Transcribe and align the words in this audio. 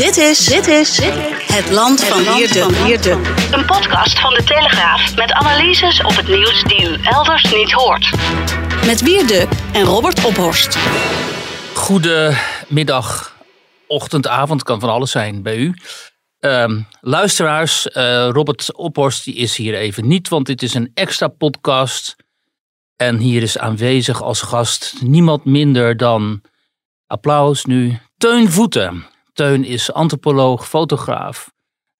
Dit 0.00 0.16
is, 0.16 0.44
dit 0.44 0.66
is 0.66 1.00
het 1.52 1.70
land 1.70 2.04
van 2.04 2.34
Wierde. 2.84 3.10
Een 3.52 3.66
podcast 3.66 4.18
van 4.20 4.34
de 4.34 4.42
Telegraaf 4.44 5.16
met 5.16 5.32
analyses 5.32 6.02
op 6.02 6.16
het 6.16 6.28
nieuws 6.28 6.62
die 6.62 6.88
u 6.88 6.96
elders 7.02 7.54
niet 7.54 7.72
hoort. 7.72 8.10
Met 8.86 9.00
Wierde 9.00 9.48
en 9.72 9.84
Robert 9.84 10.24
Ophorst. 10.24 10.78
Goedemiddag, 11.74 13.36
ochtend, 13.86 14.26
avond, 14.26 14.62
kan 14.62 14.80
van 14.80 14.88
alles 14.88 15.10
zijn 15.10 15.42
bij 15.42 15.56
u. 15.56 15.74
Ehm, 16.38 16.80
luisteraars, 17.00 17.88
eh, 17.88 18.28
Robert 18.32 18.74
Ophorst 18.74 19.24
die 19.24 19.34
is 19.34 19.56
hier 19.56 19.74
even 19.74 20.08
niet, 20.08 20.28
want 20.28 20.46
dit 20.46 20.62
is 20.62 20.74
een 20.74 20.90
extra 20.94 21.28
podcast. 21.28 22.16
En 22.96 23.16
hier 23.18 23.42
is 23.42 23.58
aanwezig 23.58 24.22
als 24.22 24.40
gast 24.40 24.94
niemand 25.00 25.44
minder 25.44 25.96
dan, 25.96 26.42
applaus 27.06 27.64
nu, 27.64 27.98
Teun 28.16 28.50
Voeten. 28.50 29.09
Teun 29.32 29.64
is 29.64 29.92
antropoloog, 29.92 30.68
fotograaf. 30.68 31.50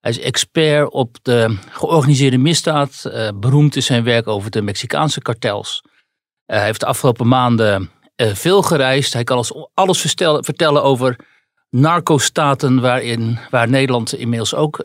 Hij 0.00 0.10
is 0.10 0.20
expert 0.20 0.90
op 0.90 1.16
de 1.22 1.58
georganiseerde 1.70 2.38
misdaad. 2.38 3.04
Uh, 3.06 3.28
beroemd 3.34 3.76
is 3.76 3.86
zijn 3.86 4.04
werk 4.04 4.26
over 4.26 4.50
de 4.50 4.62
Mexicaanse 4.62 5.20
kartels. 5.20 5.82
Uh, 5.84 6.56
hij 6.56 6.64
heeft 6.64 6.80
de 6.80 6.86
afgelopen 6.86 7.28
maanden 7.28 7.90
uh, 8.16 8.34
veel 8.34 8.62
gereisd. 8.62 9.12
Hij 9.12 9.24
kan 9.24 9.36
ons 9.36 9.52
alles 9.74 10.00
vertellen 10.20 10.82
over 10.82 11.16
narco-staten 11.70 12.80
waarin, 12.80 13.38
waar 13.50 13.68
Nederland 13.68 14.14
inmiddels 14.14 14.54
ook 14.54 14.84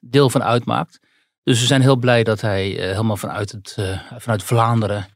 deel 0.00 0.30
van 0.30 0.42
uitmaakt. 0.42 1.00
Dus 1.42 1.60
we 1.60 1.66
zijn 1.66 1.80
heel 1.80 1.96
blij 1.96 2.22
dat 2.22 2.40
hij 2.40 2.66
helemaal 2.68 3.16
vanuit, 3.16 3.52
het, 3.52 3.76
vanuit 4.18 4.42
Vlaanderen 4.42 5.06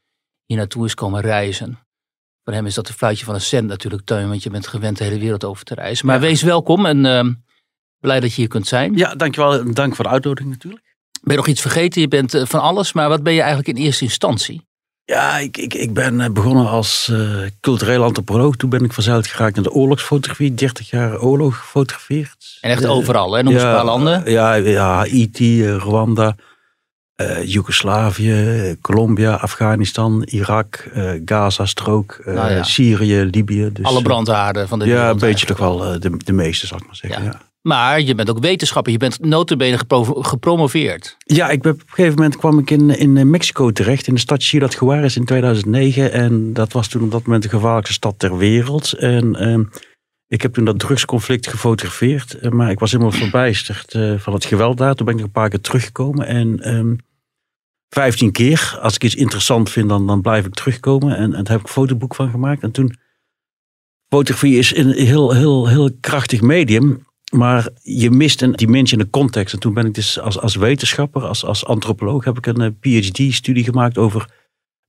hier 0.45 0.57
naartoe 0.57 0.85
is 0.85 0.95
komen 0.95 1.21
reizen. 1.21 1.88
Voor 2.49 2.57
hem 2.57 2.67
is 2.67 2.75
dat 2.75 2.89
een 2.89 2.95
fluitje 2.95 3.25
van 3.25 3.35
een 3.35 3.41
cent 3.41 3.69
natuurlijk, 3.69 4.03
Teun, 4.05 4.29
want 4.29 4.43
je 4.43 4.51
bent 4.51 4.67
gewend 4.67 4.99
de 4.99 5.05
hele 5.05 5.19
wereld 5.19 5.45
over 5.45 5.65
te 5.65 5.75
reizen. 5.75 6.07
Maar 6.07 6.21
wees 6.21 6.43
welkom 6.43 6.87
en 6.87 7.05
uh, 7.05 7.35
blij 8.01 8.21
dat 8.21 8.31
je 8.31 8.37
hier 8.37 8.49
kunt 8.49 8.67
zijn. 8.67 8.97
Ja, 8.97 9.15
dankjewel. 9.15 9.73
Dank 9.73 9.95
voor 9.95 10.05
de 10.05 10.11
uitnodiging 10.11 10.53
natuurlijk. 10.53 10.83
Ben 11.23 11.33
je 11.33 11.37
nog 11.37 11.47
iets 11.47 11.61
vergeten? 11.61 12.01
Je 12.01 12.09
bent 12.09 12.35
uh, 12.35 12.43
van 12.45 12.61
alles, 12.61 12.93
maar 12.93 13.09
wat 13.09 13.23
ben 13.23 13.33
je 13.33 13.39
eigenlijk 13.41 13.69
in 13.69 13.85
eerste 13.85 14.05
instantie? 14.05 14.67
Ja, 15.05 15.39
ik, 15.39 15.57
ik, 15.57 15.75
ik 15.75 15.95
ben 15.95 16.21
eh, 16.21 16.31
begonnen 16.31 16.69
als 16.69 17.09
uh, 17.11 17.47
cultureel 17.61 18.03
antropoloog. 18.03 18.57
Toen 18.57 18.71
ben 18.71 18.85
ik 18.85 18.93
vanzelf 18.93 19.27
geraakt 19.27 19.55
naar 19.55 19.65
de 19.65 19.73
oorlogsfotografie. 19.73 20.55
30 20.55 20.91
jaar 20.91 21.21
oorlog 21.21 21.59
gefotografeerd. 21.59 22.59
En 22.61 22.71
echt 22.71 22.87
overal, 22.87 23.33
hè? 23.33 23.43
Noem 23.43 23.53
ja, 23.53 23.69
een 23.69 23.75
paar 23.75 23.85
landen. 23.85 24.31
Ja, 24.31 24.55
ja 24.55 24.95
Haiti, 24.95 25.71
Rwanda, 25.71 26.37
uh, 27.23 27.45
Joegoslavië, 27.45 28.77
Colombia, 28.81 29.35
Afghanistan, 29.35 30.23
Irak, 30.23 30.89
uh, 30.95 31.11
Gaza-strook, 31.25 32.19
uh, 32.21 32.35
nou 32.35 32.51
ja. 32.51 32.63
Syrië, 32.63 33.23
Libië. 33.23 33.71
Dus, 33.73 33.85
Alle 33.85 34.03
brandhaarden 34.03 34.69
van 34.69 34.79
de 34.79 34.85
wereld. 34.85 35.05
Ja, 35.05 35.11
een 35.11 35.19
beetje 35.19 35.47
toch 35.47 35.59
wel 35.59 35.79
de, 35.79 36.11
de 36.25 36.33
meeste, 36.33 36.67
zal 36.67 36.79
ik 36.79 36.87
maar 36.87 36.97
zeggen. 36.97 37.23
Ja. 37.23 37.31
Ja. 37.31 37.47
Maar 37.63 38.01
je 38.01 38.15
bent 38.15 38.31
ook 38.31 38.39
wetenschapper, 38.39 38.93
je 38.93 38.99
bent 38.99 39.21
notabene 39.21 39.79
gepromoveerd. 40.05 41.17
Ja, 41.19 41.49
ik 41.49 41.63
ben, 41.63 41.73
op 41.73 41.81
een 41.81 41.87
gegeven 41.89 42.15
moment 42.15 42.37
kwam 42.37 42.59
ik 42.59 42.71
in, 42.71 42.91
in 42.99 43.31
Mexico 43.31 43.71
terecht, 43.71 44.07
in 44.07 44.15
de 44.15 44.21
stad 44.21 44.43
Ciudad 44.43 44.77
Juarez 44.81 45.17
in 45.17 45.25
2009. 45.25 46.13
En 46.13 46.53
dat 46.53 46.73
was 46.73 46.89
toen 46.89 47.03
op 47.03 47.11
dat 47.11 47.25
moment 47.25 47.43
de 47.43 47.49
gevaarlijkste 47.49 47.95
stad 47.95 48.19
ter 48.19 48.37
wereld. 48.37 48.93
En 48.93 49.37
ehm, 49.37 49.63
ik 50.29 50.43
heb 50.43 50.53
toen 50.53 50.65
dat 50.65 50.79
drugsconflict 50.79 51.47
gefotografeerd, 51.47 52.51
maar 52.51 52.71
ik 52.71 52.79
was 52.79 52.93
helemaal 52.93 53.13
verbijsterd 53.13 53.99
van 54.17 54.33
het 54.33 54.45
geweld 54.45 54.79
daar. 54.79 54.95
Toen 54.95 55.07
ben 55.07 55.19
ik 55.19 55.25
een 55.25 55.31
paar 55.31 55.49
keer 55.49 55.61
teruggekomen 55.61 56.27
en... 56.27 56.75
Um, 56.75 56.99
15 57.89 58.33
keer. 58.33 58.79
Als 58.83 58.95
ik 58.95 59.05
iets 59.05 59.15
interessant 59.15 59.71
vind, 59.71 59.89
dan, 59.89 60.07
dan 60.07 60.21
blijf 60.21 60.47
ik 60.47 60.55
terugkomen. 60.55 61.17
En, 61.17 61.35
en 61.35 61.45
daar 61.45 61.53
heb 61.53 61.61
ik 61.61 61.67
een 61.67 61.73
fotoboek 61.73 62.15
van 62.15 62.31
gemaakt. 62.31 62.63
En 62.63 62.71
toen, 62.71 62.97
fotografie 64.09 64.59
is 64.59 64.77
een 64.77 64.93
heel, 64.93 65.35
heel, 65.35 65.69
heel 65.69 65.91
krachtig 66.01 66.41
medium. 66.41 67.07
Maar 67.33 67.69
je 67.83 68.11
mist 68.11 68.43
een 68.43 68.53
dimensie 68.53 68.99
in 68.99 69.05
de 69.05 69.11
context. 69.11 69.55
En 69.55 69.61
toen 69.61 69.75
ben 69.75 69.87
ik 69.87 69.95
dus 69.95 70.21
als, 70.21 70.39
als 70.41 70.55
wetenschapper, 70.55 71.23
als, 71.23 71.45
als 71.45 71.65
antropoloog, 71.65 72.25
heb 72.25 72.37
ik 72.37 72.47
een 72.47 72.79
PhD-studie 72.79 73.65
gemaakt 73.65 73.99
over 73.99 74.31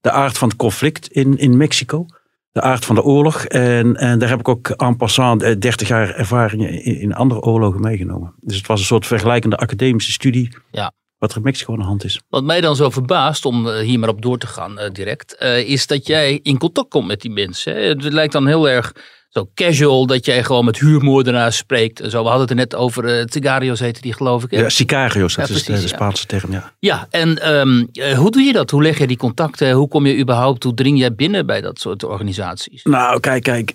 de 0.02 0.12
aard 0.12 0.38
van 0.38 0.48
het 0.48 0.58
conflict 0.58 1.08
in, 1.08 1.38
in 1.38 1.58
Mexico. 1.58 2.06
De 2.52 2.62
aard 2.62 2.86
van 2.86 2.96
de 2.96 3.04
oorlog. 3.04 3.46
En, 3.46 3.96
en 3.96 4.20
daar 4.20 4.30
heb 4.30 4.40
ik 4.40 4.48
ook 4.48 4.70
en 4.70 4.96
passant 4.96 5.62
30 5.62 5.88
jaar 5.88 6.16
ervaring 6.16 6.70
in, 6.70 7.00
in 7.00 7.14
andere 7.14 7.42
oorlogen 7.42 7.82
meegenomen. 7.82 8.34
Dus 8.40 8.58
het 8.58 8.68
was 8.68 8.80
een 8.80 8.86
soort 8.86 9.08
vergelijkende 9.08 9.58
academische 9.58 10.12
studie. 10.12 10.56
Ja 10.72 10.94
wat 11.20 11.32
er 11.32 11.38
in 11.38 11.44
Mexico 11.44 11.76
de 11.76 11.84
hand 11.84 12.04
is. 12.04 12.22
Wat 12.30 12.44
mij 12.44 12.62
dan 12.62 12.76
zo 12.76 12.90
verbaast, 12.90 13.46
om 13.46 13.70
hier 13.70 14.00
maar 14.00 14.10
op 14.10 14.22
door 14.22 14.38
te 14.38 14.48
gaan 14.48 14.80
uh, 14.80 14.90
direct, 14.92 15.36
uh, 15.40 15.58
is 15.58 15.88
dat 15.88 16.08
jij 16.08 16.40
in 16.44 16.58
contact 16.58 16.90
komt 16.90 17.08
met 17.08 17.22
die 17.22 17.32
mensen. 17.32 17.88
Het 17.88 18.04
lijkt 18.04 18.34
dan 18.34 18.48
heel 18.48 18.70
erg 18.70 18.94
zo 19.30 19.50
casual 19.56 20.06
dat 20.06 20.26
jij 20.26 20.44
gewoon 20.44 20.66
met 20.66 20.80
huurmoordenaars 20.80 21.58
spreekt. 21.58 22.02
Zo, 22.10 22.22
we 22.24 22.30
hadden 22.30 22.42
het 22.42 22.50
er 22.50 22.56
net 22.56 22.76
over, 22.76 23.20
uh, 23.20 23.24
Tigarios 23.24 23.80
heette 23.80 24.02
die 24.02 24.14
geloof 24.14 24.44
ik. 24.44 24.52
Hè? 24.52 24.60
Ja, 24.60 24.70
Sicarios, 24.70 25.36
dat 25.36 25.48
ja, 25.48 25.56
is 25.56 25.64
precies, 25.64 25.82
de, 25.84 25.96
Spaanse 25.96 26.26
ja. 26.28 26.38
term, 26.38 26.52
ja. 26.52 26.74
Ja, 26.80 27.08
en 27.10 27.58
um, 27.58 27.90
hoe 28.16 28.32
doe 28.32 28.42
je 28.42 28.54
dat? 28.54 28.70
Hoe 28.70 28.82
leg 28.82 28.98
je 28.98 29.08
die 29.08 29.18
contacten? 29.18 29.72
Hoe 29.72 29.88
kom 29.88 30.06
je 30.06 30.18
überhaupt, 30.18 30.64
hoe 30.64 30.74
dring 30.74 31.00
jij 31.00 31.16
binnen 31.16 31.46
bij 31.46 31.62
dat 31.62 31.80
soort 31.80 32.04
organisaties? 32.04 32.84
Nou, 32.84 33.20
kijk, 33.20 33.44
kijk, 33.44 33.74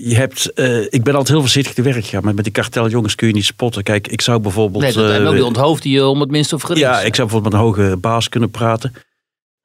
je 0.00 0.14
hebt, 0.14 0.50
ik 0.92 1.02
ben 1.02 1.14
altijd 1.14 1.28
heel 1.28 1.40
voorzichtig 1.40 1.74
te 1.74 1.82
werk 1.82 2.04
gegaan. 2.04 2.24
Maar 2.24 2.34
met 2.34 2.44
die 2.44 2.52
karteljongens 2.52 3.14
kun 3.14 3.26
je 3.26 3.34
niet 3.34 3.44
spotten. 3.44 3.82
Kijk, 3.82 4.08
ik 4.08 4.20
zou 4.20 4.40
bijvoorbeeld... 4.40 4.82
Nee, 4.82 4.92
dat 4.92 5.08
zijn 5.08 5.26
ook 5.26 5.34
die 5.34 5.44
onthoofd 5.44 5.82
die 5.82 5.92
je 5.92 6.06
om 6.06 6.20
het 6.20 6.30
minste 6.30 6.54
of 6.54 6.62
gericht 6.62 6.80
Ja, 6.80 7.00
ik 7.00 7.14
zou 7.14 7.28
bijvoorbeeld 7.28 7.52
met 7.52 7.62
een 7.62 7.84
hoge 7.86 7.96
baas 7.96 8.28
kunnen 8.28 8.50
praten. 8.50 8.92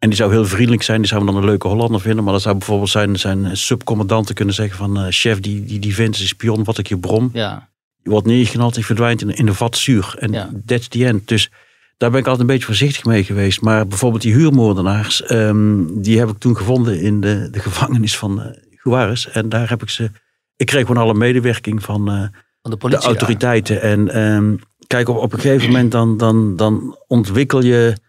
En 0.06 0.12
die 0.12 0.20
zou 0.20 0.32
heel 0.32 0.46
vriendelijk 0.46 0.84
zijn. 0.84 1.00
Die 1.00 1.08
zou 1.08 1.26
dan 1.26 1.36
een 1.36 1.46
leuke 1.46 1.68
Hollander 1.68 2.02
vinden. 2.02 2.24
Maar 2.24 2.34
dat 2.34 2.42
zou 2.42 2.58
bijvoorbeeld 2.58 2.90
zijn, 2.90 3.20
zijn 3.20 3.58
subcommandanten 3.58 4.36
kunnen 4.36 4.54
zeggen 4.54 4.78
van... 4.78 5.00
Uh, 5.00 5.06
chef, 5.10 5.40
die, 5.40 5.66
die, 5.66 5.80
die 5.80 5.96
vent 5.96 6.16
is 6.16 6.28
spion, 6.28 6.64
wat 6.64 6.78
ik 6.78 6.88
je 6.88 6.98
brom. 6.98 7.30
Ja. 7.34 7.70
Je 8.04 8.10
wordt 8.10 8.28
neergeknald 8.28 8.76
en 8.78 8.84
verdwijnt 8.84 9.22
in, 9.22 9.36
in 9.36 9.46
de 9.46 9.54
vat 9.54 9.78
zuur. 9.78 10.16
En 10.20 10.32
Ja. 10.32 10.50
that's 10.66 10.88
the 10.88 11.06
end. 11.06 11.28
Dus 11.28 11.52
daar 11.98 12.10
ben 12.10 12.20
ik 12.20 12.28
altijd 12.28 12.48
een 12.48 12.54
beetje 12.54 12.66
voorzichtig 12.66 13.06
mee 13.06 13.24
geweest. 13.24 13.62
Maar 13.62 13.88
bijvoorbeeld 13.88 14.22
die 14.22 14.34
huurmoordenaars... 14.34 15.24
ehm, 15.24 15.84
die 16.02 16.20
heb 16.20 16.30
ik 16.30 16.38
toen 16.38 16.58
gevonden 16.58 17.02
in 17.02 17.22
de, 17.22 17.48
de 17.52 17.60
gevangenis 17.60 18.18
van 18.18 18.40
uh, 18.40 18.46
Juarez. 18.84 19.26
En 19.26 19.50
daar 19.50 19.70
heb 19.70 19.82
ik 19.82 19.90
ze... 19.90 20.12
Ik 20.56 20.66
kreeg 20.66 20.86
gewoon 20.86 21.04
alle 21.04 21.14
medewerking 21.14 21.84
van, 21.84 22.16
uh, 22.16 22.28
Van 22.62 22.90
de 22.90 22.98
autoriteiten. 22.98 23.82
En 23.82 24.10
ehm, 24.10 24.56
kijk, 24.88 25.10
op, 25.10 25.18
op 25.18 25.34
een 25.34 25.40
gegeven 25.40 25.68
moment 25.68 25.92
dan, 25.92 26.18
dan, 26.18 26.56
dan 26.56 26.98
ontwikkel 27.08 27.64
je 27.64 28.04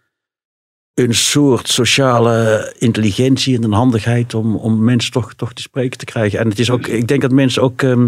een 0.97 1.15
soort 1.15 1.67
sociale 1.69 2.73
intelligentie 2.77 3.55
en 3.55 3.63
een 3.63 3.71
handigheid 3.71 4.33
om, 4.33 4.55
om 4.55 4.83
mensen 4.83 5.11
toch, 5.11 5.33
toch 5.33 5.53
te 5.53 5.61
spreken 5.61 5.97
te 5.97 6.05
krijgen. 6.05 6.39
En 6.39 6.49
het 6.49 6.59
is 6.59 6.69
ook, 6.69 6.87
ik 6.87 7.07
denk 7.07 7.21
dat 7.21 7.31
mensen 7.31 7.61
ook. 7.61 7.81
ehm, 7.81 8.07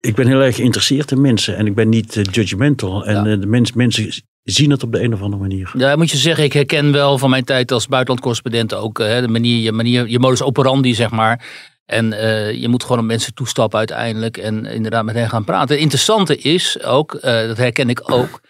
ik 0.00 0.14
ben 0.14 0.26
heel 0.26 0.40
erg 0.40 0.56
geïnteresseerd 0.56 1.10
in 1.10 1.20
mensen 1.20 1.56
en 1.56 1.66
ik 1.66 1.74
ben 1.74 1.88
niet 1.88 2.16
eh, 2.16 2.24
judgmental. 2.30 3.06
En 3.06 3.14
Ja. 3.24 3.30
eh, 3.32 3.40
de 3.40 3.46
mens, 3.46 3.72
mensen 3.72 4.12
zien 4.42 4.70
het 4.70 4.82
op 4.82 4.92
de 4.92 5.02
een 5.02 5.12
of 5.14 5.20
andere 5.22 5.42
manier. 5.42 5.70
Ja, 5.76 5.96
moet 5.96 6.10
je 6.10 6.16
zeggen, 6.16 6.44
ik 6.44 6.52
herken 6.52 6.92
wel 6.92 7.18
van 7.18 7.30
mijn 7.30 7.44
tijd 7.44 7.72
als 7.72 7.86
buitenlandcorrespondent 7.86 8.74
ook 8.74 8.98
eh, 9.00 9.06
hè, 9.06 9.20
de 9.20 9.28
manier, 9.28 9.62
je, 9.62 9.72
manier, 9.72 10.08
je 10.08 10.18
modus 10.18 10.42
operandi, 10.42 10.94
zeg 10.94 11.10
maar. 11.10 11.44
En 11.86 12.06
je 12.60 12.68
moet 12.68 12.82
gewoon 12.82 12.98
op 12.98 13.04
mensen 13.04 13.34
toestappen 13.34 13.78
uiteindelijk 13.78 14.36
en 14.36 14.64
inderdaad 14.66 15.04
met 15.04 15.14
hen 15.14 15.28
gaan 15.28 15.44
praten. 15.44 15.74
Het 15.74 15.82
interessante 15.82 16.36
is 16.38 16.82
ook, 16.82 17.18
dat 17.22 17.56
herken 17.56 17.88
ik 17.88 18.12
ook, 18.12 18.40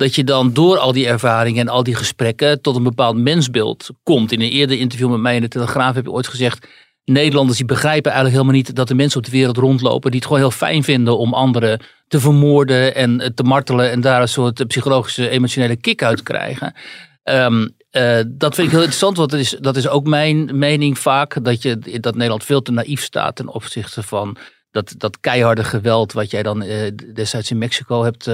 dat 0.00 0.14
je 0.14 0.24
dan 0.24 0.52
door 0.52 0.78
al 0.78 0.92
die 0.92 1.06
ervaringen 1.06 1.60
en 1.60 1.72
al 1.72 1.82
die 1.82 1.94
gesprekken 1.94 2.60
tot 2.60 2.76
een 2.76 2.82
bepaald 2.82 3.16
mensbeeld 3.16 3.90
komt. 4.02 4.32
In 4.32 4.40
een 4.40 4.50
eerder 4.50 4.78
interview 4.78 5.10
met 5.10 5.20
mij 5.20 5.34
in 5.34 5.40
de 5.40 5.48
Telegraaf 5.48 5.94
heb 5.94 6.04
je 6.04 6.10
ooit 6.10 6.28
gezegd, 6.28 6.66
Nederlanders 7.04 7.56
die 7.56 7.66
begrijpen 7.66 8.12
eigenlijk 8.12 8.42
helemaal 8.42 8.62
niet 8.62 8.76
dat 8.76 8.88
de 8.88 8.94
mensen 8.94 9.18
op 9.18 9.24
de 9.24 9.30
wereld 9.30 9.56
rondlopen 9.56 10.10
die 10.10 10.20
het 10.20 10.28
gewoon 10.28 10.42
heel 10.42 10.56
fijn 10.56 10.84
vinden 10.84 11.18
om 11.18 11.34
anderen 11.34 11.80
te 12.08 12.20
vermoorden 12.20 12.94
en 12.94 13.20
eh, 13.20 13.28
te 13.34 13.42
martelen 13.42 13.90
en 13.90 14.00
daar 14.00 14.20
een 14.20 14.28
soort 14.28 14.66
psychologische 14.66 15.28
emotionele 15.28 15.76
kick 15.76 16.02
uit 16.02 16.22
krijgen. 16.22 16.74
Ehm, 17.22 17.68
eh, 17.90 18.20
dat 18.26 18.54
vind 18.54 18.66
ik 18.66 18.72
heel 18.72 18.82
interessant, 18.82 19.16
want 19.16 19.30
dat 19.30 19.40
is, 19.40 19.56
dat 19.60 19.76
is 19.76 19.88
ook 19.88 20.06
mijn 20.06 20.58
mening 20.58 20.98
vaak, 20.98 21.44
dat, 21.44 21.62
je, 21.62 21.78
dat 22.00 22.14
Nederland 22.14 22.44
veel 22.44 22.62
te 22.62 22.72
naïef 22.72 23.02
staat 23.02 23.36
ten 23.36 23.48
opzichte 23.48 24.02
van 24.02 24.36
dat, 24.70 24.94
dat 24.96 25.20
keiharde 25.20 25.64
geweld 25.64 26.12
wat 26.12 26.30
jij 26.30 26.42
dan 26.42 26.62
eh, 26.62 26.90
destijds 27.14 27.50
in 27.50 27.58
Mexico 27.58 28.04
hebt 28.04 28.28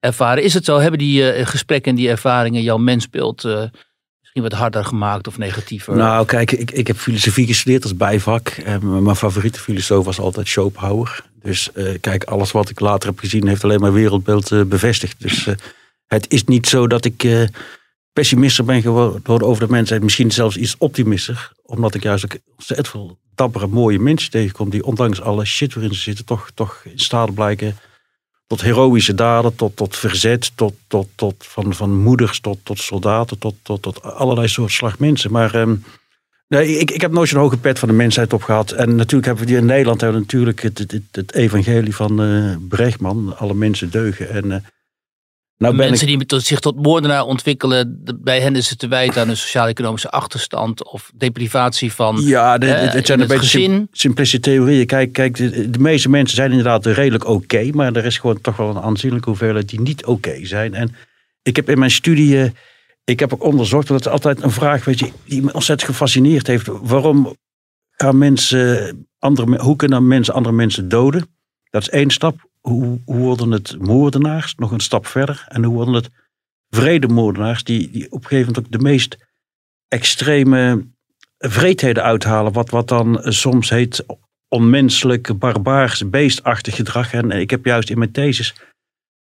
ervaren. 0.00 0.42
Is 0.42 0.54
het 0.54 0.64
zo, 0.64 0.78
hebben 0.78 0.98
die 0.98 1.32
eh, 1.32 1.46
gesprekken 1.46 1.90
en 1.90 1.96
die 1.96 2.08
ervaringen 2.08 2.62
jouw 2.62 2.76
mensbeeld 2.76 3.44
eh, 3.44 3.62
misschien 4.20 4.42
wat 4.42 4.52
harder 4.52 4.84
gemaakt 4.84 5.26
of 5.26 5.38
negatiever? 5.38 5.96
Nou, 5.96 6.26
kijk, 6.26 6.52
ik, 6.52 6.70
ik 6.70 6.86
heb 6.86 6.96
filosofie 6.96 7.46
gestudeerd 7.46 7.82
als 7.82 7.96
bijvak. 7.96 8.48
En 8.48 9.02
mijn 9.02 9.16
favoriete 9.16 9.60
filosoof 9.60 10.04
was 10.04 10.20
altijd 10.20 10.48
Schopenhauer. 10.48 11.26
Dus 11.42 11.70
uh, 11.74 11.98
kijk, 12.00 12.24
alles 12.24 12.52
wat 12.52 12.70
ik 12.70 12.80
later 12.80 13.08
heb 13.08 13.18
gezien 13.18 13.48
heeft 13.48 13.64
alleen 13.64 13.80
mijn 13.80 13.92
wereldbeeld 13.92 14.68
bevestigd. 14.68 15.14
Dus 15.18 15.46
het 16.06 16.30
is 16.30 16.44
niet 16.44 16.66
zo 16.66 16.86
dat 16.86 17.04
ik 17.04 17.48
pessimister 18.12 18.64
ben 18.64 18.82
geworden 18.82 19.48
over 19.48 19.66
de 19.66 19.72
mensheid. 19.72 20.02
Misschien 20.02 20.30
zelfs 20.30 20.56
iets 20.56 20.74
optimister. 20.78 21.52
Omdat 21.62 21.94
ik 21.94 22.02
juist 22.02 22.24
ook 22.24 22.36
ontzettend 22.56 22.88
veel 22.88 23.18
dappere, 23.34 23.66
mooie 23.66 23.98
mensen 23.98 24.30
tegenkom. 24.30 24.70
Die 24.70 24.84
ondanks 24.84 25.20
alle 25.20 25.44
shit 25.44 25.74
waarin 25.74 25.94
ze 25.94 26.00
zitten, 26.00 26.24
toch, 26.24 26.50
toch 26.54 26.82
in 26.84 26.98
staat 26.98 27.34
blijken 27.34 27.76
tot 28.48 28.60
heroïsche 28.60 29.14
daden, 29.14 29.54
tot, 29.54 29.76
tot 29.76 29.96
verzet, 29.96 30.50
tot, 30.54 30.74
tot, 30.86 31.08
tot 31.14 31.34
van, 31.38 31.74
van 31.74 31.96
moeders 31.96 32.40
tot, 32.40 32.58
tot 32.62 32.78
soldaten, 32.78 33.38
tot, 33.38 33.54
tot, 33.62 33.82
tot 33.82 34.02
allerlei 34.02 34.48
soorten 34.48 34.74
slag 34.74 34.98
mensen. 34.98 35.32
Maar 35.32 35.54
um, 35.54 35.84
nee, 36.48 36.78
ik, 36.78 36.90
ik 36.90 37.00
heb 37.00 37.12
nooit 37.12 37.28
zo'n 37.28 37.40
hoge 37.40 37.58
pet 37.58 37.78
van 37.78 37.88
de 37.88 37.94
mensheid 37.94 38.32
op 38.32 38.42
gehad. 38.42 38.70
En 38.70 38.94
natuurlijk 38.94 39.26
hebben 39.26 39.44
we 39.44 39.50
hier 39.50 39.60
in 39.60 39.66
Nederland 39.66 40.00
hebben 40.00 40.18
we 40.18 40.24
natuurlijk 40.26 40.62
het, 40.62 41.00
het, 41.10 41.34
evangelie 41.34 41.94
van 41.94 42.22
uh, 42.22 42.56
Brechtman, 42.68 43.38
alle 43.38 43.54
mensen 43.54 43.90
deugen. 43.90 44.30
En 44.30 44.46
uh, 44.46 44.56
nou 45.58 45.74
Mensen 45.74 46.08
ik... 46.08 46.28
die 46.28 46.40
zich 46.40 46.60
tot 46.60 46.82
moordenaar 46.82 47.24
ontwikkelen, 47.24 48.02
bij 48.20 48.40
hen 48.40 48.56
is 48.56 48.70
het 48.70 48.78
te 48.78 48.88
wijten 48.88 49.20
aan 49.20 49.28
een 49.28 49.36
sociaal-economische 49.36 50.10
achterstand 50.10 50.84
of 50.84 51.10
deprivatie 51.14 51.92
van 51.92 52.20
ja, 52.20 52.58
het 52.58 53.06
zijn 53.06 53.20
een 53.20 53.26
beetje 53.26 53.86
simplistische 53.92 54.40
theorieën. 54.40 54.86
Kijk, 54.86 55.12
kijk 55.12 55.36
de, 55.36 55.70
de, 55.70 55.78
meeste 55.78 56.08
mensen 56.08 56.36
zijn 56.36 56.50
inderdaad 56.50 56.86
redelijk 56.86 57.26
oké, 57.26 57.70
maar 57.72 57.92
er 57.92 58.04
is 58.04 58.18
gewoon 58.18 58.40
toch 58.40 58.56
wel 58.56 58.68
een 58.68 58.82
aanzienlijke 58.82 59.28
hoeveelheid 59.28 59.68
die 59.68 59.80
niet 59.80 60.04
oké 60.04 60.46
zijn. 60.46 60.74
En 60.74 60.94
ik 61.42 61.56
heb 61.56 61.70
in 61.70 61.78
mijn 61.78 61.90
studie, 61.90 62.52
ik 63.04 63.20
heb 63.20 63.32
ook 63.32 63.44
onderzocht, 63.44 63.88
het 63.88 64.00
is 64.00 64.08
altijd 64.08 64.42
een 64.42 64.50
vraag 64.50 64.84
weet 64.84 64.98
je, 64.98 65.12
die 65.24 65.42
me 65.42 65.52
ontzettend 65.52 65.90
gefascineerd 65.90 66.46
heeft. 66.46 66.66
Waarom 66.66 67.36
gaan 67.90 68.18
mensen, 68.18 69.06
andere, 69.18 69.62
hoe 69.62 69.76
kunnen 69.76 70.06
mensen 70.06 70.34
andere 70.34 70.54
mensen 70.54 70.88
doden? 70.88 71.26
Dat 71.70 71.82
is 71.82 71.88
één 71.88 72.10
stap 72.10 72.47
hoe, 72.60 73.00
worden 73.04 73.50
het 73.50 73.76
moordenaars 73.78 74.54
nog 74.54 74.70
een 74.70 74.80
stap 74.80 75.06
verder? 75.06 75.44
En 75.48 75.64
hoe 75.64 75.74
worden 75.74 75.94
het 75.94 76.10
vredemoordenaars 76.70 77.64
die, 77.64 77.90
die 77.90 78.06
op 78.06 78.22
een 78.22 78.28
gegeven 78.28 78.46
moment 78.46 78.66
ook 78.66 78.80
de 78.80 78.88
meest 78.88 79.16
extreme 79.88 80.86
vreedheden 81.38 82.02
uithalen. 82.02 82.52
Wat, 82.52 82.70
wat 82.70 82.88
dan 82.88 83.20
soms 83.22 83.70
heet 83.70 84.04
onmenselijk, 84.48 85.38
barbaars, 85.38 86.10
beestachtig 86.10 86.76
gedrag. 86.76 87.12
En 87.12 87.30
ik 87.30 87.50
heb 87.50 87.64
juist 87.64 87.90
in 87.90 87.98
mijn 87.98 88.12
thesis 88.12 88.54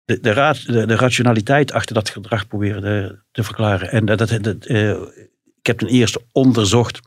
de, 0.05 0.21
de, 0.21 0.87
de, 0.87 0.95
rationaliteit 0.95 1.73
achter 1.73 1.95
dat 1.95 2.09
gedrag 2.09 2.47
proberen 2.47 3.25
te, 3.31 3.43
verklaren. 3.43 3.91
En 3.91 4.05
dat, 4.05 4.31
uh, 4.31 4.91
ik 5.57 5.67
heb 5.67 5.79
ten 5.79 5.89
eerste 5.89 6.23
onderzocht 6.33 7.01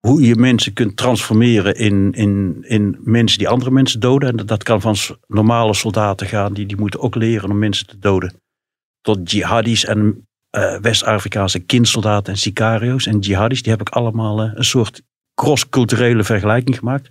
hoe 0.00 0.22
je 0.22 0.36
mensen 0.36 0.72
kunt 0.72 0.96
transformeren 0.96 1.76
in, 1.76 2.12
in, 2.12 2.64
in 2.68 2.98
mensen 3.00 3.38
die 3.38 3.48
andere 3.48 3.70
mensen 3.70 4.00
doden. 4.00 4.28
En 4.28 4.46
dat 4.46 4.62
kan 4.62 4.80
van 4.80 4.96
normale 5.26 5.74
soldaten 5.74 6.26
gaan, 6.26 6.52
die, 6.52 6.66
die 6.66 6.76
moeten 6.76 7.00
ook 7.00 7.14
leren 7.14 7.50
om 7.50 7.58
mensen 7.58 7.86
te 7.86 7.98
doden. 7.98 8.34
Tot 9.00 9.30
jihadis 9.30 9.84
en 9.84 10.26
uh, 10.56 10.78
West-Afrikaanse 10.78 11.58
kindsoldaten 11.58 12.32
en 12.32 12.38
sicario's. 12.38 13.06
En 13.06 13.18
jihadis, 13.18 13.62
die 13.62 13.72
heb 13.72 13.80
ik 13.80 13.88
allemaal 13.88 14.44
uh, 14.44 14.50
een 14.54 14.64
soort 14.64 15.02
cross-culturele 15.34 16.24
vergelijking 16.24 16.78
gemaakt. 16.78 17.10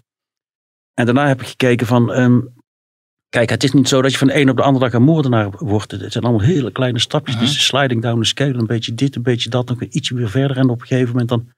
En 0.93 1.05
daarna 1.05 1.27
heb 1.27 1.41
ik 1.41 1.47
gekeken 1.47 1.87
van, 1.87 2.19
um, 2.19 2.53
kijk, 3.29 3.49
het 3.49 3.63
is 3.63 3.71
niet 3.71 3.87
zo 3.87 4.01
dat 4.01 4.11
je 4.11 4.17
van 4.17 4.27
de 4.27 4.35
een 4.35 4.49
op 4.49 4.55
de 4.55 4.63
andere 4.63 4.85
dag 4.85 4.93
een 4.93 5.03
moordenaar 5.03 5.49
wordt. 5.51 5.91
Het 5.91 6.11
zijn 6.11 6.23
allemaal 6.23 6.45
hele 6.45 6.71
kleine 6.71 6.99
stapjes. 6.99 7.35
Uh 7.35 7.41
-huh. 7.41 7.49
Is 7.49 7.65
sliding 7.65 8.01
down 8.01 8.19
the 8.19 8.27
scale, 8.27 8.53
een 8.53 8.65
beetje 8.65 8.93
dit, 8.93 9.15
een 9.15 9.21
beetje 9.21 9.49
dat, 9.49 9.67
nog 9.67 9.81
ietsje 9.81 10.15
weer 10.15 10.29
verder. 10.29 10.57
En 10.57 10.69
op 10.69 10.81
een 10.81 10.87
gegeven 10.87 11.11
moment 11.11 11.29
dan 11.29 11.49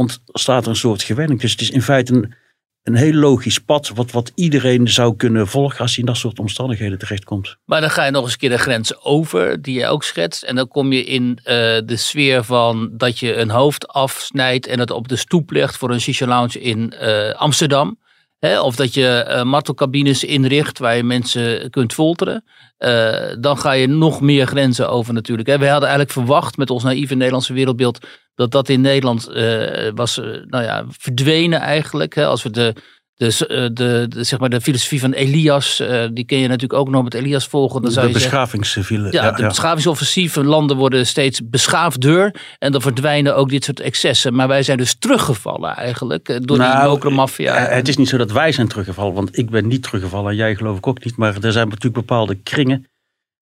ontstaat 0.00 0.62
er 0.62 0.70
een 0.70 0.76
soort 0.76 1.02
gewenning. 1.02 1.40
Dus 1.40 1.50
het 1.50 1.60
is 1.60 1.70
in 1.70 1.82
feite 1.82 2.12
een, 2.14 2.34
een 2.82 2.94
heel 2.94 3.12
logisch 3.12 3.58
pad 3.58 3.88
wat, 3.94 4.10
wat 4.10 4.32
iedereen 4.34 4.88
zou 4.88 5.16
kunnen 5.16 5.46
volgen 5.46 5.78
als 5.78 5.90
hij 5.90 6.00
in 6.00 6.06
dat 6.06 6.16
soort 6.16 6.38
omstandigheden 6.38 6.98
terechtkomt. 6.98 7.56
Maar 7.64 7.80
dan 7.80 7.90
ga 7.90 8.04
je 8.04 8.10
nog 8.10 8.22
eens 8.22 8.32
een 8.32 8.38
keer 8.38 8.50
de 8.50 8.58
grens 8.58 9.04
over, 9.04 9.62
die 9.62 9.78
je 9.78 9.86
ook 9.86 10.04
schetst. 10.04 10.42
En 10.42 10.54
dan 10.54 10.68
kom 10.68 10.92
je 10.92 11.04
in 11.04 11.38
uh, 11.38 11.44
de 11.84 11.96
sfeer 11.96 12.44
van 12.44 12.90
dat 12.92 13.18
je 13.18 13.36
een 13.36 13.50
hoofd 13.50 13.88
afsnijdt 13.88 14.66
en 14.66 14.78
het 14.78 14.90
op 14.90 15.08
de 15.08 15.16
stoep 15.16 15.50
legt 15.50 15.76
voor 15.76 15.90
een 15.90 16.00
shisha 16.00 16.26
lounge 16.26 16.60
in 16.60 16.94
uh, 17.02 17.30
Amsterdam. 17.30 17.98
Hè, 18.40 18.60
of 18.60 18.76
dat 18.76 18.94
je 18.94 19.26
uh, 19.28 19.42
martelcabines 19.42 20.24
inricht 20.24 20.78
waar 20.78 20.96
je 20.96 21.02
mensen 21.02 21.70
kunt 21.70 21.92
folteren. 21.92 22.44
Uh, 22.78 23.34
dan 23.38 23.58
ga 23.58 23.72
je 23.72 23.86
nog 23.86 24.20
meer 24.20 24.46
grenzen 24.46 24.90
over 24.90 25.14
natuurlijk. 25.14 25.48
Hè. 25.48 25.58
We 25.58 25.68
hadden 25.68 25.88
eigenlijk 25.88 26.18
verwacht 26.18 26.56
met 26.56 26.70
ons 26.70 26.82
naïeve 26.82 27.14
Nederlandse 27.14 27.52
wereldbeeld 27.52 28.06
dat 28.34 28.50
dat 28.50 28.68
in 28.68 28.80
Nederland 28.80 29.30
uh, 29.30 29.90
was 29.94 30.16
nou 30.46 30.64
ja, 30.64 30.84
verdwenen 30.88 31.60
eigenlijk. 31.60 32.14
Hè. 32.14 32.26
Als 32.26 32.42
we 32.42 32.50
de 32.50 32.74
dus 33.20 33.38
de, 33.38 33.70
de, 33.72 34.24
zeg 34.24 34.38
maar 34.38 34.48
de 34.48 34.60
filosofie 34.60 35.00
van 35.00 35.12
Elias, 35.12 35.80
uh, 35.80 36.04
die 36.12 36.24
ken 36.24 36.38
je 36.38 36.46
natuurlijk 36.46 36.80
ook 36.80 36.88
nog 36.88 37.02
met 37.02 37.14
Elias 37.14 37.46
volgen. 37.46 37.82
Dan 37.82 37.90
zou 37.90 38.06
de 38.06 38.12
beschavingsfile. 38.12 39.12
Ja, 39.12 39.24
ja, 39.24 39.30
de 39.32 39.42
ja. 39.42 39.48
beschavingsoffensieve 39.48 40.44
landen 40.44 40.76
worden 40.76 41.06
steeds 41.06 41.48
beschaafder. 41.48 42.34
En 42.58 42.72
dan 42.72 42.80
verdwijnen 42.80 43.36
ook 43.36 43.48
dit 43.48 43.64
soort 43.64 43.80
excessen. 43.80 44.34
Maar 44.34 44.48
wij 44.48 44.62
zijn 44.62 44.78
dus 44.78 44.94
teruggevallen 44.94 45.76
eigenlijk 45.76 46.46
door 46.46 46.58
nou, 46.58 47.00
die 47.00 47.10
maffia. 47.10 47.54
Het 47.54 47.88
is 47.88 47.96
niet 47.96 48.08
zo 48.08 48.16
dat 48.16 48.32
wij 48.32 48.52
zijn 48.52 48.68
teruggevallen, 48.68 49.14
want 49.14 49.38
ik 49.38 49.50
ben 49.50 49.66
niet 49.66 49.82
teruggevallen 49.82 50.30
en 50.30 50.36
jij 50.36 50.56
geloof 50.56 50.76
ik 50.76 50.86
ook 50.86 51.04
niet. 51.04 51.16
Maar 51.16 51.34
er 51.40 51.52
zijn 51.52 51.68
natuurlijk 51.68 52.06
bepaalde 52.06 52.34
kringen. 52.34 52.86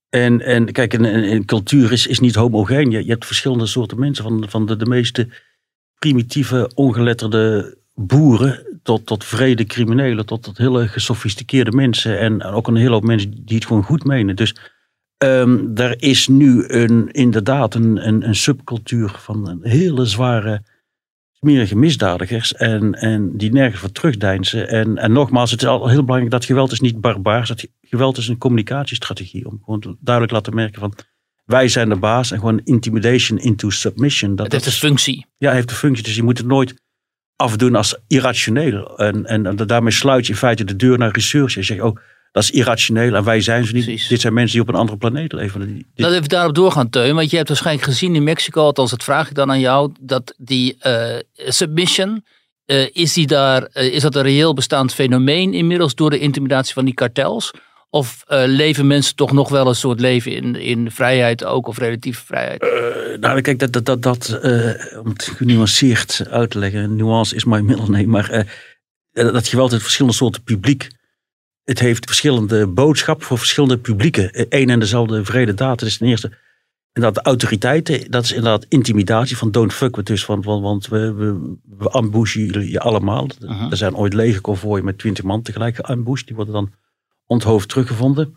En, 0.08 0.40
en 0.40 0.72
kijk, 0.72 0.92
een, 0.92 1.04
een 1.04 1.44
cultuur 1.44 1.92
is, 1.92 2.06
is 2.06 2.20
niet 2.20 2.34
homogeen. 2.34 2.90
Je, 2.90 3.04
je 3.04 3.10
hebt 3.10 3.26
verschillende 3.26 3.66
soorten 3.66 3.98
mensen. 3.98 4.24
Van, 4.24 4.44
van 4.48 4.66
de, 4.66 4.76
de 4.76 4.86
meeste 4.86 5.28
primitieve, 5.98 6.70
ongeletterde 6.74 7.76
boeren 7.94 8.67
tot, 8.88 9.06
tot 9.06 9.24
vrede 9.24 9.64
criminelen, 9.64 10.26
tot, 10.26 10.42
tot 10.42 10.58
hele 10.58 10.88
gesofisticeerde 10.88 11.72
mensen 11.72 12.18
en 12.18 12.42
ook 12.42 12.68
een 12.68 12.76
hele 12.76 12.90
hoop 12.90 13.04
mensen 13.04 13.44
die 13.44 13.56
het 13.56 13.66
gewoon 13.66 13.82
goed 13.82 14.04
menen. 14.04 14.36
Dus 14.36 14.54
um, 15.24 15.70
er 15.74 16.02
is 16.02 16.28
nu 16.28 16.68
een, 16.68 17.10
inderdaad 17.10 17.74
een, 17.74 18.06
een, 18.08 18.26
een 18.26 18.34
subcultuur 18.34 19.08
van 19.08 19.58
hele 19.62 20.04
zware, 20.06 20.62
smerige 21.32 21.76
misdadigers 21.76 22.54
en, 22.54 22.94
en 22.94 23.36
die 23.36 23.52
nergens 23.52 23.80
voor 23.80 23.92
terugdeinzen. 23.92 24.68
En, 24.68 24.98
en 24.98 25.12
nogmaals, 25.12 25.50
het 25.50 25.62
is 25.62 25.68
al 25.68 25.88
heel 25.88 26.04
belangrijk 26.04 26.30
dat 26.30 26.44
geweld 26.44 26.72
is 26.72 26.80
niet 26.80 27.00
barbaars, 27.00 27.48
dat 27.48 27.66
geweld 27.80 28.16
is 28.16 28.28
een 28.28 28.38
communicatiestrategie 28.38 29.46
om 29.46 29.60
gewoon 29.64 29.96
duidelijk 30.00 30.34
laten 30.34 30.54
merken 30.54 30.80
van 30.80 30.94
wij 31.44 31.68
zijn 31.68 31.88
de 31.88 31.96
baas 31.96 32.30
en 32.30 32.38
gewoon 32.38 32.60
intimidation 32.64 33.38
into 33.38 33.70
submission. 33.70 34.36
Dat, 34.36 34.52
het 34.52 34.54
heeft 34.54 34.66
een 34.66 34.88
functie. 34.88 35.26
Ja, 35.38 35.52
heeft 35.52 35.70
een 35.70 35.76
functie, 35.76 36.04
dus 36.04 36.16
je 36.16 36.22
moet 36.22 36.38
het 36.38 36.46
nooit 36.46 36.74
afdoen 37.38 37.74
als 37.74 37.98
irrationeel. 38.06 38.98
En, 38.98 39.26
en, 39.26 39.56
daarmee 39.56 39.92
sluit 39.92 40.26
je 40.26 40.32
in 40.32 40.38
feite 40.38 40.64
de 40.64 40.76
deur 40.76 40.98
naar 40.98 41.12
research. 41.12 41.54
Je 41.54 41.62
zegt, 41.62 41.80
oh, 41.80 41.96
dat 42.32 42.42
is 42.42 42.50
irrationeel 42.50 43.14
en 43.14 43.24
wij 43.24 43.40
zijn 43.40 43.64
ze 43.64 43.74
niet. 43.74 43.84
Precies. 43.84 44.08
Dit 44.08 44.20
zijn 44.20 44.32
mensen 44.32 44.52
die 44.52 44.68
op 44.68 44.68
een 44.68 44.80
andere 44.80 44.98
planeet 44.98 45.32
leven. 45.32 45.86
Dat 45.94 46.12
even 46.12 46.28
daarop 46.28 46.54
doorgaan, 46.54 46.90
Teun. 46.90 47.14
Want 47.14 47.30
je 47.30 47.36
hebt 47.36 47.48
waarschijnlijk 47.48 47.86
gezien 47.86 48.14
in 48.14 48.22
Mexico, 48.22 48.62
althans 48.62 48.90
dat 48.90 49.04
vraag 49.04 49.28
ik 49.28 49.34
dan 49.34 49.50
aan 49.50 49.60
jou, 49.60 49.92
dat 50.00 50.34
die 50.36 50.76
uh, 50.86 51.16
submission, 51.34 52.24
uh, 52.66 52.86
is, 52.92 53.12
die 53.12 53.26
daar, 53.26 53.68
uh, 53.74 53.94
is 53.94 54.02
dat 54.02 54.14
een 54.14 54.22
reëel 54.22 54.54
bestaand 54.54 54.94
fenomeen 54.94 55.54
inmiddels 55.54 55.94
door 55.94 56.10
de 56.10 56.18
intimidatie 56.18 56.74
van 56.74 56.84
die 56.84 56.94
kartels? 56.94 57.50
Of 57.90 58.24
uh, 58.28 58.42
leven 58.46 58.86
mensen 58.86 59.16
toch 59.16 59.32
nog 59.32 59.48
wel 59.48 59.68
een 59.68 59.74
soort 59.74 60.00
leven 60.00 60.32
in, 60.32 60.56
in 60.56 60.90
vrijheid 60.90 61.44
ook, 61.44 61.66
of 61.66 61.78
relatieve 61.78 62.24
vrijheid? 62.24 62.62
Uh, 62.62 63.18
nou, 63.18 63.40
kijk, 63.40 63.58
dat, 63.58 63.72
dat, 63.72 63.84
dat, 63.84 64.02
dat 64.02 64.40
uh, 64.44 64.98
om 64.98 65.08
het 65.08 65.32
genuanceerd 65.36 66.26
uit 66.30 66.50
te 66.50 66.58
leggen, 66.58 66.96
nuance 66.96 67.34
is 67.34 67.44
mijn 67.44 67.64
middel, 67.64 67.86
nee, 67.86 68.06
maar 68.06 68.46
dat 69.12 69.48
geweld 69.48 69.70
heeft 69.70 69.82
verschillende 69.82 70.16
soorten 70.16 70.42
publiek. 70.42 70.88
Het 71.64 71.78
heeft 71.78 72.06
verschillende 72.06 72.66
boodschappen 72.66 73.26
voor 73.26 73.38
verschillende 73.38 73.78
publieken. 73.78 74.30
Eén 74.48 74.70
en 74.70 74.78
dezelfde 74.78 75.24
vrede 75.24 75.54
daad. 75.54 75.78
Dat 75.78 75.88
is 75.88 75.98
ten 75.98 76.06
eerste 76.06 76.32
inderdaad 76.92 77.24
de 77.24 77.30
autoriteiten. 77.30 78.10
Dat 78.10 78.24
is 78.24 78.32
inderdaad 78.32 78.66
intimidatie 78.68 79.36
van 79.36 79.50
don't 79.50 79.72
fuck 79.72 79.96
with 79.96 80.10
us. 80.10 80.26
Want, 80.26 80.44
want, 80.44 80.62
want 80.62 80.88
we, 80.88 81.12
we, 81.12 81.56
we 81.78 81.88
ambushen 81.88 82.70
je 82.70 82.80
allemaal. 82.80 83.28
-huh. 83.38 83.70
Er 83.70 83.76
zijn 83.76 83.96
ooit 83.96 84.14
legerconvooien 84.14 84.84
met 84.84 84.98
twintig 84.98 85.24
man 85.24 85.42
tegelijk 85.42 85.76
geambushed. 85.76 86.26
Die 86.26 86.36
worden 86.36 86.54
dan 86.54 86.72
onthoofd 87.28 87.68
teruggevonden. 87.68 88.34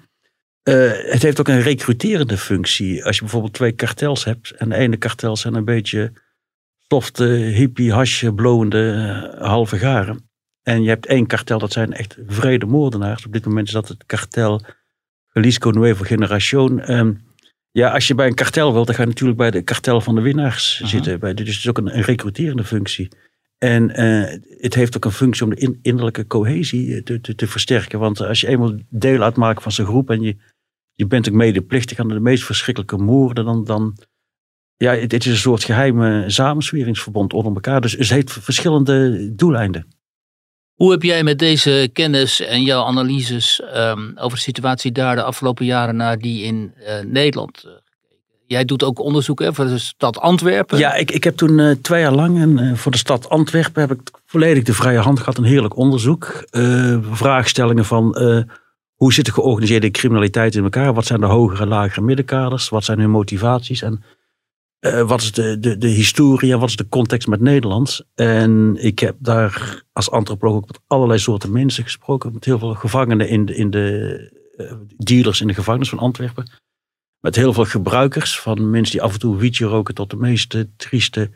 Uh, 0.64 0.92
het 0.94 1.22
heeft 1.22 1.40
ook 1.40 1.48
een 1.48 1.62
recruterende 1.62 2.38
functie. 2.38 3.06
Als 3.06 3.16
je 3.16 3.22
bijvoorbeeld 3.22 3.54
twee 3.54 3.72
kartels 3.72 4.24
hebt. 4.24 4.52
En 4.52 4.70
de 4.70 4.76
ene 4.76 4.98
kartel 4.98 5.38
zijn 5.38 5.54
een 5.54 5.66
beetje 5.66 6.12
softe, 6.88 7.24
hippie, 7.24 7.92
hasje, 7.92 8.34
blowende, 8.34 8.94
uh, 9.40 9.48
halve 9.48 9.78
garen. 9.78 10.30
En 10.64 10.84
je 10.84 10.90
hebt 10.90 11.06
één 11.06 11.28
kartel, 11.28 11.60
dat 11.60 11.72
zijn 11.72 11.94
echt 11.94 12.18
vrede 12.28 12.66
moordenaars. 12.66 13.26
Op 13.26 13.34
dit 13.34 13.46
moment 13.46 13.68
is 13.68 13.74
dat 13.74 13.88
het 13.88 14.06
kartel 14.06 14.62
Jalisco 15.34 15.70
Nuevo 15.70 16.04
Generación. 16.04 16.92
Um, 16.92 17.22
ja, 17.72 17.92
als 17.92 18.08
je 18.08 18.16
bij 18.16 18.28
een 18.28 18.36
kartel 18.36 18.74
wilt, 18.74 18.86
dan 18.86 18.96
ga 18.96 19.02
je 19.02 19.08
natuurlijk 19.08 19.38
bij 19.38 19.52
de 19.52 19.62
kartel 19.62 20.02
van 20.02 20.16
de 20.16 20.22
winnaars 20.22 20.82
zitten. 20.84 21.20
Dus 21.20 21.30
het 21.36 21.48
is 21.48 21.70
ook 21.70 21.78
een, 21.78 21.98
een 21.98 22.04
recruterende 22.04 22.64
functie. 22.64 23.10
En 23.64 24.02
uh, 24.02 24.40
het 24.62 24.74
heeft 24.74 24.96
ook 24.96 25.06
een 25.06 25.12
functie 25.12 25.44
om 25.44 25.50
de 25.50 25.56
in, 25.56 25.80
innerlijke 25.82 26.28
cohesie 26.28 27.04
te, 27.04 27.22
te, 27.22 27.36
te, 27.36 27.48
versterken. 27.48 28.00
Want 28.00 28.22
als 28.22 28.42
je 28.42 28.48
eenmaal 28.48 28.76
deel 28.90 29.22
uitmaakt 29.22 29.64
van 29.64 29.72
zijn 29.72 29.88
groep 29.88 30.10
en 30.10 30.22
je, 30.22 30.36
je 30.94 31.08
bent 31.08 31.30
ook 31.30 31.36
medeplichtig 31.36 32.00
aan 32.00 32.08
de 32.08 32.20
meest 32.20 32.44
verschrikkelijke 32.44 32.98
moorden, 32.98 33.46
dan, 33.46 33.64
dan 33.64 33.98
ja, 34.78 34.96
het, 34.96 35.14
is 35.14 35.26
een 35.26 35.38
soort 35.38 35.64
geheime 35.64 36.24
samensweringsverbond 36.28 37.34
onder 37.34 37.54
elkaar. 37.54 37.82
Dus 37.82 37.92
het 37.92 38.10
heeft 38.10 38.32
verschillende 38.32 39.30
doeleinden. 39.36 39.88
Hoe 40.74 40.92
heb 40.92 41.04
jij 41.04 41.24
met 41.24 41.40
deze 41.40 41.90
kennis 41.94 42.40
en 42.40 42.64
jouw 42.64 42.84
analyses 42.84 43.62
ehm, 43.62 44.12
over 44.16 44.38
de 44.38 44.44
situatie 44.44 44.92
daar 44.92 45.16
de 45.16 45.24
afgelopen 45.24 45.66
jaren 45.66 45.96
naar 45.96 46.18
die 46.18 46.44
in 46.44 46.74
eh, 46.76 47.00
Nederland 47.04 47.64
eh? 47.64 47.72
Jij 48.52 48.66
doet 48.66 48.84
ook 48.84 49.00
onderzoek 49.00 49.40
hè, 49.40 49.54
voor 49.54 49.66
de 49.66 49.78
stad 49.78 50.20
Antwerpen. 50.20 50.78
Ja, 50.78 50.94
ik, 50.94 51.12
ik 51.12 51.24
heb 51.24 51.36
toen 51.36 51.60
eh, 51.60 51.76
twee 51.82 52.02
jaar 52.02 52.14
lang 52.14 52.40
en, 52.40 52.60
eh, 52.60 52.76
voor 52.76 52.92
de 52.92 52.98
stad 52.98 53.30
Antwerpen 53.30 53.82
heb 53.82 53.92
ik 53.92 54.12
volledig 54.26 54.64
de 54.64 54.74
vrije 54.74 55.00
hand 55.00 55.20
gehad. 55.20 55.38
Een 55.38 55.44
heerlijk 55.44 55.78
onderzoek. 55.78 56.46
Eh, 56.50 56.98
vraagstellingen 57.12 57.86
van 57.86 58.18
hoe 58.96 59.14
zit 59.14 59.26
de 59.26 59.32
georganiseerde 59.32 59.92
criminaliteit 59.92 60.56
in 60.56 60.64
elkaar? 60.64 60.94
Wat 60.94 61.06
zijn 61.06 61.20
de 61.20 61.26
hogere 61.26 61.66
lagere 61.66 62.02
middenkaders? 62.02 62.70
Wat 62.70 62.84
zijn 62.84 63.00
hun 63.00 63.10
motivaties? 63.10 63.82
En 63.82 64.04
wat 65.06 65.22
is 65.22 65.32
de, 65.32 65.60
de, 65.60 65.78
de 65.78 65.88
historie 65.88 66.52
en 66.52 66.60
wat 66.60 66.70
is 66.70 66.76
de 66.76 66.90
context 66.90 67.28
met 67.28 67.42
Nederland? 67.42 68.02
En 68.16 68.78
ik 68.80 69.00
heb 69.00 69.16
daar 69.20 69.84
als 69.94 70.12
antropoloog 70.12 70.56
ook 70.56 70.68
met 70.68 70.80
allerlei 70.88 71.20
soorten 71.20 71.52
mensen 71.52 71.84
gesproken. 71.84 72.34
Met 72.34 72.46
heel 72.46 72.60
veel 72.60 72.74
gevangenen 72.74 73.30
in 73.30 73.46
de, 73.46 73.56
in 73.56 73.70
de 73.70 74.40
dealers 74.98 75.42
in 75.42 75.48
de 75.48 75.54
gevangenis 75.54 75.90
van 75.90 76.00
Antwerpen. 76.00 76.61
Met 77.22 77.36
heel 77.36 77.54
veel 77.54 77.66
gebruikers, 77.66 78.40
van 78.40 78.70
mensen 78.70 78.92
die 78.92 79.02
af 79.02 79.14
en 79.14 79.20
toe 79.20 79.38
wietje 79.38 79.66
roken 79.66 79.94
tot 79.94 80.10
de 80.10 80.16
meeste 80.16 80.70
trieste 80.76 81.30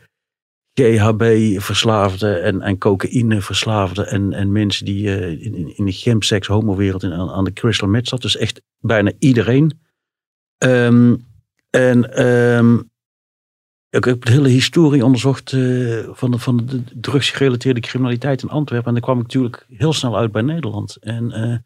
GHB-verslaafden 0.80 2.42
en, 2.42 2.60
en 2.60 2.78
cocaïne-verslaafden. 2.78 4.06
En, 4.06 4.32
en 4.32 4.52
mensen 4.52 4.84
die 4.84 5.16
eh, 5.16 5.44
in, 5.44 5.76
in, 5.76 5.84
de 5.84 5.92
chemsex 5.92 6.46
homowereld 6.46 7.02
in, 7.02 7.12
aan, 7.12 7.30
aan 7.30 7.44
de 7.44 7.52
crystal 7.52 7.88
meth 7.88 8.08
zat. 8.08 8.22
Dus 8.22 8.36
echt 8.36 8.62
bijna 8.78 9.12
iedereen. 9.18 9.80
Ehm, 10.58 11.16
en 11.70 12.14
ehm, 12.14 12.78
ik 13.90 14.04
heb 14.04 14.24
de 14.24 14.32
hele 14.32 14.48
historie 14.48 15.04
onderzocht 15.04 15.52
eh, 15.52 16.08
van, 16.12 16.30
de, 16.30 16.38
van 16.38 16.66
de 16.66 16.82
drugsgerelateerde 17.00 17.80
criminaliteit 17.80 18.42
in 18.42 18.48
Antwerpen. 18.48 18.86
En 18.88 18.94
daar 18.94 19.02
kwam 19.02 19.16
ik 19.16 19.22
natuurlijk 19.22 19.66
heel 19.68 19.92
snel 19.92 20.16
uit 20.16 20.32
bij 20.32 20.42
Nederland. 20.42 20.96
En 20.96 21.32
eh, 21.32 21.56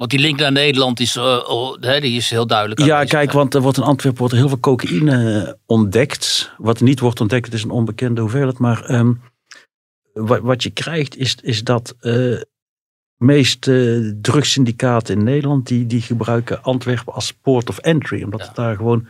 Want 0.00 0.12
die 0.12 0.20
link 0.20 0.38
naar 0.38 0.52
Nederland 0.52 1.00
is, 1.00 1.16
oh, 1.16 1.76
hè, 1.80 2.00
die 2.00 2.16
is 2.16 2.30
heel 2.30 2.46
duidelijk. 2.46 2.80
Ja, 2.80 2.86
aanwezig, 2.86 3.10
kijk, 3.10 3.32
want 3.32 3.54
er 3.54 3.60
wordt 3.60 3.76
in 3.76 3.82
Antwerpen 3.82 4.20
wordt 4.20 4.34
heel 4.34 4.48
veel 4.48 4.60
cocaïne 4.60 5.44
eh, 5.44 5.52
ontdekt. 5.66 6.52
Wat 6.58 6.80
niet 6.80 7.00
wordt 7.00 7.20
ontdekt, 7.20 7.44
het 7.44 7.54
is 7.54 7.62
een 7.62 7.70
onbekende 7.70 8.20
hoeveelheid. 8.20 8.58
Maar 8.58 8.84
ehm, 8.84 9.12
wat, 10.12 10.40
wat 10.40 10.62
je 10.62 10.70
krijgt 10.70 11.16
is, 11.16 11.36
is 11.42 11.64
dat 11.64 11.96
eh 12.00 12.40
meeste 13.16 14.18
drugssyndicaten 14.20 15.18
in 15.18 15.24
Nederland... 15.24 15.66
Die, 15.66 15.86
die 15.86 16.00
gebruiken 16.02 16.62
Antwerpen 16.62 17.12
als 17.14 17.32
port 17.32 17.68
of 17.68 17.78
entry. 17.78 18.22
Omdat 18.22 18.40
Ja. 18.40 18.46
het 18.46 18.56
daar 18.56 18.76
gewoon 18.76 19.08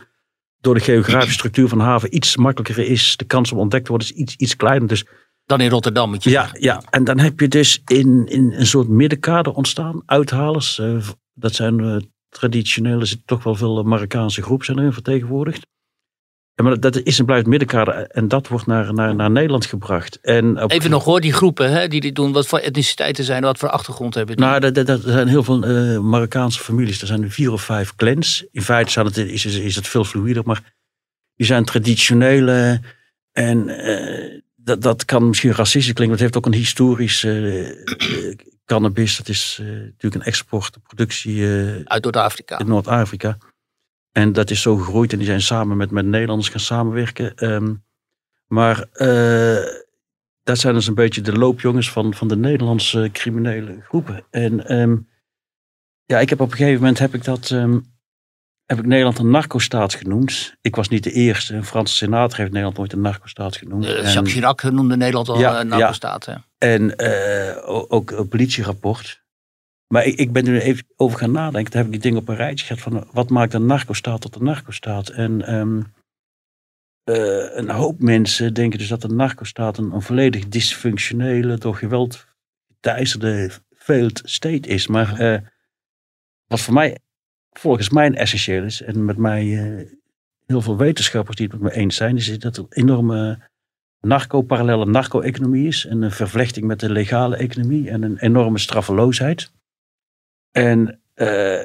door 0.59 0.73
de 0.73 0.79
geografische 0.79 1.33
structuur 1.33 1.67
van 1.67 1.77
de 1.77 1.83
haven 1.83 2.15
iets 2.15 2.37
makkelijker 2.37 2.85
is. 2.85 3.17
De 3.17 3.25
kans 3.25 3.51
om 3.51 3.59
ontdekt 3.59 3.83
te 3.85 3.89
worden 3.89 4.07
is 4.09 4.15
iets, 4.15 4.35
iets 4.35 4.55
kleiner. 4.55 4.87
Dus 4.87 5.05
Dan 5.51 5.61
in 5.61 5.69
Rotterdam 5.69 6.09
moet 6.09 6.23
je 6.23 6.29
ja, 6.29 6.41
zeggen. 6.41 6.61
ja, 6.61 6.81
en 6.89 7.03
dan 7.03 7.19
heb 7.19 7.39
je 7.39 7.47
dus 7.47 7.81
in, 7.85 8.25
in 8.27 8.53
een 8.53 8.65
soort 8.65 8.87
middenkader 8.87 9.53
ontstaan. 9.53 10.01
Uithalers, 10.05 10.79
eh, 10.79 11.07
dat 11.33 11.53
zijn 11.53 11.79
eh, 11.79 11.95
traditioneel, 12.29 12.99
er 12.99 13.07
zitten 13.07 13.25
toch 13.27 13.43
wel 13.43 13.55
veel 13.55 13.83
Marokkaanse 13.83 14.41
groepen 14.41 14.65
zijn 14.65 14.77
erin 14.77 14.93
vertegenwoordigd. 14.93 15.67
Ja, 16.53 16.63
maar 16.63 16.79
dat 16.79 17.01
is 17.01 17.19
en 17.19 17.25
blijft 17.25 17.45
middenkader 17.45 18.07
en 18.07 18.27
dat 18.27 18.47
wordt 18.47 18.65
naar, 18.65 18.93
naar, 18.93 19.15
naar 19.15 19.31
Nederland 19.31 19.65
gebracht. 19.65 20.19
En 20.21 20.63
op- 20.63 20.71
Even 20.71 20.89
nog 20.89 21.03
hoor, 21.03 21.21
die 21.21 21.33
groepen 21.33 21.71
hè, 21.71 21.87
die 21.87 22.01
dit 22.01 22.15
doen, 22.15 22.31
wat 22.31 22.47
voor 22.47 22.59
etniciteiten 22.59 23.23
zijn, 23.23 23.43
wat 23.43 23.57
voor 23.57 23.69
achtergrond 23.69 24.13
hebben 24.13 24.35
die? 24.35 24.45
Nou, 24.45 24.71
dat 24.71 25.01
zijn 25.01 25.27
heel 25.27 25.43
veel 25.43 25.63
eh, 25.63 25.99
Marokkaanse 25.99 26.59
families. 26.59 27.01
Er 27.01 27.07
zijn 27.07 27.23
er 27.23 27.31
vier 27.31 27.51
of 27.51 27.61
vijf 27.61 27.95
clans. 27.95 28.45
In 28.51 28.61
feite 28.61 28.91
zijn 28.91 29.05
het, 29.05 29.17
is, 29.17 29.45
is, 29.45 29.55
is 29.55 29.75
het 29.75 29.87
veel 29.87 30.03
fluider, 30.03 30.43
maar 30.45 30.73
die 31.35 31.45
zijn 31.45 31.65
traditionele. 31.65 32.81
En 33.31 33.69
eh, 33.69 34.39
dat, 34.63 34.81
dat 34.81 35.05
kan 35.05 35.27
misschien 35.27 35.51
racistisch 35.51 35.93
klinken, 35.93 36.07
maar 36.17 36.25
het 36.25 36.33
heeft 36.33 36.37
ook 36.37 36.53
een 36.53 36.59
historisch 36.59 37.23
eh, 37.23 37.69
eh, 37.69 38.37
cannabis. 38.65 39.17
Dat 39.17 39.27
is 39.27 39.57
eh, 39.61 39.67
natuurlijk 39.67 40.15
een 40.15 40.21
exportproductie 40.31 41.45
eh, 41.45 41.81
Uit 41.83 42.03
Noord-Afrika. 42.03 42.59
in 42.59 42.67
Noord-Afrika. 42.67 43.37
En 44.11 44.33
dat 44.33 44.49
is 44.49 44.61
zo 44.61 44.75
gegroeid 44.75 45.11
en 45.11 45.17
die 45.17 45.27
zijn 45.27 45.41
samen 45.41 45.77
met, 45.77 45.91
met 45.91 46.05
Nederlanders 46.05 46.49
gaan 46.49 46.59
samenwerken. 46.59 47.35
Ehm, 47.35 47.73
maar 48.47 48.87
dat 50.43 50.57
zijn 50.59 50.73
dus 50.73 50.87
een 50.87 50.93
beetje 50.95 51.21
de 51.21 51.37
loopjongens 51.37 51.91
van, 51.91 52.13
van 52.13 52.27
de 52.27 52.35
Nederlandse 52.37 53.09
criminele 53.13 53.81
groepen. 53.81 54.23
En 54.29 54.67
ehm, 54.67 54.97
ja, 56.05 56.19
ik 56.19 56.29
heb 56.29 56.39
op 56.39 56.51
een 56.51 56.57
gegeven 56.57 56.79
moment 56.79 56.99
heb 56.99 57.13
ik 57.13 57.23
dat. 57.23 57.51
ehm, 57.51 57.79
heb 58.71 58.79
ik 58.79 58.85
Nederland 58.85 59.19
een 59.19 59.29
narcostaat 59.29 59.93
genoemd. 59.93 60.55
Ik 60.61 60.75
was 60.75 60.89
niet 60.89 61.03
de 61.03 61.11
eerste. 61.11 61.55
Een 61.55 61.65
Franse 61.65 61.95
senator 61.95 62.37
heeft 62.37 62.49
Nederland 62.49 62.77
nooit 62.77 62.93
een 62.93 63.01
narcostaat 63.01 63.55
genoemd. 63.55 63.85
Eh, 63.85 63.97
En- 63.97 64.11
Jacques 64.11 64.33
Chirac 64.33 64.63
noemde 64.63 64.97
Nederland 64.97 65.29
al 65.29 65.39
Ja, 65.39 65.59
een 65.59 65.67
ja. 65.67 65.77
narco-staat. 65.77 66.25
hè. 66.25 66.33
en 66.57 66.95
eh, 66.97 67.69
ook 67.91 68.11
een 68.11 68.27
politierapport. 68.27 69.21
Maar 69.87 70.05
ik, 70.05 70.15
ik 70.19 70.31
ben 70.31 70.47
er 70.47 70.61
even 70.61 70.85
over 70.95 71.17
gaan 71.17 71.31
nadenken. 71.31 71.71
Toen 71.71 71.81
heb 71.81 71.85
ik 71.85 72.01
die 72.01 72.01
dingen 72.11 72.21
op 72.21 72.29
een 72.29 72.35
rijtje 72.35 72.65
gehad 72.65 72.81
van 72.81 73.07
wat 73.11 73.29
maakt 73.29 73.53
een 73.53 73.65
narcostaat 73.65 74.21
tot 74.21 74.35
een 74.35 74.43
narcostaat. 74.43 75.09
En 75.09 75.45
ehm, 75.45 75.81
eh, 77.03 77.57
een 77.57 77.69
hoop 77.69 77.99
mensen 77.99 78.53
denken 78.53 78.79
dus 78.79 78.87
dat 78.87 79.03
een 79.03 79.15
narcostaat 79.15 79.77
een, 79.77 79.91
een 79.91 80.01
volledig 80.01 80.47
dysfunctionele, 80.47 81.57
door 81.57 81.75
geweld 81.75 82.27
geteisterde 82.73 83.51
failed 83.75 84.21
state 84.25 84.67
is. 84.67 84.87
Maar 84.87 85.41
wat 86.47 86.61
voor 86.61 86.73
mij, 86.73 86.97
volgens 87.51 87.89
mij 87.89 88.11
essentieel 88.11 88.63
is, 88.63 88.81
en 88.81 89.05
met 89.05 89.17
mij 89.17 89.41
eh, 89.41 89.87
heel 90.45 90.61
veel 90.61 90.77
wetenschappers 90.77 91.37
die 91.37 91.47
het 91.47 91.61
met 91.61 91.73
me 91.73 91.79
eens 91.79 91.95
zijn, 91.95 92.15
is 92.15 92.39
dat 92.39 92.57
er 92.57 92.65
enorme 92.69 93.49
narco-parallele 94.01 94.85
narco-economie 94.85 95.67
is. 95.67 95.85
En 95.85 96.01
een 96.01 96.11
vervlechting 96.11 96.65
met 96.65 96.79
de 96.79 96.91
legale 96.91 97.35
economie 97.35 97.89
en 97.89 98.03
een 98.03 98.17
enorme 98.17 98.59
straffeloosheid. 98.59 99.51
En 100.51 100.99
eh, 101.13 101.59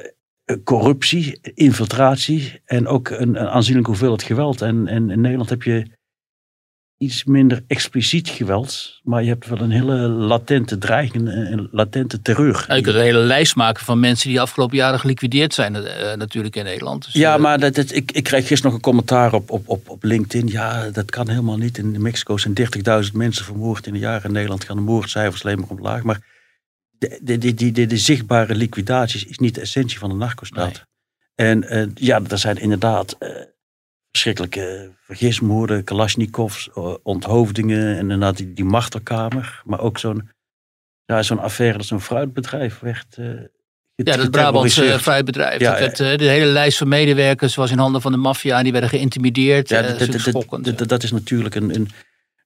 corruptie, 0.63 1.39
infiltratie 1.53 2.61
en 2.65 2.87
ook 2.87 3.09
een, 3.09 3.29
een 3.29 3.49
aanzienlijke 3.49 3.89
hoeveelheid 3.89 4.23
geweld. 4.23 4.61
En 4.61 4.87
in 4.87 5.21
Nederland 5.21 5.49
heb 5.49 5.63
je 5.63 5.96
iets 6.97 7.23
minder 7.23 7.63
expliciet 7.67 8.29
geweld, 8.29 8.99
maar 9.03 9.23
je 9.23 9.29
hebt 9.29 9.47
wel 9.47 9.59
een 9.59 9.71
hele 9.71 9.95
latente 10.07 10.77
dreiging, 10.77 11.27
een, 11.27 11.67
latente 11.71 12.21
terreur. 12.21 12.65
Nou, 12.67 12.79
je 12.79 12.81
kunt 12.81 12.95
een 12.95 13.01
hele 13.01 13.19
lijst 13.19 13.55
maken 13.55 13.85
van 13.85 13.99
mensen 13.99 14.27
die 14.27 14.37
de 14.37 14.43
afgelopen 14.43 14.77
jaren 14.77 14.99
geliquideerd 14.99 15.53
zijn 15.53 15.75
eh, 15.75 16.15
natuurlijk 16.15 16.55
in 16.55 16.63
Nederland. 16.63 17.05
Dus, 17.05 17.13
Ja, 17.13 17.35
eh, 17.35 17.41
maar 17.41 17.59
dat, 17.59 17.75
dat, 17.75 17.91
ik, 17.91 18.11
ik 18.11 18.23
kreeg 18.23 18.47
gisteren 18.47 18.63
nog 18.63 18.73
een 18.73 18.81
commentaar 18.81 19.33
op, 19.33 19.51
op, 19.51 19.69
op, 19.69 19.89
op 19.89 20.03
LinkedIn. 20.03 20.47
Ja, 20.47 20.89
dat 20.89 21.11
kan 21.11 21.29
helemaal 21.29 21.57
niet. 21.57 21.77
In 21.77 22.01
Mexico 22.01 22.37
zijn 22.37 22.53
30.000 23.05 23.11
mensen 23.13 23.45
vermoord 23.45 23.87
in 23.87 23.93
een 23.93 23.99
jaar. 23.99 24.25
In 24.25 24.31
Nederland 24.31 24.63
gaan 24.63 24.75
de 24.75 24.81
moordcijfers 24.81 25.43
alleen 25.43 25.59
maar 25.59 25.69
omlaag. 25.69 26.03
Maar 26.03 26.21
de, 26.97 27.19
de, 27.21 27.37
de, 27.37 27.53
de, 27.53 27.71
de, 27.71 27.85
de 27.85 27.97
zichtbare 27.97 28.55
liquidaties 28.55 29.25
is 29.25 29.37
niet 29.37 29.55
de 29.55 29.61
essentie 29.61 29.99
van 29.99 30.09
de 30.09 30.15
narcostaat. 30.15 30.85
En 31.35 31.63
eh, 31.63 31.87
ja, 31.93 32.21
er 32.29 32.37
zijn 32.37 32.57
inderdaad 32.57 33.17
verschrikkelijke 34.17 34.91
vergismoorden, 35.01 35.83
kalasjnikovs, 35.83 36.69
eh, 36.75 36.93
onthoofdingen 37.03 37.87
en 37.93 37.99
inderdaad 37.99 38.37
die, 38.37 38.53
die 38.53 38.65
martelkamer. 38.65 39.61
Maar 39.65 39.79
ook 39.79 39.97
zo'n 39.97 40.29
ja, 41.05 41.23
zo'n 41.23 41.39
affaire 41.39 41.77
dat 41.77 41.87
zo'n 41.87 42.01
fruitbedrijf 42.01 42.79
werd 42.79 43.17
eh 43.17 43.25
ja, 44.03 44.17
dat 44.17 44.31
Brabantse 44.31 44.99
fruitbedrijf. 44.99 45.59
Ja, 45.59 45.71
dat 45.71 45.79
werd, 45.79 45.99
eh, 45.99 46.17
de 46.17 46.29
hele 46.29 46.45
lijst 46.45 46.77
van 46.77 46.87
medewerkers 46.87 47.55
was 47.55 47.71
in 47.71 47.77
handen 47.77 48.01
van 48.01 48.11
de 48.11 48.17
maffia 48.17 48.57
en 48.57 48.63
die 48.63 48.71
werden 48.71 48.89
geïntimideerd. 48.89 49.69
Ja, 49.69 49.81
dat, 49.81 49.99
dat, 49.99 49.99
dat, 50.89 51.03
is 51.03 51.09
dat, 51.09 51.19
natuurlijk 51.19 51.55
een, 51.55 51.75
een, 51.75 51.89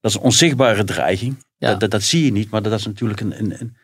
dat 0.02 0.12
is 0.12 0.14
een 0.14 0.22
onzichtbare 0.22 0.84
dreiging. 0.84 1.44
Ja. 1.58 1.76
Dat, 1.76 1.92
dat 1.92 2.04
zie 2.04 2.26
je 2.26 2.32
niet, 2.32 2.50
maar 2.50 2.62
dat 2.62 2.80
is 2.80 2.86
natuurlijk 2.86 3.22
een, 3.22 3.40
een, 3.40 3.76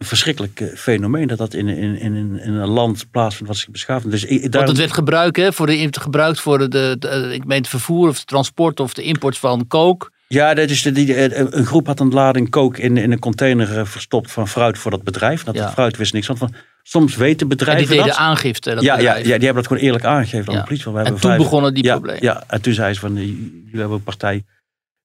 een 0.00 0.06
verschrikkelijk 0.06 0.60
eh, 0.60 0.68
fenomeen 0.76 1.26
dat 1.28 1.38
dat 1.38 1.54
in, 1.54 1.68
in, 1.68 1.98
in, 1.98 2.14
in 2.40 2.52
een 2.54 2.68
land 2.68 3.10
plaatsvindt 3.10 3.48
wat 3.48 3.56
zich 3.60 3.70
beschaafd. 3.70 4.10
Dus 4.10 4.24
Want 4.50 4.68
het 4.68 4.76
werd 4.76 4.92
gebruikt, 4.92 5.36
hè, 5.36 5.52
voor 5.52 5.66
de, 5.66 5.88
gebruikt 5.90 6.40
voor 6.40 6.58
de, 6.58 6.68
de, 6.68 6.96
de- 6.98 7.30
ik 7.34 7.44
meen 7.44 7.58
het 7.58 7.68
vervoer 7.68 8.08
of 8.08 8.16
het 8.16 8.26
transport 8.26 8.80
of 8.80 8.94
de 8.94 9.02
import 9.02 9.38
van 9.38 9.66
coke. 9.66 10.10
ja, 10.28 10.54
dat 10.54 10.70
is 10.70 10.82
de, 10.82 10.92
die, 10.92 11.14
eh, 11.14 11.46
een 11.50 11.66
groep 11.66 11.86
had 11.86 12.00
een 12.00 12.10
lading 12.12 12.50
kook 12.50 12.78
in, 12.78 12.96
in 12.96 13.12
een 13.12 13.18
container 13.18 13.78
eh, 13.78 13.84
verstopt 13.84 14.30
van 14.32 14.48
fruit 14.48 14.78
voor 14.78 14.90
dat 14.90 15.02
bedrijf. 15.02 15.44
Dat 15.44 15.54
Ja. 15.54 15.70
fruit 15.70 15.96
wist 15.96 16.12
niks 16.12 16.26
van. 16.26 16.36
van. 16.36 16.54
Soms 16.82 17.16
weten 17.16 17.30
En 17.30 17.36
die 17.48 17.56
bedrijven 17.56 17.88
deden 17.88 18.06
dat. 18.06 18.16
aangifte. 18.16 18.74
Dat 18.74 18.84
Ja, 18.84 18.98
ja, 18.98 19.14
die 19.22 19.30
hebben 19.32 19.54
dat 19.54 19.66
gewoon 19.66 19.82
eerlijk 19.82 20.04
aangegeven 20.04 20.48
aan 20.48 20.54
Ja. 20.54 20.60
de 20.60 20.66
politie. 20.66 20.84
Want 20.92 20.96
we 20.96 21.04
En 21.04 21.10
toen 21.10 21.20
vijf- 21.30 21.42
begonnen 21.42 21.74
die 21.74 21.84
ja, 21.84 21.92
problemen. 21.94 22.22
Ja, 22.22 22.44
en 22.46 22.60
toen 22.62 22.72
zei 22.72 22.94
ze 22.94 23.00
van, 23.00 23.16
eh, 23.16 23.22
jullie 23.26 23.70
hebben 23.72 23.96
een 23.96 24.02
partij 24.02 24.44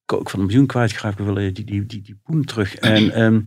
kook 0.05 0.29
van 0.29 0.39
een 0.39 0.45
miljoen 0.45 0.65
kwijtgeraakt. 0.65 1.17
We 1.17 1.23
willen 1.23 1.53
die, 1.53 1.65
die, 1.65 1.85
die, 1.85 2.01
die 2.01 2.19
poen 2.23 2.43
terug. 2.45 2.75
En, 2.75 3.11
ehm, 3.21 3.39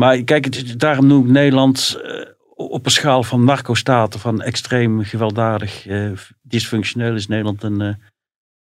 maar 0.00 0.22
kijk, 0.22 0.78
daarom 0.78 1.06
noem 1.06 1.24
ik 1.24 1.30
Nederland 1.30 2.00
eh, 2.02 2.26
op 2.54 2.84
een 2.84 2.90
schaal 2.90 3.22
van 3.22 3.44
narco-staten, 3.44 4.20
van 4.20 4.42
extreem 4.42 5.04
gewelddadig, 5.04 5.86
eh, 5.86 6.10
dysfunctioneel 6.42 7.14
is 7.14 7.26
Nederland 7.26 7.62
een 7.62 7.80
eh, 7.80 7.94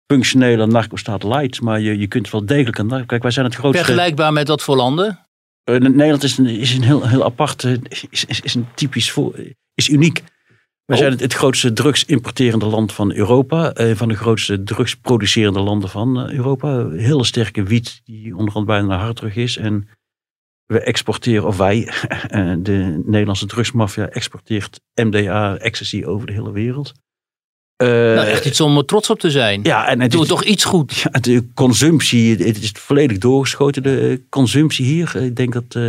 functionele 0.05 0.67
narco-staat 0.67 1.23
light. 1.23 1.61
Maar 1.61 1.79
je, 1.79 1.97
je 1.97 2.07
kunt 2.07 2.29
wel 2.29 2.45
degelijk 2.45 2.77
een. 2.77 3.05
Kijk, 3.05 3.21
wij 3.21 3.31
zijn 3.31 3.45
het 3.45 3.55
grootste... 3.55 3.83
Vergelijkbaar 3.83 4.33
met 4.33 4.47
wat 4.47 4.61
voor 4.61 4.75
landen? 4.75 5.19
Nederland 5.63 6.23
is 6.23 6.37
een, 6.37 6.45
is 6.45 6.73
een 6.73 6.83
heel, 6.83 7.07
heel 7.07 7.23
apart, 7.23 7.63
is, 7.63 8.05
is, 8.09 8.39
is 8.39 8.53
een 8.53 8.67
typisch 8.75 9.11
voor, 9.11 9.35
is 9.73 9.89
uniek. 9.89 10.23
We 10.85 10.95
zijn 10.95 11.11
het, 11.11 11.19
het 11.19 11.33
grootste 11.33 11.73
drugsimporterende 11.73 12.65
land 12.65 12.93
van 12.93 13.13
Europa. 13.13 13.71
Een 13.73 13.97
van 13.97 14.07
de 14.07 14.15
grootste 14.15 14.63
drugsproducerende 14.63 15.59
landen 15.59 15.89
van 15.89 16.29
Europa. 16.29 16.89
Hele 16.89 17.23
sterke 17.23 17.63
wiet 17.63 18.01
die 18.03 18.35
onderhand 18.35 18.65
bijna 18.65 18.87
naar 18.87 18.99
harddrug 18.99 19.35
is. 19.35 19.57
En 19.57 19.87
we 20.69 20.79
exporteren, 20.79 21.47
of 21.47 21.57
wij, 21.57 21.87
eh, 22.27 22.53
de 22.59 23.01
Nederlandse 23.05 23.45
drugsmafia 23.45 24.07
exporteert 24.09 24.79
MDA, 24.95 25.57
ecstasy 25.57 26.03
over 26.05 26.27
de 26.27 26.33
hele 26.33 26.51
wereld. 26.51 26.91
Eh, 27.75 27.87
Nou, 27.87 28.27
echt 28.27 28.45
iets 28.45 28.61
om 28.61 28.85
trots 28.85 29.09
op 29.09 29.19
te 29.19 29.31
zijn. 29.31 29.59
ja, 29.63 29.87
en 29.87 30.01
het 30.01 30.11
Doe 30.11 30.21
is, 30.21 30.27
toch 30.27 30.43
iets 30.43 30.63
goed. 30.63 30.95
ja, 30.95 31.09
de 31.19 31.47
consumptie, 31.53 32.35
het 32.35 32.61
is 32.61 32.71
volledig 32.71 33.17
doorgeschoten. 33.17 33.83
De 33.83 34.23
consumptie 34.29 34.85
hier, 34.85 35.15
ik 35.15 35.35
denk 35.35 35.53
dat 35.53 35.75
eh 35.75 35.87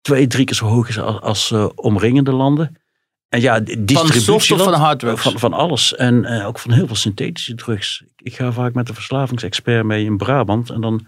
twee, 0.00 0.26
drie 0.26 0.44
keer 0.44 0.56
zo 0.56 0.66
hoog 0.66 0.88
is 0.88 0.98
als, 0.98 1.20
als 1.20 1.52
omringende 1.74 2.32
landen. 2.32 2.76
En 3.28 3.40
ja, 3.40 3.54
Van 3.54 3.64
distributie 3.64 4.20
soft 4.20 4.48
dan- 4.48 4.58
van 4.58 4.72
harddrugs? 4.72 5.22
Van, 5.22 5.38
van 5.38 5.52
alles. 5.52 5.94
En 5.94 6.42
ook 6.44 6.58
van 6.58 6.72
heel 6.72 6.86
veel 6.86 6.96
synthetische 6.96 7.54
drugs. 7.54 8.04
Ik 8.16 8.34
ga 8.34 8.52
vaak 8.52 8.74
met 8.74 8.88
een 8.88 8.94
verslavingsexpert 8.94 9.84
mee 9.84 10.04
in 10.04 10.16
Brabant. 10.16 10.70
En 10.70 10.80
dan, 10.80 11.06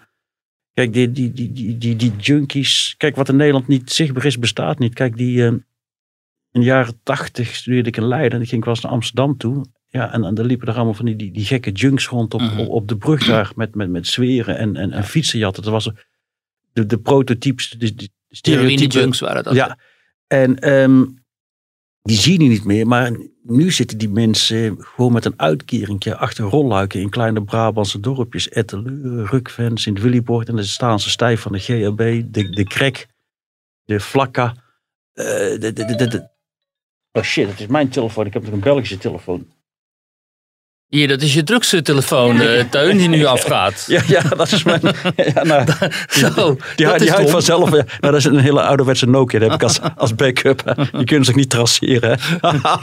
kijk, 0.76 0.92
die, 0.92 1.12
die, 1.12 1.32
die, 1.32 1.52
die, 1.52 1.78
die, 1.78 1.96
die 1.96 2.16
junkies. 2.16 2.94
Kijk, 2.96 3.16
wat 3.16 3.28
in 3.28 3.36
Nederland 3.36 3.68
niet 3.68 3.92
zichtbaar 3.92 4.24
is, 4.24 4.38
bestaat 4.38 4.78
niet. 4.78 4.94
Kijk, 4.94 5.16
die 5.16 5.40
eh, 5.40 5.46
in 5.46 6.60
de 6.60 6.60
jaren 6.60 7.00
tachtig 7.02 7.54
studeerde 7.54 7.88
ik 7.88 7.96
in 7.96 8.06
Leiden. 8.06 8.32
En 8.38 8.42
ik 8.42 8.48
ging 8.48 8.64
wel 8.64 8.74
eens 8.74 8.82
naar 8.82 8.92
Amsterdam 8.92 9.36
toe. 9.36 9.64
Ja, 9.86 10.12
en, 10.12 10.24
en 10.24 10.34
daar 10.34 10.44
liepen 10.44 10.68
er 10.68 10.74
allemaal 10.74 10.94
van 10.94 11.04
die, 11.04 11.16
die, 11.16 11.32
die 11.32 11.44
gekke 11.44 11.70
junks 11.72 12.06
rond 12.06 12.34
op, 12.34 12.40
Mhm. 12.40 12.58
op, 12.58 12.68
op 12.68 12.88
de 12.88 12.96
brug 12.96 13.26
daar. 13.26 13.52
Met, 13.54 13.74
met, 13.74 13.90
met 13.90 14.06
zweren 14.06 14.58
en, 14.58 14.76
en, 14.76 14.92
en 14.92 15.04
fietsenjatten. 15.04 15.62
Dat 15.62 15.72
was 15.72 15.90
de, 16.72 16.86
de 16.86 16.98
prototypes, 16.98 17.70
de, 17.70 17.94
de 17.94 18.86
junks 18.86 19.20
waren 19.20 19.44
dat. 19.44 19.54
Ja, 19.54 19.78
en 20.26 20.58
ehm, 20.58 21.04
die 22.06 22.16
zie 22.16 22.42
je 22.42 22.48
niet 22.48 22.64
meer. 22.64 22.86
Maar 22.86 23.16
nu 23.42 23.70
zitten 23.70 23.98
die 23.98 24.08
mensen 24.08 24.76
gewoon 24.78 25.12
met 25.12 25.24
een 25.24 25.40
uitkeringje 25.40 26.16
achter 26.16 26.44
rolluiken 26.44 27.00
in 27.00 27.10
kleine 27.10 27.44
Brabantse 27.44 28.00
dorpjes. 28.00 28.48
Etteleur, 28.48 29.26
Rukven, 29.26 29.78
Sint-Williborg. 29.78 30.46
En 30.46 30.56
dan 30.56 30.64
staan 30.64 31.00
ze 31.00 31.10
stijf 31.10 31.40
van 31.40 31.52
de 31.52 31.58
GHB, 31.58 32.22
de, 32.32 32.50
de 32.50 32.64
krek, 32.64 33.06
de 33.84 34.00
flakka. 34.00 34.54
eh, 35.12 35.24
de, 35.60 35.72
de, 35.72 36.34
Oh 37.12 37.22
shit, 37.22 37.48
het 37.48 37.60
is 37.60 37.66
mijn 37.66 37.88
telefoon. 37.88 38.26
Ik 38.26 38.32
heb 38.32 38.42
nog 38.42 38.52
een 38.52 38.60
Belgische 38.60 38.98
telefoon. 38.98 39.46
Hier, 40.88 41.08
dat 41.08 41.22
is 41.22 41.34
je 41.34 41.42
drugstelefoon, 41.42 42.40
eh 42.40 42.64
Teun, 42.70 42.96
die 42.96 43.08
nu 43.08 43.24
afgaat. 43.36 43.84
Ja, 43.86 44.00
ja 44.06 44.22
dat 44.22 44.52
is 44.52 44.62
mijn... 44.62 44.80
Ja, 45.34 45.42
nou, 45.44 45.64
Zo, 46.08 46.56
die 46.76 46.86
dat 46.86 46.98
die 46.98 47.12
dom. 47.16 47.28
vanzelf. 47.28 47.64
Ja. 47.70 47.74
Nou, 47.76 47.84
dat 48.00 48.14
is 48.14 48.24
een 48.24 48.38
hele 48.38 48.62
ouderwetse 48.62 49.06
Nokia. 49.06 49.38
Dat 49.38 49.48
heb 49.50 49.58
ik 49.58 49.64
als, 49.64 49.80
als 49.96 50.14
backup. 50.14 50.86
Die 50.92 51.04
kunnen 51.04 51.24
zich 51.24 51.34
niet 51.34 51.50
traceren. 51.50 52.18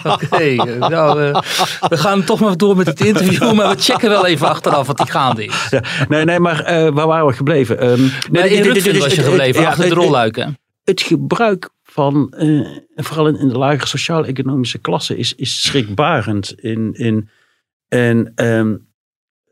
Oké, 0.03 0.53
nou, 0.79 1.24
eh, 1.24 1.41
we 1.88 1.98
gaan 1.98 2.24
toch 2.24 2.39
maar 2.39 2.57
door 2.57 2.75
met 2.77 2.86
het 2.88 3.01
interview, 3.01 3.53
maar 3.53 3.75
we 3.75 3.81
checken 3.81 4.10
wel 4.10 4.25
even 4.25 4.48
achteraf 4.48 4.88
wat 4.88 4.98
die 4.98 5.12
gaande 5.12 5.45
is. 5.45 5.67
Ja, 5.69 5.81
nee, 6.07 6.25
nee, 6.25 6.39
maar 6.39 6.60
eh, 6.60 6.89
waar 6.93 7.07
waren 7.07 7.25
we 7.27 7.33
gebleven? 7.33 7.79
Ehm, 7.79 8.01
Nee, 8.31 8.50
in 8.50 8.74
dit- 8.74 8.98
was 9.00 9.13
je 9.13 9.22
gebleven, 9.22 9.65
achter 9.67 9.89
de 9.89 9.95
rolluiken. 9.95 10.57
Het 10.83 11.01
gebruik 11.01 11.69
van, 11.83 12.33
vooral 12.95 13.27
in, 13.27 13.38
in 13.39 13.48
de 13.50 13.57
lagere 13.57 13.88
sociaal-economische 13.88 14.77
klasse, 14.77 15.17
is, 15.17 15.33
is 15.36 15.63
schrikbarend. 15.63 16.53
In, 16.57 16.89
in, 16.93 17.29
en 17.93 18.31
ehm, 18.35 18.69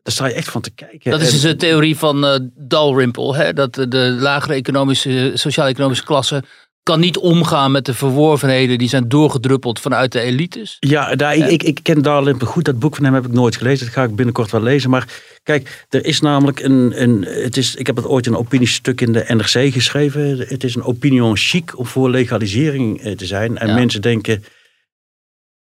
daar 0.03 0.13
sta 0.13 0.25
je 0.27 0.33
echt 0.33 0.49
van 0.49 0.61
te 0.61 0.71
kijken. 0.71 1.11
Dat 1.11 1.21
is 1.21 1.31
dus 1.31 1.41
de 1.41 1.55
theorie 1.55 1.97
van 1.97 2.25
eh 2.25 2.39
Dalrymple, 2.55 3.35
hè? 3.35 3.53
dat 3.53 3.73
de- 3.75 3.87
de 3.87 4.15
lagere 4.19 4.53
economische, 4.53 5.31
sociaal-economische 5.33 6.03
klasse 6.05 6.43
kan 6.83 6.99
niet 6.99 7.17
omgaan 7.17 7.71
met 7.71 7.85
de 7.85 7.93
verworvenheden 7.93 8.77
die 8.77 8.89
zijn 8.89 9.07
doorgedruppeld 9.09 9.79
vanuit 9.79 10.11
de 10.11 10.19
elites. 10.19 10.77
Ja, 10.79 11.15
daar, 11.15 11.35
ik, 11.35 11.47
ik, 11.49 11.63
ik 11.63 11.79
ken 11.83 12.01
Darlimpe 12.01 12.45
goed. 12.45 12.65
Dat 12.65 12.79
boek 12.79 12.95
van 12.95 13.05
hem 13.05 13.13
heb 13.13 13.25
ik 13.25 13.31
nooit 13.31 13.55
gelezen. 13.55 13.85
Dat 13.85 13.95
ga 13.95 14.03
ik 14.03 14.15
binnenkort 14.15 14.51
wel 14.51 14.61
lezen. 14.61 14.89
Maar 14.89 15.07
kijk, 15.43 15.85
er 15.89 16.05
is 16.05 16.21
namelijk 16.21 16.59
een. 16.59 17.01
een 17.01 17.23
het 17.25 17.57
is, 17.57 17.75
ik 17.75 17.87
heb 17.87 17.95
het 17.95 18.05
ooit 18.05 18.27
een 18.27 18.35
opiniestuk 18.37 19.01
in 19.01 19.11
de 19.11 19.25
NRC 19.27 19.73
geschreven. 19.73 20.37
Het 20.37 20.63
is 20.63 20.75
een 20.75 20.83
opinion 20.83 21.37
chic 21.37 21.77
om 21.77 21.85
voor 21.85 22.09
legalisering 22.09 23.01
eh, 23.01 23.15
te 23.15 23.25
zijn. 23.25 23.57
En 23.57 23.67
Ja. 23.67 23.73
mensen 23.73 24.01
denken. 24.01 24.43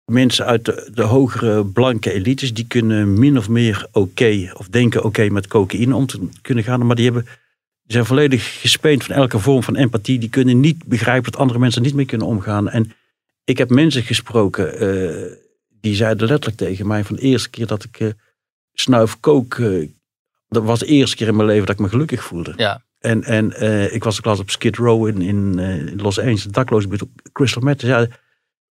Mensen 0.05 0.47
uit 0.47 0.65
de, 0.65 0.91
de 0.95 1.03
hogere 1.03 1.65
blanke 1.65 2.13
elites, 2.13 2.55
die 2.55 2.67
kunnen 2.67 3.19
min 3.19 3.39
of 3.39 3.49
meer 3.49 3.87
oké, 3.93 4.51
of 4.55 4.69
denken 4.69 5.05
oké 5.05 5.29
met 5.29 5.47
cocaïne 5.47 5.95
om 5.95 6.07
te 6.07 6.29
kunnen 6.43 6.65
gaan. 6.65 6.87
Maar 6.87 6.97
die 6.97 7.05
hebben, 7.05 7.25
die 7.83 7.93
zijn 7.93 8.05
volledig 8.05 8.61
gespeend 8.61 9.05
van 9.05 9.15
elke 9.15 9.39
vorm 9.39 9.63
van 9.63 9.77
empathie. 9.77 10.19
Die 10.19 10.29
kunnen 10.29 10.61
niet 10.61 10.85
begrijpen 10.85 11.33
dat 11.33 11.41
andere 11.41 11.59
mensen 11.59 11.83
niet 11.83 11.95
mee 11.95 12.07
kunnen 12.07 12.27
omgaan. 12.27 12.69
En 12.69 12.93
ik 13.45 13.59
heb 13.59 13.71
mensen 13.71 14.03
gesproken, 14.03 14.79
eh, 14.79 15.33
die 15.81 15.95
zeiden 15.95 16.29
letterlijk 16.29 16.57
tegen 16.57 16.87
mij 16.87 17.05
van 17.05 17.17
de 17.17 17.23
eerste 17.23 17.51
keer 17.51 17.67
dat 17.67 17.85
ik 17.85 18.01
eh, 18.01 18.09
snuif 18.73 19.21
kook, 19.21 19.55
eh, 19.55 19.89
dat 20.49 20.65
was 20.65 20.79
de 20.79 20.87
eerste 20.87 21.17
keer 21.17 21.29
in 21.29 21.37
mijn 21.37 21.49
leven 21.49 21.67
dat 21.67 21.75
ik 21.75 21.81
me 21.81 21.89
gelukkig 21.89 22.25
voelde. 22.25 22.53
Ja. 22.57 22.83
En, 22.99 23.25
en 23.25 23.47
ik 23.95 24.05
was 24.05 24.19
ook 24.19 24.25
laatst 24.25 24.43
op 24.43 24.51
Skid 24.51 24.77
Row 24.77 25.07
in, 25.07 25.23
in 25.23 25.97
Los 25.97 26.19
Angeles, 26.19 26.43
de 26.43 26.99
op 27.01 27.11
Crystal 27.33 27.63
Meth. 27.63 27.81
Ja, 27.81 28.07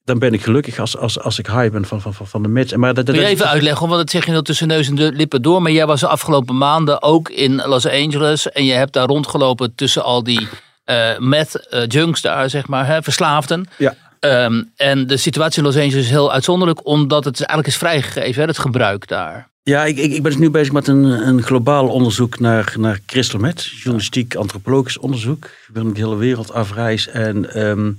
dan 0.04 0.20
ben 0.20 0.34
ik 0.34 0.44
gelukkig 0.44 0.80
als, 0.80 0.98
als, 0.98 1.20
als 1.20 1.40
ik 1.40 1.48
high 1.48 1.72
ben 1.72 1.86
van, 1.86 2.02
van, 2.02 2.14
van, 2.14 2.42
de 2.44 2.48
meth. 2.50 2.76
Maar 2.76 2.94
dat, 2.94 3.06
dat, 3.06 3.16
Kun 3.16 3.24
je 3.24 3.30
dat- 3.30 3.38
even 3.40 3.50
uitleggen, 3.50 3.88
want 3.88 4.00
dat 4.00 4.10
zeg 4.10 4.26
je 4.26 4.32
nou 4.32 4.44
tussen 4.44 4.68
neus 4.68 4.88
en 4.88 4.96
de 4.96 5.12
lippen 5.12 5.42
door. 5.42 5.62
Maar 5.62 5.72
jij 5.72 5.86
was 5.86 6.00
de 6.00 6.08
afgelopen 6.08 6.58
maanden 6.58 7.02
ook 7.02 7.30
in 7.30 7.56
Los 7.56 7.88
Angeles. 7.88 8.50
En 8.52 8.66
je 8.66 8.74
hebt 8.74 8.94
daar 8.94 9.08
rondgelopen 9.08 9.76
tussen 9.76 10.04
al 10.04 10.24
die 10.24 10.48
eh 10.84 11.18
meth 11.18 11.68
eh, 11.70 11.88
junks 11.88 12.22
daar, 12.22 12.50
zeg 12.50 12.68
maar, 12.68 12.88
hè, 12.88 13.04
verslaafden. 13.04 13.68
Ja. 13.78 13.96
Ehm, 14.20 14.64
en 14.76 15.08
de 15.08 15.18
situatie 15.18 15.58
in 15.62 15.68
Los 15.68 15.76
Angeles 15.78 16.04
is 16.04 16.10
heel 16.10 16.32
uitzonderlijk, 16.32 16.88
omdat 16.88 17.24
het 17.26 17.36
eigenlijk 17.36 17.68
is 17.68 17.78
vrijgegeven, 17.78 18.42
hè, 18.42 18.48
het 18.48 18.58
gebruik 18.58 19.08
daar. 19.08 19.52
Ja, 19.64 19.86
ik, 19.86 19.98
ik, 19.98 20.12
ik 20.12 20.22
ben 20.22 20.32
dus 20.32 20.40
nu 20.40 20.50
bezig 20.50 20.74
met 20.74 20.88
een, 20.88 21.04
een 21.04 21.44
globaal 21.44 21.88
onderzoek 21.88 22.40
naar, 22.40 22.74
naar 22.78 23.00
crystal 23.06 23.40
meth. 23.40 23.64
Journalistiek, 23.66 24.36
antropologisch 24.36 24.98
onderzoek. 24.98 25.46
Ik 25.46 25.74
ben 25.74 25.94
de 25.94 26.00
hele 26.00 26.16
wereld 26.16 26.54
afreis. 26.54 27.08
En 27.08 27.54
ehm 27.54 27.92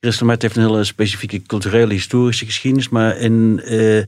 meth 0.00 0.42
heeft 0.42 0.56
een 0.56 0.66
hele 0.66 0.84
specifieke 0.84 1.42
culturele, 1.42 1.92
historische 1.92 2.44
geschiedenis. 2.44 2.88
Maar 2.88 3.16
in, 3.16 3.60
eh, 3.64 4.02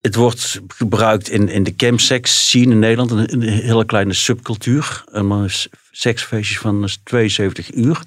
het 0.00 0.14
wordt 0.14 0.60
gebruikt 0.68 1.28
in, 1.28 1.48
in 1.48 1.62
de 1.62 1.74
campsex 1.76 2.46
scene 2.46 2.72
in 2.72 2.78
Nederland. 2.78 3.10
Een, 3.10 3.32
een 3.32 3.42
hele 3.42 3.84
kleine 3.84 4.12
subcultuur. 4.12 5.04
S- 5.46 5.68
seksfeestjes 5.90 6.58
van 6.58 6.88
72 7.04 7.74
uur. 7.74 8.00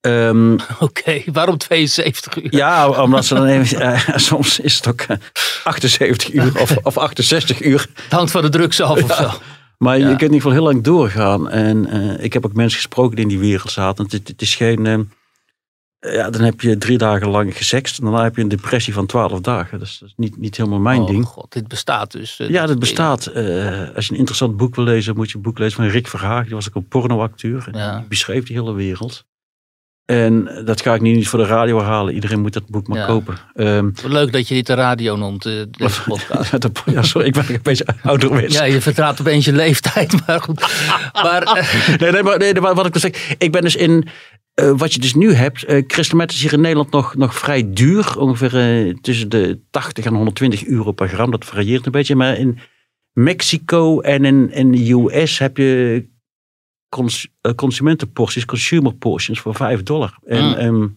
Ehm, 0.00 0.52
Oké, 0.80 1.22
waarom 1.32 1.58
72 1.58 2.42
uur? 2.42 2.54
ja, 2.54 2.88
omdat 2.88 3.24
ze 3.26 3.34
dan 3.34 3.46
even, 3.46 3.80
eh, 3.80 4.16
soms 4.30 4.60
is 4.60 4.76
het 4.76 4.88
ook 4.88 5.00
eh, 5.00 5.16
78 5.64 6.32
uur 6.32 6.60
of, 6.60 6.76
of 6.82 6.98
68 6.98 7.62
uur. 7.64 7.86
Het 7.94 8.12
hangt 8.12 8.30
van 8.30 8.42
de 8.42 8.48
drugs 8.48 8.80
af 8.80 9.02
of 9.02 9.14
zo. 9.16 9.30
Maar 9.78 9.98
Ja. 9.98 10.02
je 10.08 10.16
kunt 10.16 10.20
in 10.22 10.32
ieder 10.34 10.40
geval 10.50 10.52
heel 10.52 10.72
lang 10.72 10.84
doorgaan. 10.84 11.50
En 11.50 11.86
eh, 11.86 12.24
ik 12.24 12.32
heb 12.32 12.44
ook 12.46 12.52
mensen 12.54 12.76
gesproken 12.78 13.14
die 13.16 13.24
in 13.24 13.30
die 13.30 13.38
wereld 13.38 13.70
zaten. 13.70 14.04
Het, 14.04 14.12
het, 14.12 14.28
het 14.28 14.42
is 14.42 14.54
geen... 14.54 15.10
ja, 16.12 16.30
dan 16.30 16.40
heb 16.42 16.60
je 16.60 16.78
drie 16.78 16.98
dagen 16.98 17.28
lang 17.28 17.56
gesext. 17.56 17.98
En 17.98 18.04
daarna 18.04 18.22
heb 18.22 18.36
je 18.36 18.42
een 18.42 18.48
depressie 18.48 18.92
van 18.92 19.06
twaalf 19.06 19.40
dagen. 19.40 19.78
Dus 19.78 19.98
dat 19.98 20.08
is 20.08 20.14
niet, 20.16 20.36
niet 20.38 20.56
helemaal 20.56 20.78
mijn 20.78 21.00
oh 21.00 21.06
ding. 21.06 21.24
god, 21.26 21.52
dit 21.52 21.68
bestaat 21.68 22.12
dus. 22.12 22.38
eh, 22.40 22.48
Ja, 22.48 22.66
dit 22.66 22.78
bestaat. 22.78 23.26
Eh, 23.26 23.44
als 23.94 24.06
je 24.06 24.12
een 24.12 24.18
interessant 24.18 24.56
boek 24.56 24.74
wil 24.74 24.84
lezen, 24.84 25.16
moet 25.16 25.30
je 25.30 25.36
een 25.36 25.42
boek 25.42 25.58
lezen 25.58 25.76
van 25.76 25.86
Rick 25.86 26.08
Verhaag. 26.08 26.44
Die 26.44 26.54
was 26.54 26.68
ook 26.68 26.74
een 26.74 26.88
pornoacteur. 26.88 27.68
Ja. 27.72 27.98
Die 27.98 28.08
beschreef 28.08 28.46
die 28.46 28.56
hele 28.56 28.72
wereld. 28.74 29.24
En 30.04 30.62
dat 30.64 30.80
ga 30.80 30.94
ik 30.94 31.00
nu 31.00 31.12
niet 31.12 31.28
voor 31.28 31.38
de 31.38 31.44
radio 31.46 31.76
herhalen. 31.78 32.14
Iedereen 32.14 32.40
moet 32.40 32.52
dat 32.52 32.66
boek 32.68 32.88
maar 32.88 32.98
Ja. 32.98 33.06
kopen. 33.06 33.36
Ehm, 33.54 33.90
Leuk 34.04 34.32
dat 34.32 34.48
je 34.48 34.54
dit 34.54 34.66
de 34.66 34.74
radio 34.74 35.16
noemt, 35.16 35.46
eh, 35.46 35.52
deze 35.70 36.02
podcast. 36.08 36.52
ja, 36.86 37.02
sorry, 37.02 37.26
ik 37.26 37.32
ben 37.32 37.44
een 37.48 37.58
beetje 37.62 37.86
ouderwets. 38.02 38.54
Ja, 38.54 38.64
je 38.64 38.80
vertraadt 38.80 39.20
opeens 39.20 39.44
je 39.44 39.52
leeftijd, 39.52 40.14
maar 40.26 40.40
goed. 40.40 40.60
Maar, 41.12 41.66
Nee, 42.00 42.10
nee, 42.12 42.22
maar, 42.22 42.38
nee, 42.38 42.60
maar 42.60 42.74
wat 42.74 42.86
ik 42.86 42.92
wil 42.92 43.00
zeggen. 43.10 43.34
Ik 43.38 43.52
ben 43.52 43.62
dus 43.62 43.76
in. 43.76 44.08
Eh, 44.56 44.72
wat 44.76 44.92
je 44.94 45.00
dus 45.00 45.14
nu 45.14 45.32
hebt. 45.32 46.12
meth 46.12 46.32
is 46.32 46.42
hier 46.42 46.52
in 46.52 46.60
Nederland 46.60 46.90
nog, 46.90 47.14
nog 47.14 47.34
vrij 47.34 47.72
duur. 47.72 48.18
Ongeveer 48.18 48.86
eh, 48.86 48.94
tussen 48.94 49.28
de 49.28 49.60
80 49.70 50.04
en 50.04 50.14
120 50.14 50.66
euro 50.66 50.92
per 50.92 51.08
gram. 51.08 51.30
Dat 51.30 51.44
varieert 51.44 51.86
een 51.86 51.92
beetje. 51.92 52.16
Maar 52.16 52.38
in 52.38 52.58
Mexico 53.12 54.00
en 54.00 54.24
in, 54.24 54.50
in 54.52 54.72
de 54.72 54.92
US 54.92 55.38
heb 55.38 55.56
je 55.56 56.04
cons, 56.88 57.28
consumentenporties, 57.56 58.44
consumer 58.44 58.94
portions 58.94 59.40
voor 59.40 59.54
5 59.54 59.82
dollar. 59.82 60.18
En 60.24 60.44
Mm. 60.44 60.54
ehm, 60.54 60.88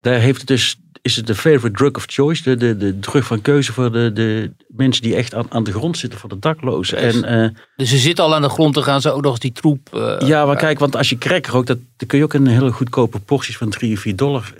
daar 0.00 0.20
heeft 0.20 0.38
het 0.38 0.46
dus, 0.46 0.76
is 1.02 1.16
het 1.16 1.26
de 1.26 1.34
favorite 1.34 1.76
drug 1.76 1.94
of 1.94 2.04
choice. 2.06 2.42
De, 2.42 2.56
de, 2.56 2.76
de 2.76 2.98
drug 2.98 3.26
van 3.26 3.40
keuze 3.42 3.72
voor 3.72 3.92
de, 3.92 4.12
de 4.12 4.52
mensen 4.68 5.02
die 5.02 5.14
echt 5.14 5.34
aan, 5.34 5.46
aan 5.52 5.64
de 5.64 5.72
grond 5.72 5.98
zitten, 5.98 6.18
voor 6.18 6.28
de 6.28 6.38
daklozen. 6.38 7.00
Jezus. 7.00 7.22
En 7.22 7.42
eh, 7.42 7.50
dus 7.76 7.88
ze 7.88 7.98
zitten 7.98 8.24
al 8.24 8.34
aan 8.34 8.42
de 8.42 8.48
grond, 8.48 8.74
dan 8.74 8.82
gaan 8.82 9.00
ze 9.00 9.10
ook 9.10 9.22
nog 9.22 9.30
eens 9.30 9.40
die 9.40 9.52
troep... 9.52 9.94
eh, 9.94 10.28
ja, 10.28 10.46
maar 10.46 10.56
kijk, 10.56 10.78
want 10.78 10.96
als 10.96 11.08
je 11.08 11.18
crack 11.18 11.46
rookt, 11.46 11.66
dat, 11.66 11.78
dan 11.96 12.08
kun 12.08 12.18
je 12.18 12.24
ook 12.24 12.34
een 12.34 12.46
hele 12.46 12.72
goedkope 12.72 13.20
porties 13.20 13.56
van 13.56 13.70
3 13.70 13.94
of 13.94 14.00
4 14.00 14.16
dollar 14.16 14.52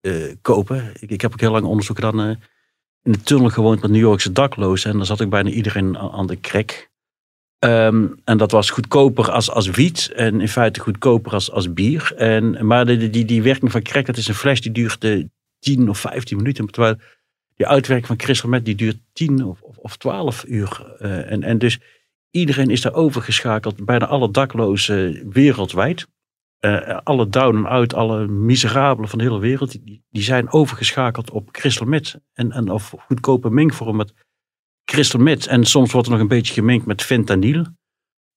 eh, 0.00 0.34
kopen. 0.42 0.92
Ik, 1.00 1.10
ik 1.10 1.20
heb 1.20 1.32
ook 1.32 1.40
heel 1.40 1.52
lang 1.52 1.64
onderzoek 1.64 1.96
gedaan 1.96 2.38
in 3.02 3.12
de 3.12 3.22
tunnel 3.22 3.48
gewoond 3.50 3.80
met 3.80 3.90
New 3.90 4.00
Yorkse 4.00 4.32
daklozen. 4.32 4.90
En 4.90 4.96
dan 4.96 5.06
zat 5.06 5.20
ik 5.20 5.30
bijna 5.30 5.50
iedereen 5.50 5.98
aan, 5.98 6.10
aan 6.10 6.26
de 6.26 6.40
crack. 6.40 6.89
Ehm, 7.60 8.06
en 8.24 8.38
dat 8.38 8.50
was 8.50 8.70
goedkoper 8.70 9.30
als, 9.30 9.50
als 9.50 9.70
wiet 9.70 10.12
en 10.14 10.40
in 10.40 10.48
feite 10.48 10.80
goedkoper 10.80 11.32
als, 11.32 11.50
als 11.50 11.72
bier. 11.72 12.12
En, 12.16 12.66
maar 12.66 12.86
de, 12.86 13.10
die, 13.10 13.24
die 13.24 13.42
werking 13.42 13.70
van 13.70 13.82
crack, 13.82 14.06
dat 14.06 14.16
is 14.16 14.28
een 14.28 14.34
fles 14.34 14.60
die 14.60 14.72
duurt 14.72 15.04
eh, 15.04 15.24
10 15.58 15.88
of 15.88 15.98
15 15.98 16.36
minuten. 16.36 16.66
Terwijl 16.66 16.96
die 17.56 17.66
uitwerking 17.66 18.06
van 18.06 18.16
crystal 18.16 18.62
die 18.62 18.74
duurt 18.74 18.96
10 19.12 19.44
of, 19.44 19.60
of, 19.62 19.76
of 19.76 19.96
12 19.96 20.44
uur. 20.48 20.96
Eh, 20.98 21.30
en, 21.30 21.42
en 21.42 21.58
dus 21.58 21.78
iedereen 22.30 22.70
is 22.70 22.80
daar 22.80 22.94
overgeschakeld. 22.94 23.84
Bijna 23.84 24.06
alle 24.06 24.30
daklozen 24.30 25.30
wereldwijd. 25.32 26.06
Eh, 26.58 26.98
alle 27.02 27.28
down 27.28 27.56
en 27.56 27.66
out, 27.66 27.94
alle 27.94 28.26
miserabelen 28.26 29.08
van 29.08 29.18
de 29.18 29.24
hele 29.24 29.38
wereld, 29.38 29.84
die, 29.84 30.04
die 30.10 30.22
zijn 30.22 30.52
overgeschakeld 30.52 31.30
op 31.30 31.52
crystal 31.52 31.86
meth. 31.86 32.20
En, 32.32 32.52
en 32.52 32.70
of 32.70 32.94
goedkope 32.98 33.50
mengvorm 33.50 34.04
met 34.90 34.98
crystal 34.98 35.20
meth. 35.20 35.46
En 35.46 35.64
soms 35.64 35.92
wordt 35.92 36.06
er 36.06 36.12
nog 36.12 36.22
een 36.22 36.28
beetje 36.28 36.54
gemengd 36.54 36.86
met 36.86 37.02
fentanyl. 37.02 37.66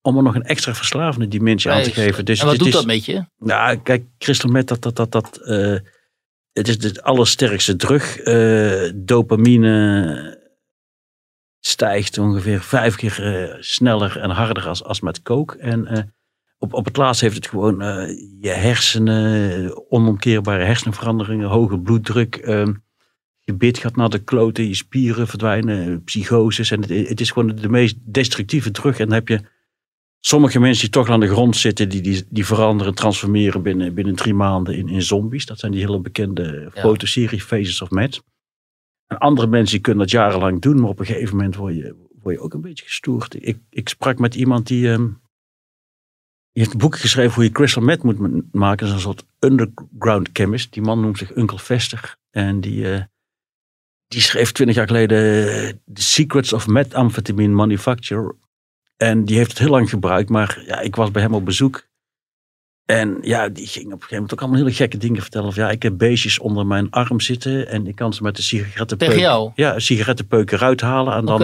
Om 0.02 0.18
er 0.18 0.24
nog 0.24 0.36
een 0.36 0.44
extra 0.44 0.74
verslavende 0.76 1.28
dimensie 1.28 1.72
aan 1.72 1.82
te 1.84 1.92
geven. 1.92 2.26
Dus 2.26 2.39
en 2.39 2.46
wat 2.46 2.58
doet 2.58 2.68
is- 2.68 2.74
dat 2.74 2.86
met 2.86 3.06
je? 3.06 3.26
nou, 3.38 3.78
kijk, 3.78 4.06
crystal 4.18 4.50
meth, 4.52 4.68
dat, 4.68 4.82
dat, 4.82 4.96
dat, 4.96 5.12
dat, 5.12 5.38
eh, 5.38 5.78
het 6.52 6.68
is 6.68 6.78
de 6.78 7.04
allersterkste 7.04 7.76
drug. 7.76 8.18
Eh, 8.18 8.92
dopamine 8.96 10.42
stijgt 11.60 12.18
ongeveer 12.18 12.62
vijf 12.62 12.96
keer 12.96 13.50
eh, 13.52 13.56
sneller 13.60 14.18
en 14.20 14.30
harder 14.30 14.68
als, 14.68 14.84
als 14.84 15.00
met 15.00 15.22
coke. 15.22 15.58
En 15.58 16.13
op, 16.58 16.74
op 16.74 16.86
het 16.86 16.98
laatst 16.98 17.22
heeft 17.22 17.36
het 17.36 17.48
gewoon 17.48 17.78
je 18.39 18.50
hersenen, 18.50 19.92
onomkeerbare 19.92 20.63
hersenveranderingen, 20.63 21.50
hoge 21.50 21.80
bloeddruk. 21.80 22.36
ehm, 22.36 22.74
je 23.44 23.54
bit 23.54 23.78
gaat 23.78 23.96
naar 23.96 24.10
de 24.10 24.24
kloten, 24.24 24.68
je 24.68 24.76
spieren 24.76 25.28
verdwijnen, 25.28 26.04
psychoses. 26.04 26.72
En 26.72 26.82
het, 26.82 27.08
het 27.10 27.22
is 27.22 27.32
gewoon 27.32 27.56
de 27.56 27.70
meest 27.70 27.96
destructieve 28.02 28.72
drug. 28.72 29.00
En 29.00 29.06
dan 29.06 29.14
heb 29.14 29.28
je 29.28 29.40
sommige 30.20 30.60
mensen 30.60 30.82
die 30.82 30.90
toch 30.94 31.10
aan 31.10 31.20
de 31.20 31.28
grond 31.28 31.56
zitten, 31.56 31.90
die, 31.90 32.02
die, 32.02 32.24
die 32.30 32.46
veranderen, 32.46 32.96
transformeren 32.96 33.62
binnen, 33.62 33.94
binnen 33.94 34.16
drie 34.16 34.34
maanden 34.34 34.76
in, 34.78 34.88
in 34.88 35.02
zombies. 35.02 35.46
Dat 35.46 35.60
zijn 35.60 35.72
die 35.72 35.82
hele 35.82 36.00
bekende 36.00 36.72
Ja. 36.74 36.82
fotoserie 36.82 37.42
Faces 37.42 37.82
of 37.82 37.90
Mad. 37.90 38.24
En 39.08 39.18
andere 39.18 39.48
mensen 39.48 39.74
die 39.74 39.82
kunnen 39.84 40.02
dat 40.02 40.12
jarenlang 40.12 40.62
doen, 40.62 40.80
maar 40.80 40.90
op 40.90 41.00
een 41.00 41.06
gegeven 41.06 41.36
moment 41.36 41.56
word 41.56 41.76
je, 41.76 41.96
word 42.22 42.36
je 42.36 42.42
ook 42.42 42.54
een 42.54 42.62
beetje 42.62 42.86
gestoord. 42.86 43.48
Ik, 43.48 43.58
ik 43.70 43.90
sprak 43.90 44.20
met 44.20 44.36
iemand 44.36 44.68
die, 44.68 44.82
die 44.88 45.00
heeft 46.52 46.72
een 46.72 46.78
boek 46.78 46.98
geschreven 46.98 47.34
hoe 47.34 47.44
je 47.44 47.52
crystal 47.52 47.84
meth 47.84 48.04
moet 48.04 48.54
maken. 48.54 48.78
Dat 48.88 48.88
is 48.88 48.94
een 48.94 49.00
soort 49.14 49.26
underground 49.40 50.30
chemist. 50.34 50.74
Die 50.74 50.82
man 50.84 51.02
noemt 51.02 51.18
zich 51.18 51.36
Uncle 51.36 51.60
Vester. 51.60 52.18
En 52.30 52.62
die, 52.62 52.92
eh, 52.92 53.04
die 54.13 54.21
schreef 54.21 54.52
twintig 54.52 54.76
jaar 54.76 54.88
geleden 54.88 55.47
eh, 55.47 55.69
The 55.93 56.02
Secrets 56.02 56.54
of 56.54 56.67
Methamphetamine 56.67 57.54
Manufacture. 57.54 58.36
En 58.97 59.26
die 59.26 59.38
heeft 59.38 59.49
het 59.49 59.60
heel 59.60 59.69
lang 59.69 59.89
gebruikt, 59.89 60.30
maar 60.30 60.63
ja, 60.65 60.80
ik 60.80 60.95
was 60.95 61.12
bij 61.12 61.21
hem 61.21 61.34
op 61.34 61.45
bezoek. 61.45 61.88
En 62.86 63.17
ja, 63.21 63.49
die 63.49 63.67
ging 63.67 63.86
op 63.86 63.91
een 63.91 63.97
gegeven 63.97 64.15
moment 64.15 64.34
ook 64.34 64.41
allemaal 64.41 64.60
hele 64.60 64.73
gekke 64.73 64.97
dingen 64.97 65.21
vertellen. 65.21 65.47
Of 65.47 65.56
ja, 65.56 65.69
ik 65.69 65.84
heb 65.84 65.97
beestjes 65.97 66.39
onder 66.39 66.65
mijn 66.65 66.89
arm 66.89 67.19
zitten 67.19 67.67
en 67.67 67.88
ik 67.88 67.95
kan 67.95 68.13
ze 68.13 68.23
met 68.23 68.36
de 68.36 68.41
sigarettenpeuk... 68.41 69.10
Tegen 69.10 69.21
jou? 69.21 69.52
Ja, 69.56 69.80
sigarettenpeuk 69.80 70.52
eruit 70.52 70.82
halen. 70.82 71.13
En 71.13 71.26
dan 71.26 71.39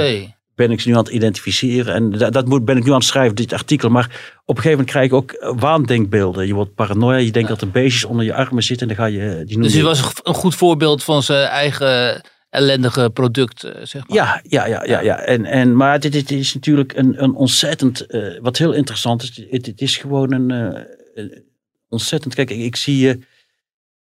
ben 0.56 0.72
ik 0.72 0.82
ze 0.82 0.88
nu 0.88 0.94
aan 0.94 1.04
het 1.04 1.14
identificeren. 1.14 1.94
En 1.94 2.12
dat, 2.12 2.34
dat 2.34 2.48
moet, 2.48 2.66
ben 2.66 2.78
ik 2.78 2.84
nu 2.84 2.90
aan 2.90 2.96
het 2.96 3.06
schrijven, 3.06 3.36
dit 3.36 3.54
artikel. 3.54 3.90
Maar 3.90 4.06
op 4.46 4.58
een 4.58 4.62
gegeven 4.62 4.72
moment 4.72 4.90
krijg 4.90 5.06
ik 5.06 5.14
ook 5.14 5.32
eh, 5.32 5.54
waandenkbeelden. 5.60 6.48
Je 6.48 6.54
wordt 6.54 6.76
paranoia, 6.76 7.18
je 7.18 7.32
denkt 7.32 7.50
dat 7.50 7.62
er 7.62 7.72
beestjes 7.72 8.06
onder 8.06 8.26
je 8.26 8.34
armen 8.34 8.64
zitten. 8.64 8.90
En 8.90 8.96
dan 8.96 9.06
ga 9.06 9.12
je... 9.12 9.44
Die 9.46 9.56
noem 9.56 9.64
Dus 9.64 9.74
hij 9.74 9.84
was 9.84 10.14
een 10.24 10.34
goed 10.34 10.56
voorbeeld 10.56 11.04
van 11.04 11.24
zijn 11.24 11.48
eigen 11.48 12.22
ellendige 12.50 13.10
product, 13.10 13.64
eh, 13.64 13.86
zeg 13.86 14.08
maar. 14.08 14.18
Ja, 14.18 14.42
ja, 14.44 14.66
ja, 14.66 14.84
ja. 14.84 15.02
ja. 15.02 15.20
En, 15.20 15.46
en, 15.46 15.76
maar 15.76 16.00
dit, 16.00 16.12
dit 16.12 16.32
is 16.32 16.54
natuurlijk 16.54 16.94
een, 16.96 17.24
een 17.24 17.36
ontzettend, 17.36 18.06
eh, 18.06 18.40
wat 18.42 18.58
heel 18.58 18.74
interessant 18.74 19.22
is, 19.22 19.46
het, 19.50 19.66
het 19.66 19.82
is 19.82 19.98
gewoon 19.98 20.34
een, 20.34 20.52
eh, 20.52 20.84
een 21.14 21.44
ontzettend, 21.90 22.36
kijk, 22.36 22.50
ik, 22.50 22.60
ik 22.60 22.76
zie 22.76 22.98
je, 22.98 23.20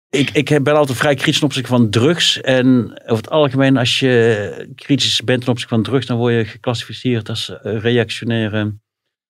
ik, 0.09 0.29
ik 0.29 0.63
ben 0.63 0.75
altijd 0.75 0.97
vrij 0.97 1.15
kritisch 1.15 1.37
ten 1.37 1.47
opzichte 1.47 1.69
van 1.69 1.89
drugs. 1.89 2.41
En 2.41 3.01
over 3.03 3.15
het 3.15 3.29
algemeen, 3.29 3.77
als 3.77 3.99
je 3.99 4.71
kritisch 4.75 5.21
bent 5.21 5.41
ten 5.41 5.49
opzichte 5.49 5.73
van 5.73 5.83
drugs, 5.83 6.05
dan 6.05 6.17
word 6.17 6.33
je 6.33 6.45
geclassificeerd 6.45 7.29
als 7.29 7.51
reactionaire. 7.61 8.73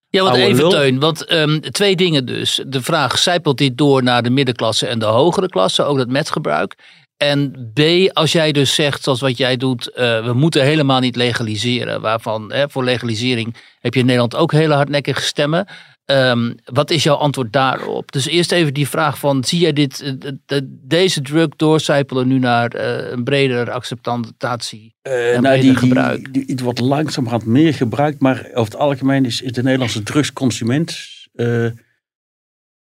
Ja, 0.09 0.23
want 0.23 0.35
even 0.35 0.55
lul. 0.55 0.69
Teun, 0.69 0.99
want 0.99 1.25
ehm, 1.25 1.59
twee 1.59 1.95
dingen 1.95 2.25
dus. 2.25 2.63
De 2.67 2.81
vraag, 2.81 3.17
zijpelt 3.17 3.57
dit 3.57 3.77
door 3.77 4.03
naar 4.03 4.23
de 4.23 4.29
middenklasse 4.29 4.87
en 4.87 4.99
de 4.99 5.05
hogere 5.05 5.47
klasse, 5.49 5.83
ook 5.83 5.97
dat 5.97 6.07
metgebruik? 6.07 6.75
En 7.17 7.71
B, 7.73 7.79
als 8.13 8.31
jij 8.31 8.51
dus 8.51 8.75
zegt, 8.75 9.03
zoals 9.03 9.19
wat 9.19 9.37
jij 9.37 9.57
doet, 9.57 9.91
eh, 9.93 10.25
we 10.25 10.33
moeten 10.33 10.63
helemaal 10.63 10.99
niet 10.99 11.15
legaliseren. 11.15 12.01
Waarvan, 12.01 12.51
hè, 12.51 12.69
voor 12.69 12.83
legalisering 12.83 13.55
heb 13.79 13.93
je 13.93 13.99
in 13.99 14.05
Nederland 14.05 14.35
ook 14.35 14.51
hele 14.51 14.73
hardnekkige 14.73 15.21
stemmen. 15.21 15.67
Ehm, 16.05 16.53
wat 16.65 16.89
is 16.91 17.03
jouw 17.03 17.15
antwoord 17.15 17.53
daarop? 17.53 18.11
Dus 18.11 18.27
eerst 18.27 18.51
even 18.51 18.73
die 18.73 18.87
vraag 18.87 19.19
van, 19.19 19.43
zie 19.43 19.59
jij 19.59 19.73
dit, 19.73 20.01
eh, 20.01 20.11
de- 20.17 20.37
de- 20.45 20.79
deze 20.87 21.21
drug 21.21 21.47
doorcijpelen 21.55 22.27
nu 22.27 22.39
naar 22.39 22.71
eh, 22.71 23.11
een 23.11 23.23
bredere 23.23 23.71
acceptatie? 23.71 24.95
Eh, 25.01 25.35
En 25.35 25.41
nou, 25.41 25.55
breder 25.59 25.61
die, 25.61 25.69
die, 25.69 25.77
gebruik. 25.77 26.33
die, 26.33 26.43
het 26.47 26.59
wordt 26.59 26.79
langzamerhand 26.79 27.45
meer 27.45 27.73
gebruikt, 27.73 28.19
maar 28.21 28.37
over 28.53 28.71
het 28.73 28.75
algemeen 28.81 29.25
is, 29.25 29.41
is 29.41 29.51
de 29.51 29.63
Nederlandse 29.63 30.03
drugsconsument 30.03 30.97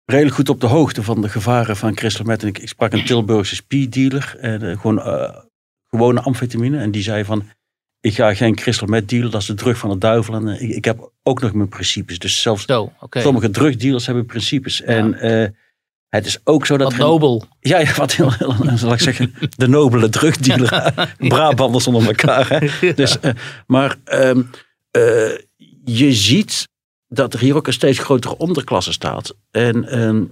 redelijk 0.06 0.36
goed 0.36 0.50
op 0.50 0.62
de 0.62 0.68
hoogte 0.68 1.04
van 1.04 1.22
de 1.22 1.30
gevaren 1.30 1.78
van 1.78 1.94
crystal 1.94 2.26
meth. 2.26 2.42
En 2.42 2.48
ik, 2.48 2.58
ik 2.58 2.68
sprak 2.68 2.94
een 2.94 3.06
Tilburgse 3.06 3.56
speeddealer, 3.56 4.36
en 4.40 4.62
eh, 4.62 4.80
gewoon 4.80 5.02
eh, 5.02 5.38
gewone 5.90 6.22
amfetamine, 6.22 6.78
en 6.78 6.92
die 6.92 7.04
zei 7.04 7.26
van, 7.26 7.50
ik 8.00 8.16
ga 8.16 8.34
geen 8.34 8.56
crystal 8.56 8.88
meth 8.88 9.10
dealen, 9.10 9.32
dat 9.32 9.42
is 9.42 9.48
de 9.48 9.54
drug 9.54 9.78
van 9.78 9.90
de 9.90 9.98
duivel. 9.98 10.34
En 10.34 10.48
eh, 10.48 10.62
ik, 10.62 10.76
ik 10.76 10.86
heb 10.86 11.12
ook 11.24 11.42
nog 11.42 11.54
mijn 11.54 11.70
principes, 11.70 12.20
dus 12.20 12.42
zelfs 12.42 12.66
Zo, 12.66 12.92
oké. 13.00 13.22
sommige 13.22 13.50
drugdealers 13.50 14.06
hebben 14.06 14.26
principes. 14.26 14.82
En 14.82 15.14
het 16.16 16.26
is 16.26 16.40
ook 16.44 16.66
zo 16.66 16.78
dat... 16.78 16.92
Wat 16.92 17.08
nobel. 17.08 17.46
ja, 17.60 17.80
ja, 17.80 17.94
wat 17.94 18.16
heel, 18.16 18.32
heel 18.34 18.78
zal 18.78 18.94
ik 18.94 19.00
zeggen, 19.00 19.34
de 19.58 19.68
nobele 19.68 20.10
drugdealer. 20.10 20.94
Brabanders 21.18 21.88
onder 21.88 22.08
elkaar. 22.08 22.50
Hè? 22.50 22.68
Dus, 22.94 23.18
maar 23.68 23.96
ehm, 24.04 24.42
eh, 24.92 25.38
je 25.84 26.14
ziet 26.14 26.68
dat 27.08 27.34
er 27.34 27.40
hier 27.40 27.56
ook 27.56 27.68
een 27.68 27.74
steeds 27.74 28.00
grotere 28.00 28.38
onderklasse 28.38 28.92
staat. 28.92 29.36
En 29.52 29.88
ehm, 29.88 30.24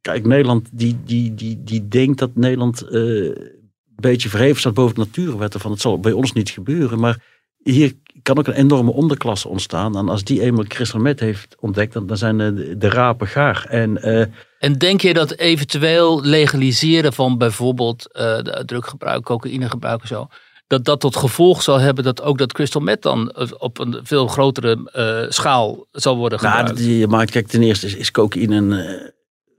kijk, 0.00 0.26
Nederland 0.26 0.68
die, 0.72 0.98
die, 1.04 1.34
die, 1.34 1.64
die 1.64 1.88
denkt 1.88 2.18
dat 2.18 2.34
Nederland 2.34 2.82
eh, 2.82 3.00
een 3.00 4.02
beetje 4.02 4.28
verheven 4.28 4.60
staat 4.60 4.74
boven 4.74 4.94
de 4.94 5.00
natuurwetten. 5.00 5.60
Van 5.60 5.70
het 5.70 5.80
zal 5.80 6.00
bij 6.00 6.12
ons 6.12 6.32
niet 6.32 6.50
gebeuren. 6.50 7.00
Maar 7.00 7.22
hier 7.62 7.92
kan 8.22 8.38
ook 8.38 8.46
een 8.46 8.54
enorme 8.54 8.92
onderklasse 8.92 9.48
ontstaan. 9.48 9.96
En 9.96 10.08
als 10.08 10.24
die 10.24 10.40
eenmaal 10.40 10.64
crystal 10.64 11.00
meth 11.00 11.20
heeft 11.20 11.56
ontdekt, 11.60 11.92
dan, 11.92 12.06
dan 12.06 12.16
zijn 12.16 12.38
de, 12.38 12.78
de 12.78 12.88
rapen 12.88 13.26
gaar. 13.26 13.66
En 13.68 14.02
eh, 14.02 14.26
En 14.58 14.78
denk 14.78 15.00
je 15.00 15.14
dat 15.14 15.32
eventueel 15.36 16.24
legaliseren 16.24 17.12
van 17.12 17.38
bijvoorbeeld 17.38 18.12
eh 18.12 18.42
de 18.42 18.62
druggebruik, 18.66 19.24
cocaïnegebruik 19.24 20.00
en 20.00 20.08
zo, 20.08 20.28
dat 20.66 20.84
dat 20.84 21.00
tot 21.00 21.16
gevolg 21.16 21.62
zal 21.62 21.78
hebben 21.80 22.04
dat 22.04 22.22
ook 22.22 22.38
dat 22.38 22.52
crystal 22.52 22.80
meth 22.80 23.02
dan 23.02 23.30
eh, 23.30 23.48
op 23.58 23.78
een 23.78 24.00
veel 24.02 24.26
grotere 24.26 24.90
eh, 24.92 25.30
schaal 25.30 25.86
zal 25.92 26.16
worden 26.16 26.38
Nou, 26.42 26.56
gebruikt? 26.56 26.78
die, 26.80 27.06
maar 27.06 27.26
kijk, 27.26 27.46
ten 27.48 27.62
eerste 27.62 27.86
is, 27.86 27.94
is 27.94 28.10
cocaïne 28.10 28.56
een... 28.56 28.72
eh, 28.72 29.08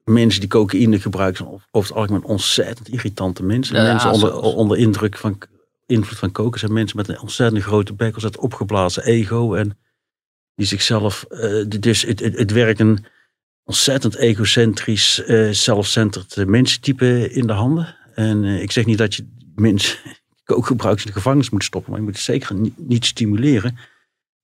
mensen 0.04 0.40
die 0.40 0.50
cocaïne 0.50 1.00
gebruiken 1.00 1.38
zijn 1.38 1.62
over 1.72 1.90
het 1.90 1.98
algemeen 1.98 2.24
ontzettend 2.24 2.90
irritante 2.90 3.44
mensen. 3.44 3.76
Ja, 3.76 3.84
mensen 3.84 4.12
onder, 4.12 4.34
onder 4.36 4.78
indruk 4.78 5.18
van 5.18 5.38
invloed 5.86 6.18
van 6.18 6.32
koken 6.32 6.60
zijn 6.60 6.74
mensen 6.74 6.98
met 6.98 7.08
een 7.08 7.22
ontzettend 7.22 7.64
grote 7.64 7.94
bek, 7.94 8.14
ontzettend 8.14 8.44
opgeblazen 8.44 9.04
ego 9.04 9.54
en 9.54 9.78
die 10.56 10.66
zichzelf... 10.68 11.24
eh, 11.24 11.64
dus 11.80 12.02
het, 12.02 12.20
het, 12.20 12.38
het 12.38 12.52
werkt 12.52 12.80
een 12.80 13.06
ontzettend 13.64 14.16
egocentrisch, 14.16 15.24
eh 15.24 15.50
zelfcentered 15.52 16.48
mensentype 16.48 17.32
in 17.32 17.48
de 17.48 17.54
handen. 17.54 17.96
En 18.16 18.44
eh, 18.44 18.62
ik 18.62 18.72
zeg 18.72 18.86
niet 18.86 18.98
dat 18.98 19.16
je 19.16 19.28
mensen 19.56 19.98
kookgebruikers 20.48 21.06
in 21.06 21.12
de 21.12 21.18
gevangenis 21.18 21.50
moet 21.50 21.64
stoppen, 21.64 21.92
maar 21.92 22.00
je 22.00 22.06
moet 22.06 22.16
het 22.16 22.24
zeker 22.24 22.56
niet, 22.76 23.06
stimuleren. 23.06 23.78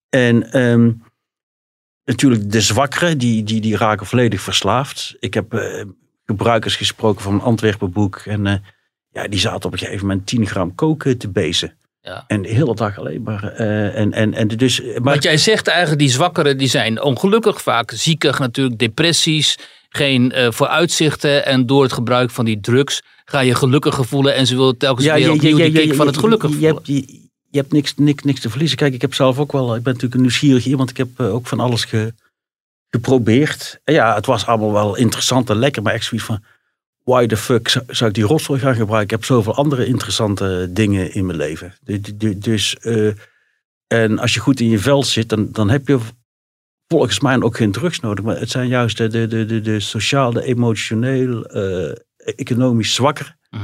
En 0.09 0.51
ehm, 0.51 0.91
natuurlijk 2.05 2.51
de 2.51 2.61
zwakkeren, 2.61 3.17
die, 3.17 3.43
die, 3.43 3.61
die 3.61 3.77
raken 3.77 4.05
volledig 4.05 4.41
verslaafd. 4.41 5.15
Ik 5.19 5.33
heb 5.33 5.53
eh, 5.53 5.85
gebruikers 6.25 6.75
gesproken 6.75 7.21
van 7.21 7.33
een 7.33 7.41
Antwerpenboek. 7.41 8.17
En 8.17 8.47
eh, 8.47 8.55
ja, 9.11 9.27
die 9.27 9.39
zaten 9.39 9.65
op 9.65 9.71
een 9.71 9.79
gegeven 9.79 10.07
moment 10.07 10.27
10 10.27 10.47
gram 10.47 10.75
koken 10.75 11.17
te 11.17 11.29
bezen. 11.29 11.77
Ja. 12.01 12.23
En 12.27 12.41
de 12.41 12.49
hele 12.49 12.75
dag 12.75 12.99
alleen 12.99 13.21
maar. 13.21 13.43
eh, 13.43 13.99
en, 13.99 14.13
en, 14.13 14.33
en 14.33 14.47
dus, 14.47 14.81
maar 14.81 15.01
Want 15.01 15.23
jij 15.23 15.37
zegt 15.37 15.67
eigenlijk 15.67 15.99
die 15.99 16.09
zwakkeren 16.09 16.57
die 16.57 16.67
zijn 16.67 17.01
ongelukkig, 17.01 17.61
vaak 17.61 17.91
ziekig 17.91 18.39
natuurlijk, 18.39 18.79
depressies, 18.79 19.57
geen 19.89 20.33
vooruitzichten 20.49 21.45
en 21.45 21.65
door 21.65 21.83
het 21.83 21.93
gebruik 21.93 22.31
van 22.31 22.45
die 22.45 22.59
drugs 22.59 23.01
ga 23.25 23.39
je 23.39 23.55
gelukkiger 23.55 24.05
voelen 24.05 24.35
en 24.35 24.47
ze 24.47 24.55
willen 24.55 24.77
telkens 24.77 25.05
weer 25.07 25.31
opnieuw 25.31 25.57
die 25.57 25.71
kick 25.71 25.93
van 25.95 26.07
het 26.07 26.17
gelukkig 26.17 26.49
je, 26.49 26.55
voelen. 26.55 26.75
hebt, 26.75 26.87
je, 26.87 27.21
je 27.49 27.57
hebt 27.59 27.71
niks, 27.71 27.93
niks, 27.95 28.23
niks 28.23 28.39
te 28.39 28.49
verliezen. 28.49 28.77
Kijk, 28.77 28.93
ik 28.93 29.01
heb 29.01 29.13
zelf 29.13 29.39
ook 29.39 29.51
wel, 29.51 29.75
ik 29.75 29.83
ben 29.83 29.93
natuurlijk 29.93 30.13
een 30.13 30.21
nieuwsgierig 30.21 30.65
iemand. 30.65 30.89
Ik 30.89 30.97
heb 30.97 31.07
eh, 31.17 31.33
ook 31.33 31.47
van 31.47 31.59
alles 31.59 31.83
ge- 31.85 32.13
geprobeerd. 32.89 33.79
En 33.83 33.93
ja, 33.93 34.15
het 34.15 34.25
was 34.25 34.45
allemaal 34.45 34.71
wel 34.73 34.95
interessant 34.95 35.49
en 35.49 35.55
lekker, 35.57 35.81
maar 35.81 35.93
echt 35.93 36.05
zoiets 36.05 36.27
van, 36.27 36.43
why 37.03 37.25
the 37.27 37.37
fuck 37.37 37.69
zou, 37.87 38.09
ik 38.09 38.15
die 38.15 38.23
rotzooi 38.23 38.59
gaan 38.59 38.75
gebruiken? 38.75 39.03
Ik 39.15 39.21
heb 39.21 39.25
zoveel 39.25 39.55
andere 39.55 39.85
interessante 39.85 40.67
dingen 40.71 41.13
in 41.13 41.25
mijn 41.25 41.37
leven. 41.37 41.73
Du- 41.83 41.99
du- 42.01 42.17
du- 42.17 42.37
Dus, 42.37 42.77
eh, 42.77 43.11
en 43.87 44.19
als 44.19 44.33
je 44.33 44.39
goed 44.39 44.59
in 44.59 44.69
je 44.69 44.79
vel 44.79 45.03
zit, 45.03 45.29
dan, 45.29 45.49
dan 45.51 45.69
heb 45.69 45.87
je 45.87 45.99
volgens 46.87 47.19
mij 47.19 47.41
ook 47.41 47.57
geen 47.57 47.71
drugs 47.71 47.99
nodig. 47.99 48.25
Maar 48.25 48.39
het 48.39 48.49
zijn 48.49 48.67
juist 48.67 48.97
de, 48.97 49.07
de, 49.07 49.27
de, 49.27 49.45
de, 49.45 49.61
de 49.61 49.79
sociaal, 49.79 50.31
de 50.33 50.43
emotioneel, 50.43 51.45
eh, 51.45 51.91
economisch 52.35 52.93
zwakker 52.93 53.35
Mhm. 53.49 53.61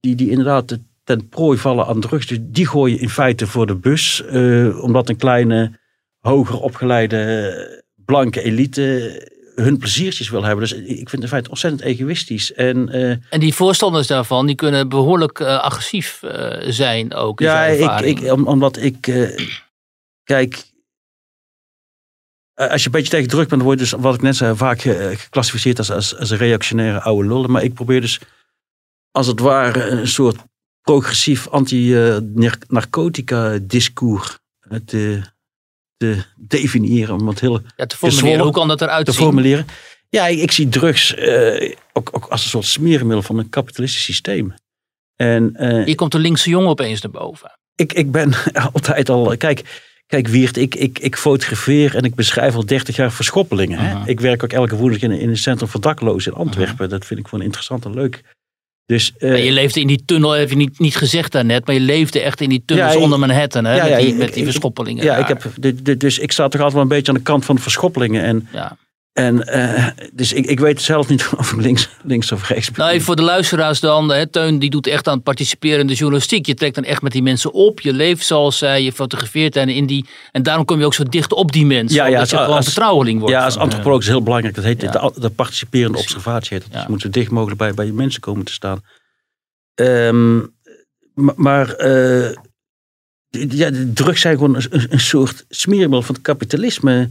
die, 0.00 0.14
die 0.14 0.30
inderdaad 0.30 0.78
ten 1.04 1.28
prooi 1.28 1.58
vallen 1.58 1.86
aan 1.86 2.00
drugs, 2.00 2.26
dus 2.26 2.38
die 2.40 2.66
gooi 2.66 2.92
je 2.92 2.98
in 2.98 3.08
feite 3.08 3.46
voor 3.46 3.66
de 3.66 3.74
bus. 3.76 4.22
eh, 4.24 4.82
omdat 4.82 5.08
een 5.08 5.16
kleine, 5.16 5.78
hoger 6.18 6.60
opgeleide, 6.60 7.84
blanke 7.94 8.42
elite 8.42 9.30
hun 9.54 9.78
pleziertjes 9.78 10.28
wil 10.30 10.42
hebben. 10.44 10.68
Dus 10.68 10.72
ik 10.78 10.86
vind 10.96 11.10
het 11.10 11.22
in 11.22 11.28
feite 11.28 11.50
ontzettend 11.50 11.82
egoïstisch. 11.82 12.52
En 12.52 12.88
eh, 12.88 13.10
En 13.30 13.40
die 13.40 13.54
voorstanders 13.54 14.06
daarvan, 14.06 14.46
die 14.46 14.54
kunnen 14.54 14.88
behoorlijk 14.88 15.40
eh, 15.40 15.58
agressief 15.58 16.22
zijn 16.68 17.14
ook. 17.14 17.40
in 17.40 17.46
ja, 17.46 17.64
ik, 17.64 18.00
ik, 18.00 18.32
om- 18.32 18.46
omdat 18.46 18.76
ik, 18.76 18.96
kijk, 20.24 20.62
als 22.54 22.80
je 22.80 22.86
een 22.86 22.92
beetje 22.92 23.10
tegen 23.10 23.28
druk 23.28 23.48
bent, 23.48 23.62
word 23.62 23.78
je 23.78 23.84
dus, 23.84 23.92
wat 23.92 24.14
ik 24.14 24.22
net 24.22 24.36
zei, 24.36 24.56
vaak 24.56 24.84
eh, 24.84 25.18
geclassificeerd 25.18 25.78
als, 25.78 25.90
als, 25.90 26.16
als 26.16 26.30
een 26.30 26.36
reactionaire 26.36 27.00
oude 27.00 27.28
lullen. 27.28 27.50
Maar 27.50 27.62
ik 27.62 27.74
probeer 27.74 28.00
dus, 28.00 28.20
als 29.10 29.26
het 29.26 29.40
ware, 29.40 29.88
een 29.88 30.08
soort 30.08 30.36
progressief 30.82 31.48
anti-narcotica-discours 31.48 34.38
eh, 34.60 34.78
te, 34.84 35.22
te 35.96 36.24
definiëren. 36.36 37.14
Om 37.14 37.28
het 37.28 37.40
heel 37.40 37.60
ja, 37.76 37.86
te 37.86 37.96
formuleren. 37.96 38.42
Hoe 38.42 38.52
kan 38.52 38.68
dat 38.68 38.80
eruit 38.80 39.06
te 39.06 39.12
zien? 39.12 39.22
formuleren. 39.22 39.66
Ja, 40.08 40.26
ik, 40.26 40.38
ik 40.38 40.52
zie 40.52 40.68
drugs 40.68 41.14
eh, 41.14 41.74
ook, 41.92 42.10
ook 42.12 42.26
als 42.26 42.44
een 42.44 42.50
soort 42.50 42.64
smeermiddel 42.64 43.22
van 43.22 43.38
een 43.38 43.48
kapitalistisch 43.48 44.04
systeem. 44.04 44.54
En 45.16 45.56
eh, 45.56 45.84
Hier 45.84 45.94
komt 45.94 46.12
de 46.12 46.18
linkse 46.18 46.50
jongen 46.50 46.68
opeens 46.68 47.00
naar 47.00 47.12
boven. 47.12 47.58
ik, 47.74 47.92
ik 47.92 48.10
ben 48.10 48.32
altijd 48.72 49.08
al. 49.08 49.36
Kijk, 49.36 49.82
kijk 50.12 50.28
Wiert, 50.28 50.56
ik, 50.56 50.74
ik, 50.74 50.98
ik 50.98 51.16
fotografeer 51.16 51.96
en 51.96 52.02
ik 52.02 52.14
beschrijf 52.14 52.54
al 52.54 52.66
30 52.66 52.96
jaar 52.96 53.12
verschoppelingen. 53.12 53.78
Hè? 53.78 54.08
Ik 54.08 54.20
werk 54.20 54.42
ook 54.44 54.52
elke 54.52 54.76
woensdag 54.76 55.10
in, 55.10 55.18
in 55.20 55.28
een 55.28 55.36
centrum 55.36 55.68
voor 55.68 55.80
daklozen 55.80 56.32
in 56.32 56.38
Antwerpen. 56.38 56.88
Dat 56.88 57.06
vind 57.06 57.20
ik 57.20 57.26
gewoon 57.28 57.44
interessant 57.44 57.84
en 57.84 57.94
leuk. 57.94 58.22
Dus, 58.86 59.12
eh, 59.18 59.44
je 59.44 59.52
leefde 59.52 59.80
in 59.80 59.86
die 59.86 60.02
tunnel, 60.04 60.30
heb 60.30 60.50
je 60.50 60.56
niet, 60.56 60.78
niet 60.78 60.96
gezegd 60.96 61.32
daarnet, 61.32 61.66
maar 61.66 61.74
je 61.74 61.80
leefde 61.80 62.20
echt 62.20 62.40
in 62.40 62.48
die 62.48 62.62
tunnels 62.66 62.92
Ja, 62.92 62.98
onder 63.00 63.18
Manhattan, 63.18 63.64
hè? 63.64 63.74
ja, 63.76 63.88
met, 63.88 63.98
die, 63.98 64.08
ik- 64.08 64.16
met 64.16 64.28
die 64.28 64.36
ik- 64.36 64.44
verschoppelingen. 64.50 65.04
ja, 65.04 65.16
daar. 65.18 65.30
ik 65.30 65.38
heb, 65.42 65.98
dus 66.00 66.18
ik 66.18 66.32
sta 66.32 66.42
toch 66.42 66.52
altijd 66.52 66.72
wel 66.72 66.82
een 66.82 66.88
beetje 66.88 67.12
aan 67.12 67.18
de 67.18 67.24
kant 67.24 67.44
van 67.44 67.54
de 67.56 67.62
verschoppelingen. 67.62 68.22
En, 68.24 68.48
Ja. 68.52 68.76
En, 69.12 69.46
eh, 69.46 69.86
dus 70.12 70.32
ik, 70.32 70.46
ik 70.46 70.60
weet 70.60 70.80
zelf 70.82 71.08
niet 71.08 71.28
of 71.38 71.52
ik 71.52 71.60
links, 71.60 71.88
links 72.02 72.32
of 72.32 72.48
rechts 72.48 72.70
ben. 72.70 72.86
Nou, 72.86 73.00
voor 73.00 73.16
de 73.16 73.22
luisteraars 73.22 73.80
dan. 73.80 74.08
Hè, 74.12 74.26
Teun 74.26 74.58
die 74.58 74.70
doet 74.70 74.86
echt 74.86 75.08
aan 75.08 75.22
participerende 75.22 75.94
journalistiek. 75.94 76.46
Je 76.46 76.54
trekt 76.54 76.74
dan 76.74 76.84
echt 76.84 77.02
met 77.02 77.12
die 77.12 77.22
mensen 77.22 77.52
op. 77.52 77.80
Je 77.80 77.92
leeft 77.92 78.26
zoals 78.26 78.58
zij. 78.58 78.82
Je 78.82 78.92
fotografeert 78.92 79.54
hen 79.54 79.68
in 79.68 79.86
die. 79.86 80.06
En 80.32 80.42
daarom 80.42 80.64
kom 80.64 80.78
je 80.78 80.84
ook 80.84 80.94
zo 80.94 81.02
dicht 81.02 81.32
op 81.32 81.52
die 81.52 81.66
mensen. 81.66 81.96
Ja, 81.96 82.06
ja, 82.06 82.20
als- 82.20 82.30
je 82.30 82.36
gewoon 82.36 82.56
als- 82.56 82.64
vertrouweling 82.64 83.18
wordt. 83.18 83.34
Ja, 83.34 83.44
als 83.44 83.56
antropoloog 83.56 83.98
is 83.98 84.04
het 84.04 84.14
heel 84.14 84.24
belangrijk. 84.24 84.54
Dat 84.54 84.64
heet 84.64 84.82
Ja. 84.82 84.90
de, 84.90 85.12
de 85.20 85.30
participerende 85.30 85.92
Precies. 85.98 86.14
observatie. 86.14 86.54
Heet 86.56 86.62
het. 86.64 86.72
Dus 86.72 86.82
je 86.82 86.88
moet 86.88 87.00
zo 87.00 87.10
dicht 87.10 87.30
mogelijk 87.30 87.58
bij, 87.58 87.74
bij 87.74 87.86
je 87.86 87.92
mensen 87.92 88.20
komen 88.20 88.44
te 88.44 88.52
staan. 88.52 88.80
Ehm, 89.74 90.36
ma- 91.14 91.32
maar 91.36 91.66
d- 93.30 93.52
ja, 93.52 93.70
de 93.70 93.92
drugs 93.92 94.20
zijn 94.20 94.34
gewoon 94.36 94.54
een, 94.56 94.66
een- 94.70 94.86
een 94.90 95.00
soort 95.00 95.44
smeermiddel 95.48 96.02
van 96.02 96.14
het 96.14 96.24
kapitalisme. 96.24 97.08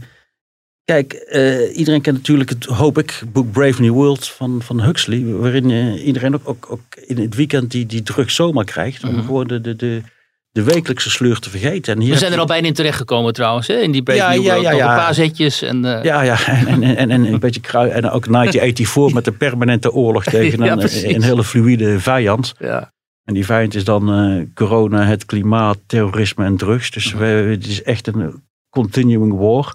Kijk, 0.84 1.12
eh, 1.12 1.76
iedereen 1.78 2.00
kent 2.00 2.16
natuurlijk 2.16 2.48
het, 2.50 2.64
hoop 2.64 2.98
ik, 2.98 3.22
boek 3.32 3.52
Brave 3.52 3.80
New 3.82 3.92
World 3.92 4.28
van, 4.28 4.62
van 4.62 4.82
Huxley. 4.82 5.24
Waarin 5.24 5.70
eh, 5.70 6.06
iedereen 6.06 6.34
ook, 6.34 6.48
ook, 6.48 6.66
ook 6.70 6.80
in 7.06 7.18
het 7.18 7.34
weekend 7.34 7.70
die, 7.70 7.86
die 7.86 8.02
drugs 8.02 8.34
zomaar 8.34 8.64
krijgt. 8.64 9.04
Om 9.04 9.14
Mhm. 9.14 9.24
gewoon 9.24 9.46
de, 9.46 9.60
de, 9.60 9.76
de, 9.76 10.02
de 10.50 10.62
wekelijkse 10.62 11.10
sleur 11.10 11.38
te 11.38 11.50
vergeten. 11.50 11.94
En 11.94 12.00
hier 12.00 12.12
We 12.12 12.18
zijn 12.18 12.32
er 12.32 12.38
al 12.38 12.46
bijna 12.46 12.66
in 12.66 12.72
terechtgekomen 12.74 13.32
trouwens. 13.32 13.66
Hè, 13.66 13.74
in 13.74 13.90
die 13.92 14.02
Brave 14.02 14.18
Ja, 14.20 14.30
New 14.30 14.42
ja, 14.42 14.48
World. 14.50 14.62
ja, 14.64 14.70
ja. 14.72 14.90
een 14.90 14.96
paar 15.04 15.14
zetjes. 15.14 15.62
En, 15.62 15.84
eh, 15.84 16.04
Ja, 16.04 16.22
ja, 16.22 16.46
en, 16.66 16.66
en, 16.82 16.96
en, 16.96 17.10
en 17.10 17.32
een 17.32 17.40
beetje 17.40 17.60
krui. 17.60 17.90
En 17.90 18.10
ook 18.10 18.26
1984 18.32 19.14
met 19.14 19.24
de 19.24 19.32
permanente 19.32 19.92
oorlog 19.92 20.24
tegen 20.24 20.62
een, 20.62 20.80
een 21.14 21.22
hele 21.22 21.44
fluïde 21.44 22.00
vijand. 22.00 22.52
ja. 22.58 22.92
En 23.24 23.34
die 23.34 23.44
vijand 23.44 23.74
is 23.74 23.84
dan 23.84 24.50
corona, 24.54 25.04
het 25.04 25.24
klimaat, 25.24 25.78
terrorisme 25.86 26.44
en 26.44 26.56
drugs. 26.56 26.90
Dus 26.90 27.12
Mhm. 27.12 27.22
we, 27.22 27.26
het 27.26 27.66
is 27.66 27.82
echt 27.82 28.06
een 28.06 28.42
continuing 28.70 29.38
war. 29.38 29.74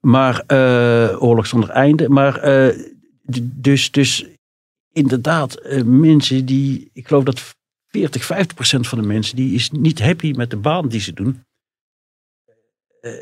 Maar 0.00 0.42
eh, 0.46 1.22
oorlog 1.22 1.46
zonder 1.46 1.70
einde. 1.70 2.08
Maar 2.08 2.36
eh, 2.36 2.78
dus, 3.42 3.90
dus 3.90 4.26
inderdaad, 4.92 5.54
eh, 5.54 5.82
mensen 5.82 6.44
die, 6.44 6.90
ik 6.92 7.06
geloof 7.08 7.24
dat 7.24 7.56
40, 7.86 8.24
50 8.24 8.54
procent 8.54 8.88
van 8.88 9.00
de 9.00 9.06
mensen, 9.06 9.36
die 9.36 9.54
is 9.54 9.70
niet 9.70 10.00
happy 10.02 10.32
met 10.36 10.50
de 10.50 10.56
baan 10.56 10.88
die 10.88 11.00
ze 11.00 11.12
doen. 11.12 11.46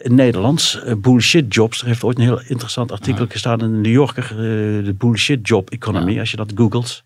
In 0.02 0.14
Nederlands, 0.14 0.80
bullshit 0.98 1.54
jobs. 1.54 1.80
Er 1.80 1.86
heeft 1.86 2.04
ooit 2.04 2.16
een 2.18 2.22
heel 2.24 2.40
interessant 2.40 2.92
artikel 2.92 3.24
Ja. 3.24 3.30
gestaan 3.30 3.60
in 3.60 3.72
de 3.72 3.78
New 3.78 3.92
Yorker, 3.92 4.28
de 4.84 4.94
bullshit 4.98 5.48
job 5.48 5.70
economy, 5.70 6.12
Ja. 6.12 6.20
als 6.20 6.30
je 6.30 6.36
dat 6.36 6.52
googelt. 6.54 7.02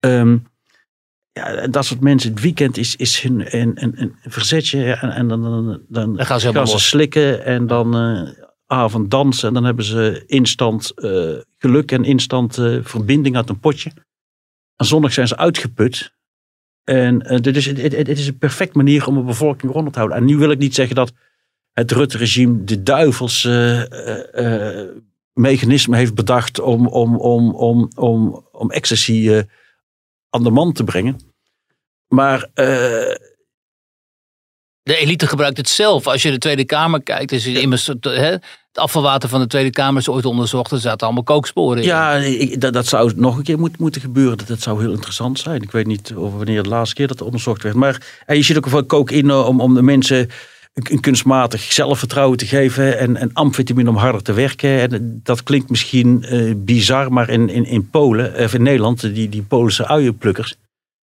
Ehm, 0.00 0.38
ja, 1.32 1.66
dat 1.66 1.84
soort 1.84 2.00
mensen, 2.00 2.30
het 2.30 2.40
weekend 2.40 2.76
is, 2.76 2.96
is 2.96 3.20
hun 3.20 3.58
een, 3.60 3.82
een, 3.82 4.00
een 4.00 4.14
verzetje. 4.22 4.92
En, 4.92 5.10
en 5.10 5.28
dan, 5.28 5.42
dan, 5.42 5.82
dan 5.88 6.16
Dan 6.16 6.26
gaan 6.26 6.68
ze 6.68 6.78
slikken 6.78 7.44
en 7.44 7.66
dan 7.66 7.94
avond 8.70 9.10
dansen. 9.10 9.48
En 9.48 9.54
dan 9.54 9.64
hebben 9.64 9.84
ze 9.84 10.22
instant 10.26 10.90
eh, 10.90 11.36
geluk 11.58 11.92
en 11.92 12.04
instant 12.04 12.58
eh, 12.58 12.78
verbinding 12.82 13.36
uit 13.36 13.48
een 13.48 13.60
potje. 13.60 13.92
En 14.76 14.86
zondag 14.86 15.12
zijn 15.12 15.28
ze 15.28 15.36
uitgeput. 15.36 16.14
En 16.84 17.26
het, 17.26 17.44
het, 17.44 17.96
het 17.96 18.08
is 18.08 18.26
een 18.26 18.38
perfect 18.38 18.74
manier 18.74 19.06
om 19.06 19.16
een 19.16 19.26
bevolking 19.26 19.72
rond 19.72 19.92
te 19.92 19.98
houden. 19.98 20.18
En 20.18 20.24
nu 20.24 20.36
wil 20.36 20.50
ik 20.50 20.58
niet 20.58 20.74
zeggen 20.74 20.96
dat 20.96 21.12
het 21.72 21.92
Rutte-regime 21.92 22.64
de 22.64 22.82
duivels 22.82 23.44
eh, 23.44 24.82
mechanisme 25.32 25.96
heeft 25.96 26.14
bedacht 26.14 26.60
om, 26.60 26.86
om, 26.86 27.16
om, 27.16 27.54
om, 27.54 27.88
om, 27.94 28.46
om 28.52 28.70
ecstasy 28.70 29.44
aan 30.30 30.42
de 30.42 30.50
man 30.50 30.72
te 30.72 30.84
brengen. 30.84 31.16
Maar 32.08 32.48
De 34.82 34.96
elite 34.96 35.26
gebruikt 35.26 35.56
het 35.56 35.68
zelf. 35.68 36.06
Als 36.06 36.22
je 36.22 36.30
de 36.30 36.38
Tweede 36.38 36.64
Kamer 36.64 37.02
kijkt, 37.02 37.32
is 37.32 37.44
het 37.44 37.56
immers 37.56 37.86
het, 37.86 38.04
hè, 38.04 38.30
het 38.72 38.78
afvalwater 38.78 39.28
van 39.28 39.40
de 39.40 39.46
Tweede 39.46 39.70
Kamer 39.70 40.00
is 40.00 40.08
ooit 40.08 40.24
onderzocht. 40.24 40.70
Er 40.70 40.78
zaten 40.78 41.06
allemaal 41.06 41.22
kooksporen 41.24 41.78
in. 41.78 41.84
ja, 41.84 42.14
ik, 42.14 42.60
dat, 42.60 42.72
dat 42.72 42.86
zou 42.86 43.12
nog 43.16 43.36
een 43.36 43.42
keer 43.42 43.58
moet, 43.58 43.78
moeten 43.78 44.00
gebeuren. 44.00 44.38
Dat, 44.38 44.46
dat 44.46 44.60
zou 44.60 44.80
heel 44.80 44.92
interessant 44.92 45.38
zijn. 45.38 45.62
Ik 45.62 45.70
weet 45.70 45.86
niet 45.86 46.14
of 46.14 46.32
wanneer 46.32 46.62
de 46.62 46.68
laatste 46.68 46.94
keer 46.94 47.06
dat 47.06 47.22
onderzocht 47.22 47.62
werd. 47.62 47.74
Maar 47.74 48.22
en 48.26 48.36
je 48.36 48.42
ziet 48.42 48.56
ook 48.56 48.68
veel 48.68 48.86
cocaïne 48.86 49.42
om, 49.42 49.60
om 49.60 49.74
de 49.74 49.82
mensen 49.82 50.18
een, 50.74 50.86
een 50.90 51.00
kunstmatig 51.00 51.72
zelfvertrouwen 51.72 52.38
te 52.38 52.46
geven. 52.46 52.98
En, 52.98 53.16
en 53.16 53.30
amfetamine 53.32 53.88
om 53.88 53.96
harder 53.96 54.22
te 54.22 54.32
werken. 54.32 54.80
En 54.80 55.20
dat 55.22 55.42
klinkt 55.42 55.70
misschien 55.70 56.22
eh, 56.22 56.52
bizar, 56.56 57.12
maar 57.12 57.28
in, 57.28 57.48
in, 57.48 57.64
in 57.64 57.90
Polen, 57.90 58.44
of 58.44 58.54
in 58.54 58.62
Nederland, 58.62 59.00
die, 59.00 59.28
die 59.28 59.42
Poolse 59.42 59.86
uienplukkers. 59.86 60.56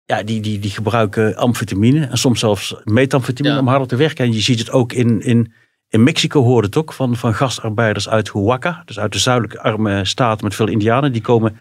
Ja, 0.06 0.22
die, 0.22 0.40
die, 0.40 0.58
die 0.58 0.70
gebruiken 0.70 1.36
amfetamine 1.36 2.06
en 2.06 2.18
soms 2.18 2.40
zelfs 2.40 2.74
metamfetamine 2.84 3.54
Ja. 3.54 3.60
om 3.60 3.68
harder 3.68 3.88
te 3.88 3.96
werken. 3.96 4.24
En 4.24 4.32
je 4.32 4.40
ziet 4.40 4.58
het 4.58 4.70
ook 4.70 4.92
in, 4.92 5.20
in, 5.20 5.52
in 5.88 6.02
Mexico 6.02 6.42
hoort 6.42 6.64
het 6.64 6.76
ook 6.76 6.92
van, 6.92 7.16
van 7.16 7.34
gastarbeiders 7.34 8.08
uit 8.08 8.30
Huaca. 8.32 8.82
Dus 8.84 8.98
uit 8.98 9.12
de 9.12 9.18
zuidelijke 9.18 9.60
arme 9.62 10.04
staten 10.04 10.44
met 10.44 10.54
veel 10.54 10.68
indianen. 10.68 11.12
Die 11.12 11.22
komen 11.22 11.60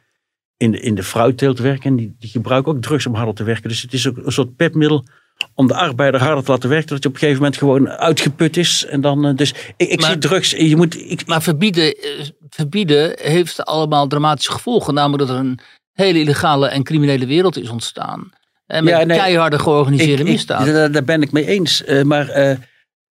in 0.58 0.72
de, 0.72 0.80
in 0.80 0.96
de 0.96 1.04
fruitteelt 1.04 1.60
werken. 1.60 1.90
En 1.90 1.96
die, 1.96 2.16
die 2.20 2.30
gebruiken 2.30 2.72
ook 2.74 2.82
drugs 2.82 3.06
om 3.06 3.14
harder 3.14 3.36
te 3.36 3.44
werken. 3.44 3.70
Dus 3.70 3.82
het 3.82 3.94
is 3.94 4.08
ook 4.08 4.18
een 4.18 4.32
soort 4.32 4.56
pepmiddel 4.56 5.06
om 5.54 5.68
de 5.68 5.76
arbeider 5.76 6.22
harder 6.22 6.44
te 6.44 6.52
laten 6.52 6.70
werken. 6.70 6.88
Dat 6.90 7.04
je 7.04 7.10
op 7.10 7.14
een 7.14 7.20
gegeven 7.20 7.42
moment 7.42 7.60
gewoon 7.60 7.90
uitgeput 7.90 8.58
is. 8.58 8.86
En 8.86 9.02
dan, 9.02 9.26
eh, 9.26 9.36
dus 9.36 9.54
ik, 9.78 9.90
ik 9.90 10.00
Maar- 10.02 10.10
zie 10.10 10.18
drugs. 10.20 10.52
Je 10.52 10.76
moet, 10.76 11.10
ik, 11.12 11.26
Maar 11.26 11.42
verbieden, 11.42 11.94
eh, 11.96 12.10
verbieden 12.50 13.14
heeft 13.22 13.66
allemaal 13.66 14.08
dramatische 14.08 14.52
gevolgen. 14.52 14.94
Namelijk 14.94 15.28
dat 15.28 15.38
er 15.38 15.44
een 15.44 15.60
hele 15.96 16.20
illegale 16.20 16.68
en 16.68 16.84
criminele 16.84 17.26
wereld 17.26 17.58
is 17.58 17.70
ontstaan. 17.70 18.30
En 18.66 18.84
met 18.84 18.94
Ja, 18.94 19.04
nee, 19.04 19.18
keiharde 19.18 19.60
georganiseerde 19.60 20.14
ik- 20.14 20.20
ik- 20.28 20.34
misdaad. 20.34 20.66
daar, 20.66 20.92
daar 20.92 21.04
ben 21.04 21.22
ik 21.22 21.32
mee 21.32 21.46
eens. 21.48 21.84
Eh, 21.84 22.02
maar 22.04 22.30
eh, 22.30 22.58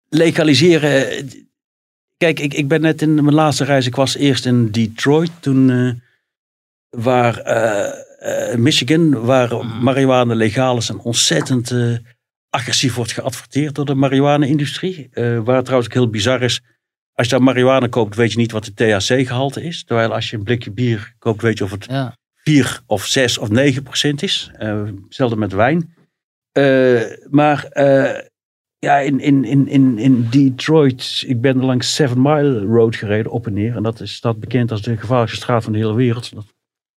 legaliseren. 0.09 1.09
eh, 1.11 1.23
Kijk, 2.17 2.39
ik, 2.39 2.53
ik 2.53 2.67
ben 2.67 2.81
net 2.81 3.01
in 3.01 3.13
mijn 3.13 3.33
laatste 3.33 3.63
reis. 3.63 3.85
Ik 3.85 3.95
was 3.95 4.15
eerst 4.15 4.45
in 4.45 4.71
Detroit. 4.71 5.31
Toen 5.39 6.01
waar 6.89 7.41
Michigan, 8.57 9.25
waar 9.25 9.55
Mhm. 9.55 9.83
marihuana 9.83 10.33
legaal 10.33 10.77
is 10.77 10.89
en 10.89 10.99
ontzettend 10.99 11.73
agressief 12.49 12.95
wordt 12.95 13.11
geadverteerd 13.11 13.75
door 13.75 13.85
de 13.85 13.95
marihuana-industrie. 13.95 15.09
Waar 15.43 15.63
trouwens 15.63 15.85
ook 15.85 15.93
heel 15.93 16.09
bizar 16.09 16.41
is. 16.41 16.61
Als 17.13 17.27
je 17.27 17.33
daar 17.35 17.43
marihuana 17.43 17.87
koopt, 17.87 18.15
weet 18.15 18.31
je 18.31 18.37
niet 18.37 18.51
wat 18.51 18.65
de 18.65 18.73
THC-gehalte 18.73 19.63
is. 19.63 19.83
Terwijl 19.83 20.13
als 20.13 20.29
je 20.29 20.37
een 20.37 20.43
blikje 20.43 20.71
bier 20.71 21.13
koopt, 21.19 21.41
weet 21.41 21.57
je 21.57 21.63
of 21.63 21.71
het 21.71 21.85
ja. 21.89 22.17
4 22.43 22.81
of 22.85 23.05
6 23.05 23.37
of 23.37 23.49
9 23.49 23.83
procent 23.83 24.23
is. 24.23 24.51
Eh 24.53 24.83
hetzelfde 25.05 25.35
met 25.35 25.51
wijn. 25.51 25.97
Eh, 26.51 27.01
maar 27.29 27.65
eh, 27.65 28.19
ja, 28.79 28.97
in, 28.97 29.19
in, 29.19 29.45
in, 29.45 29.97
in, 29.97 30.27
Detroit, 30.29 31.23
ik 31.27 31.41
ben 31.41 31.65
langs 31.65 31.95
Seven 31.95 32.21
Mile 32.21 32.65
Road 32.65 32.95
gereden, 32.95 33.31
op 33.31 33.47
en 33.47 33.53
neer. 33.53 33.75
En 33.75 33.83
dat 33.83 33.99
is 33.99 34.13
staat 34.13 34.39
bekend 34.39 34.71
als 34.71 34.81
de 34.81 34.97
gevaarlijkste 34.97 35.41
straat 35.41 35.63
van 35.63 35.73
de 35.73 35.79
hele 35.79 35.93
wereld. 35.93 36.35
Dat, 36.35 36.45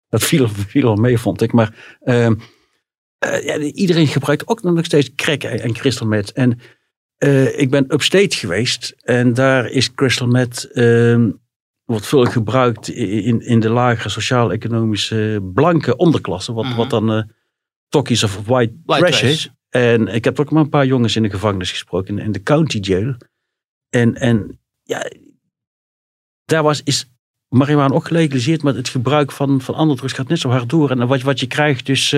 dat 0.08 0.22
viel, 0.22 0.48
viel 0.72 0.88
al 0.88 0.96
mee, 0.96 1.18
vond 1.18 1.42
ik. 1.42 1.52
Maar 1.52 1.98
ehm, 2.00 2.34
eh, 3.18 3.44
ja, 3.44 3.58
iedereen 3.58 4.06
gebruikt 4.06 4.48
ook 4.48 4.62
nog 4.62 4.84
steeds 4.84 5.14
crack 5.14 5.42
en 5.42 5.72
crystal 5.72 6.06
meth. 6.06 6.32
En 6.32 6.58
ik 7.56 7.70
ben 7.70 7.92
upstate 7.92 8.36
geweest 8.36 8.94
en 9.02 9.34
daar 9.34 9.70
is 9.70 9.94
crystal 9.94 10.26
meth... 10.26 10.70
wordt 11.92 12.06
veel 12.06 12.24
gebruikt 12.24 12.88
in, 12.88 13.40
in 13.40 13.60
de 13.60 13.68
lagere 13.68 14.08
sociaal-economische 14.08 15.50
blanke 15.54 15.96
onderklasse. 15.96 16.52
Wat, 16.52 16.64
Mhm. 16.64 16.76
wat 16.76 16.90
dan 16.90 17.30
Talkies 17.88 18.24
of 18.24 18.46
White, 18.46 18.74
White 18.84 19.02
Trash 19.04 19.18
trash. 19.18 19.30
is. 19.30 19.50
En 19.68 20.08
ik 20.08 20.24
heb 20.24 20.40
ook 20.40 20.50
maar 20.50 20.62
een 20.62 20.68
paar 20.68 20.86
jongens 20.86 21.16
in 21.16 21.22
de 21.22 21.30
gevangenis 21.30 21.70
gesproken, 21.70 22.18
in, 22.18 22.24
in 22.24 22.32
de 22.32 22.42
county 22.42 22.78
jail. 22.78 23.14
En, 23.90 24.14
en 24.14 24.60
ja, 24.82 25.10
daar 26.44 26.62
was, 26.62 26.82
is 26.82 27.10
marihuana 27.48 27.94
ook 27.94 28.06
gelegaliseerd, 28.06 28.62
maar 28.62 28.74
het 28.74 28.88
gebruik 28.88 29.32
van, 29.32 29.60
van 29.60 29.74
andere 29.74 29.98
drugs 29.98 30.12
gaat 30.12 30.28
net 30.28 30.38
zo 30.38 30.48
hard 30.48 30.70
door. 30.70 30.90
En 30.90 31.06
wat, 31.06 31.22
wat 31.22 31.40
je 31.40 31.46
krijgt, 31.46 31.86
dus 31.86 32.12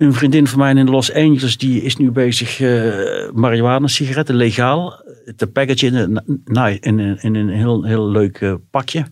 een 0.00 0.12
vriendin 0.12 0.46
van 0.46 0.58
mij 0.58 0.74
in 0.74 0.90
Los 0.90 1.12
Angeles, 1.12 1.56
die 1.56 1.82
is 1.82 1.96
nu 1.96 2.10
bezig 2.10 2.60
eh 2.60 3.30
marihuana 3.32 3.86
sigaretten 3.86 4.34
legaal 4.34 5.04
te 5.36 5.46
packagen 5.46 5.88
in 5.88 5.94
een, 5.94 6.42
nou, 6.44 6.76
in, 6.80 6.98
in 7.22 7.34
een 7.34 7.48
heel, 7.48 7.84
heel 7.84 8.08
leuk 8.10 8.40
eh, 8.40 8.54
pakje. 8.70 9.06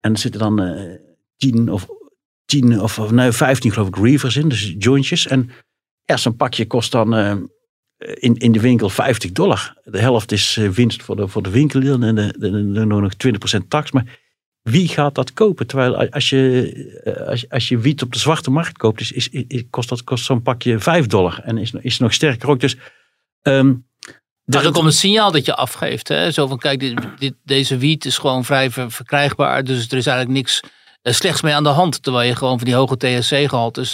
En 0.00 0.12
er 0.12 0.18
zitten 0.18 0.40
dan 0.40 0.62
eh 0.62 0.94
tien 1.36 1.70
of 1.72 1.86
tien 2.44 2.80
of, 2.80 2.98
of 2.98 3.10
nee, 3.10 3.32
vijftien 3.32 3.72
geloof 3.72 3.88
ik 3.88 3.96
reefers 3.96 4.36
in, 4.36 4.48
dus 4.48 4.74
jointjes. 4.78 5.26
En 5.26 5.50
ja, 6.04 6.16
zo'n 6.16 6.36
pakje 6.36 6.66
kost 6.66 6.92
dan 6.92 7.14
eh, 7.14 7.36
in, 7.96 8.34
in 8.36 8.52
de 8.52 8.60
winkel 8.60 8.88
50 8.88 9.32
dollar. 9.32 9.76
De 9.84 10.00
helft 10.00 10.32
is 10.32 10.56
eh, 10.56 10.68
winst 10.68 11.02
voor 11.02 11.16
de, 11.16 11.28
voor 11.28 11.42
de 11.42 11.50
winkel 11.50 11.80
en 11.80 12.14
de- 12.14 12.84
nog 12.84 13.12
20% 13.62 13.68
tax. 13.68 13.90
Maar 13.90 14.20
wie 14.62 14.88
gaat 14.88 15.14
dat 15.14 15.32
kopen? 15.32 15.66
Terwijl 15.66 15.96
als 16.10 16.28
je, 16.30 16.72
eh, 17.04 17.26
als, 17.28 17.48
als 17.48 17.68
je 17.68 17.78
wiet 17.78 18.02
op 18.02 18.12
de 18.12 18.18
zwarte 18.18 18.50
markt 18.50 18.76
koopt, 18.78 19.00
is, 19.00 19.12
is, 19.12 19.28
is- 19.28 19.64
kost, 19.70 19.88
dat, 19.88 20.04
kost 20.04 20.24
zo'n 20.24 20.42
pakje 20.42 20.78
5 20.78 21.06
dollar. 21.06 21.40
En 21.44 21.58
is, 21.58 21.72
is 21.80 21.98
nog 21.98 22.12
sterker 22.12 22.48
ook. 22.48 22.60
Dus 22.60 22.76
Dat 23.42 23.54
is 24.46 24.60
de- 24.60 24.66
ook 24.68 24.76
om 24.76 24.84
het 24.86 24.94
signaal 24.94 25.32
dat 25.32 25.44
je 25.46 25.54
afgeeft. 25.54 26.08
Hè? 26.08 26.30
Zo 26.30 26.46
van, 26.46 26.58
kijk, 26.58 26.80
dit, 26.80 26.98
dit- 27.18 27.34
deze 27.44 27.76
wiet 27.76 28.04
is 28.04 28.18
gewoon 28.18 28.44
vrij 28.44 28.70
ver- 28.70 28.90
verkrijgbaar. 28.90 29.64
Dus 29.64 29.88
er 29.88 29.96
is 29.96 30.06
eigenlijk 30.06 30.36
niks 30.38 30.60
eh, 31.02 31.12
slechts 31.12 31.42
mee 31.42 31.54
aan 31.54 31.62
de 31.62 31.68
hand. 31.68 32.02
Terwijl 32.02 32.28
je 32.28 32.36
gewoon 32.36 32.56
van 32.58 32.66
die 32.66 32.74
hoge 32.76 32.96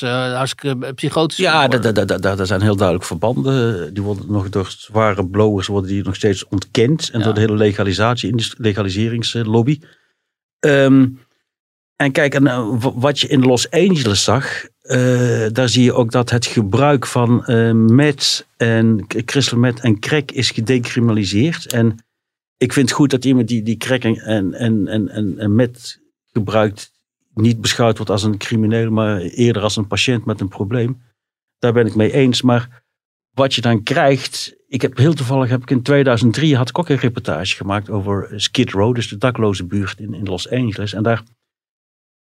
uh, 0.03 0.37
hartstikke 0.37 0.87
eh, 0.87 0.93
psychotisch 0.95 1.37
Ja, 1.37 1.69
daar 1.69 1.81
da, 1.81 1.93
da, 1.93 2.05
da, 2.05 2.35
daar 2.37 2.47
zijn 2.47 2.63
heel 2.63 2.77
duidelijk 2.77 3.07
verbanden. 3.07 3.95
Die 3.95 4.03
worden 4.03 4.25
nog 4.33 4.49
door 4.49 4.75
zware 4.79 5.27
blowers 5.27 5.67
worden 5.67 5.91
die 5.91 6.03
nog 6.03 6.15
steeds 6.17 6.47
ontkend. 6.49 7.11
En 7.13 7.19
Ja. 7.19 7.25
door 7.25 7.35
de 7.35 7.41
hele 7.41 7.55
legalisatie, 7.57 8.55
legaliseringslobby. 8.59 9.81
Ehm, 10.61 11.07
en 11.97 12.13
kijk, 12.13 12.35
en, 12.35 12.47
eh, 12.47 12.75
wat 12.81 13.21
je 13.21 13.29
in 13.29 13.41
Los 13.41 13.71
Angeles 13.71 14.25
zag, 14.25 14.67
eh, 14.81 15.47
daar 15.53 15.69
zie 15.69 15.83
je 15.83 15.93
ook 15.93 16.11
dat 16.11 16.31
het 16.31 16.47
gebruik 16.47 17.07
van 17.07 17.45
meth 17.95 18.47
en 18.57 19.07
crystal 19.07 19.59
meth 19.59 19.81
en 19.81 19.99
crack 19.99 20.31
is 20.31 20.51
gedecriminaliseerd. 20.51 21.73
En 21.73 22.05
ik 22.57 22.73
vind 22.73 22.89
het 22.89 22.99
goed 22.99 23.11
dat 23.11 23.25
iemand 23.25 23.49
die, 23.49 23.63
die 23.63 23.77
crack 23.77 24.03
en, 24.05 24.17
en, 24.17 24.55
en, 24.87 25.09
en, 25.09 25.39
en 25.39 25.55
meth 25.55 26.01
gebruikt, 26.33 26.93
niet 27.35 27.61
beschouwd 27.61 27.97
wordt 27.97 28.13
als 28.13 28.23
een 28.23 28.39
crimineel, 28.39 28.91
maar 28.91 29.21
eerder 29.21 29.63
als 29.63 29.77
een 29.77 29.87
patiënt 29.87 30.25
met 30.25 30.41
een 30.41 30.49
probleem. 30.49 31.03
Daar 31.59 31.73
ben 31.73 31.87
ik 31.87 31.95
mee 31.95 32.13
eens. 32.13 32.43
Maar 32.43 32.85
wat 33.39 33.55
je 33.55 33.61
dan 33.61 33.83
krijgt. 33.83 34.57
Ik 34.67 34.83
heb 34.83 34.97
heel 34.97 35.15
toevallig 35.15 35.51
heb 35.51 35.63
ik 35.63 35.71
in 35.71 35.83
2003 35.83 36.57
had 36.57 36.69
ik 36.69 36.79
ook 36.79 36.89
een 36.89 36.97
reportage 36.97 37.57
gemaakt 37.57 37.91
over 37.91 38.33
Skid 38.37 38.71
Row, 38.71 38.95
dus 38.95 39.09
de 39.09 39.19
dakloze 39.19 39.67
buurt 39.67 40.01
in, 40.01 40.15
in 40.15 40.25
Los 40.25 40.51
Angeles. 40.51 40.93
En 40.93 41.03
daar 41.03 41.23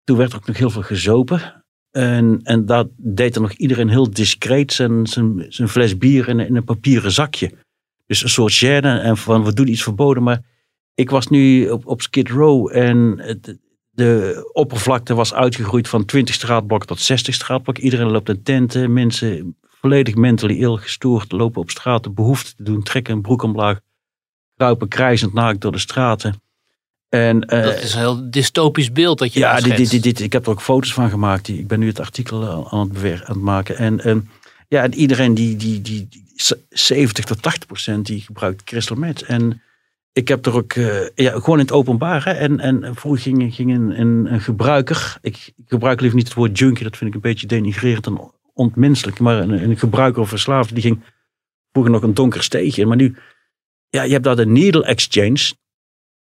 toen 0.03 0.17
werd 0.17 0.31
er 0.31 0.37
ook 0.37 0.47
nog 0.47 0.57
heel 0.57 0.69
veel 0.69 0.81
gezopen. 0.81 1.63
En, 1.91 2.39
en 2.43 2.65
daar 2.65 2.85
deed 2.97 3.35
er 3.35 3.41
nog 3.41 3.51
iedereen 3.51 3.89
heel 3.89 4.09
discreet 4.09 4.73
zijn, 4.73 5.07
zijn, 5.07 5.45
zijn 5.49 5.67
fles 5.67 5.97
bier 5.97 6.27
in, 6.29 6.39
in 6.39 6.55
een 6.55 6.63
papieren 6.63 7.11
zakje. 7.11 7.51
Dus 8.05 8.23
een 8.23 8.29
soort 8.29 8.63
gêne 8.63 9.01
en 9.01 9.17
van 9.17 9.43
we 9.43 9.53
doen 9.53 9.67
iets 9.67 9.83
verboden. 9.83 10.23
Maar 10.23 10.41
ik 10.93 11.09
was 11.09 11.27
nu 11.27 11.69
op, 11.69 11.87
op 11.87 12.01
Skid 12.01 12.29
Row 12.29 12.77
en 12.77 13.21
de 13.89 14.49
oppervlakte 14.53 15.13
was 15.13 15.33
uitgegroeid 15.33 15.87
van 15.87 16.05
20 16.05 16.35
straatblokken 16.35 16.87
tot 16.87 16.99
60 16.99 17.33
straatblokken. 17.33 17.83
Iedereen 17.83 18.11
loopt 18.11 18.29
in 18.29 18.43
tenten. 18.43 18.93
Mensen 18.93 19.57
volledig 19.83 20.15
mentally 20.15 20.59
ill 20.59 20.77
gestoord 20.77 21.31
lopen 21.31 21.61
op 21.61 21.69
straat 21.69 22.03
de 22.03 22.09
behoefte 22.09 22.55
te 22.55 22.63
doen. 22.63 22.83
Trekken 22.83 23.13
een 23.13 23.21
broek 23.21 23.41
omlaag. 23.41 23.79
Kruipen 24.55 24.87
krijzend 24.87 25.33
naakt 25.33 25.61
door 25.61 25.71
de 25.71 25.77
straten. 25.77 26.41
En, 27.09 27.41
eh, 27.41 27.63
dat 27.63 27.81
is 27.83 27.93
een 27.93 27.99
heel 27.99 28.31
dystopisch 28.31 28.91
beeld 28.91 29.19
dat 29.19 29.33
je 29.33 29.39
ja, 29.39 29.59
dit, 29.59 29.77
dit, 29.77 29.89
dit, 29.89 30.03
dit- 30.03 30.19
ik 30.19 30.33
heb 30.33 30.45
er 30.45 30.51
ook 30.51 30.61
foto's 30.61 30.93
van 30.93 31.09
gemaakt. 31.09 31.45
Die, 31.45 31.59
ik 31.59 31.67
ben 31.67 31.79
nu 31.79 31.87
het 31.87 31.99
artikel 31.99 32.49
aan 32.49 32.65
aan 32.69 32.79
het, 32.79 32.91
bewer, 32.91 33.23
aan 33.25 33.35
het 33.35 33.43
maken. 33.43 33.77
En, 33.77 33.99
ehm, 33.99 34.19
ja, 34.67 34.83
en 34.83 34.93
iedereen 34.93 35.33
die, 35.33 35.55
die, 35.55 35.81
die, 35.81 36.07
die 36.09 36.23
70 36.69 37.25
tot 37.25 37.41
80 37.41 37.67
procent 37.67 38.05
die 38.05 38.21
gebruikt 38.21 38.63
crystal 38.63 38.97
meth. 38.97 39.21
En 39.21 39.61
ik 40.13 40.27
heb 40.27 40.45
er 40.45 40.55
ook 40.55 40.73
eh, 40.73 41.07
ja, 41.15 41.31
gewoon 41.31 41.59
in 41.59 41.65
het 41.65 41.73
openbaar. 41.73 42.25
Hè, 42.25 42.31
en, 42.31 42.59
en 42.59 42.95
vroeger 42.95 43.21
ging, 43.21 43.55
ging 43.55 43.73
een, 43.73 43.99
een, 43.99 44.33
een 44.33 44.41
gebruiker. 44.41 45.17
Ik, 45.21 45.53
ik 45.55 45.65
gebruik 45.67 45.99
liever 45.99 46.17
niet 46.17 46.27
het 46.27 46.37
woord 46.37 46.57
junkie. 46.57 46.83
Dat 46.83 46.97
vind 46.97 47.09
ik 47.09 47.15
een 47.15 47.29
beetje 47.29 47.47
denigrerend 47.47 48.05
en 48.05 48.31
ontmenselijk. 48.53 49.19
Maar 49.19 49.39
een, 49.39 49.77
gebruiker 49.77 50.21
of 50.21 50.29
verslaafde 50.29 50.73
die 50.73 50.83
ging 50.83 51.03
vroeger 51.71 51.93
nog 51.93 52.03
een 52.03 52.13
donker 52.13 52.43
steegje. 52.43 52.85
Maar 52.85 52.97
nu, 52.97 53.15
ja, 53.89 54.03
je 54.03 54.11
hebt 54.11 54.23
daar 54.23 54.35
de 54.35 54.45
Needle 54.45 54.85
Exchange. 54.85 55.53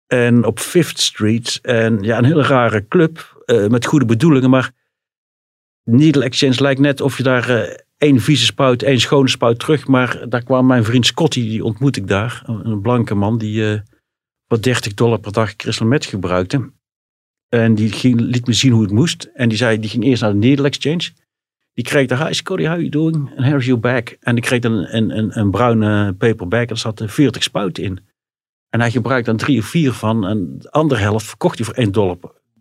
En 0.06 0.44
op 0.44 0.58
Fifth 0.58 1.00
Street. 1.00 1.58
En 1.62 2.02
ja, 2.02 2.18
een 2.18 2.24
hele 2.24 2.42
rare 2.42 2.88
club. 2.88 3.42
eh, 3.44 3.66
met 3.66 3.86
goede 3.86 4.04
bedoelingen. 4.04 4.50
Maar 4.50 4.72
Needle 5.84 6.24
Exchange 6.24 6.62
lijkt 6.62 6.80
net 6.80 7.00
of 7.00 7.16
je 7.16 7.22
daar 7.22 7.48
eh, 7.48 7.76
één 7.96 8.20
vieze 8.20 8.44
spuit, 8.44 8.82
één 8.82 9.00
schone 9.00 9.28
spuit 9.28 9.58
terug. 9.58 9.86
Maar 9.86 10.28
daar 10.28 10.42
kwam 10.42 10.66
mijn 10.66 10.84
vriend 10.84 11.06
Scotty, 11.06 11.40
die 11.40 11.64
ontmoet 11.64 11.96
ik 11.96 12.08
daar. 12.08 12.42
Een, 12.46 12.80
blanke 12.80 13.14
man 13.14 13.38
die 13.38 13.72
eh 13.72 13.80
voor 14.50 14.62
30 14.62 14.94
dollar 14.94 15.18
per 15.18 15.32
dag 15.32 15.56
crystal 15.56 15.86
meth 15.86 16.06
gebruikte. 16.06 16.72
En 17.48 17.74
die 17.74 17.92
ging, 17.92 18.20
liet 18.20 18.46
me 18.46 18.52
zien 18.52 18.72
hoe 18.72 18.82
het 18.82 18.90
moest. 18.90 19.30
En 19.34 19.48
die 19.48 19.58
zei, 19.58 19.80
die 19.80 19.90
ging 19.90 20.04
eerst 20.04 20.22
naar 20.22 20.32
de 20.32 20.38
Needle 20.38 20.66
Exchange. 20.66 21.10
Die 21.74 21.84
kreeg 21.84 22.06
daar, 22.06 22.26
hi 22.26 22.32
Scotty, 22.32 22.66
how 22.66 22.76
you 22.76 22.88
doing? 22.88 23.30
And 23.36 23.46
here's 23.46 23.66
your 23.66 23.80
bag. 23.80 24.02
En 24.20 24.34
die 24.34 24.44
kreeg 24.44 24.62
een, 24.62 24.96
een, 24.96 25.38
een 25.38 25.50
bruine 25.50 26.14
paper 26.18 26.48
bag. 26.48 26.60
En 26.60 26.68
er 26.68 26.76
zaten 26.76 27.08
40 27.08 27.42
spuiten 27.42 27.82
in. 27.82 27.98
En 28.70 28.80
hij 28.80 28.90
gebruikte 28.90 29.30
dan 29.30 29.38
drie 29.38 29.58
of 29.58 29.64
vier 29.64 29.92
van. 29.92 30.26
En 30.26 30.58
de 30.58 30.70
andere 30.70 31.00
helft 31.00 31.26
verkocht 31.26 31.56
hij 31.56 31.66
voor 31.66 31.74
1 31.74 31.92
dollar. 31.92 32.18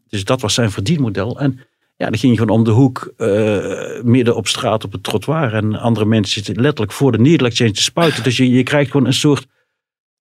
Dus 0.07 0.23
dat 0.23 0.41
was 0.41 0.53
zijn 0.53 0.71
verdienmodel. 0.71 1.39
En 1.39 1.59
ja, 1.97 2.09
dan 2.09 2.17
ging 2.17 2.33
je 2.33 2.39
gewoon 2.39 2.57
om 2.57 2.63
de 2.63 2.71
hoek, 2.71 3.13
eh, 3.17 4.01
midden 4.03 4.35
op 4.35 4.47
straat 4.47 4.83
op 4.83 4.91
het 4.91 5.03
trottoir. 5.03 5.53
En 5.53 5.75
andere 5.75 6.05
mensen 6.05 6.43
zitten 6.43 6.63
letterlijk 6.63 6.91
voor 6.91 7.11
de 7.11 7.19
Needle 7.19 7.47
Exchange 7.47 7.71
te 7.71 7.81
spuiten. 7.81 8.23
Dus 8.23 8.37
je, 8.37 8.49
je 8.49 8.63
krijgt 8.63 8.91
gewoon 8.91 9.07
een 9.07 9.13
soort 9.13 9.47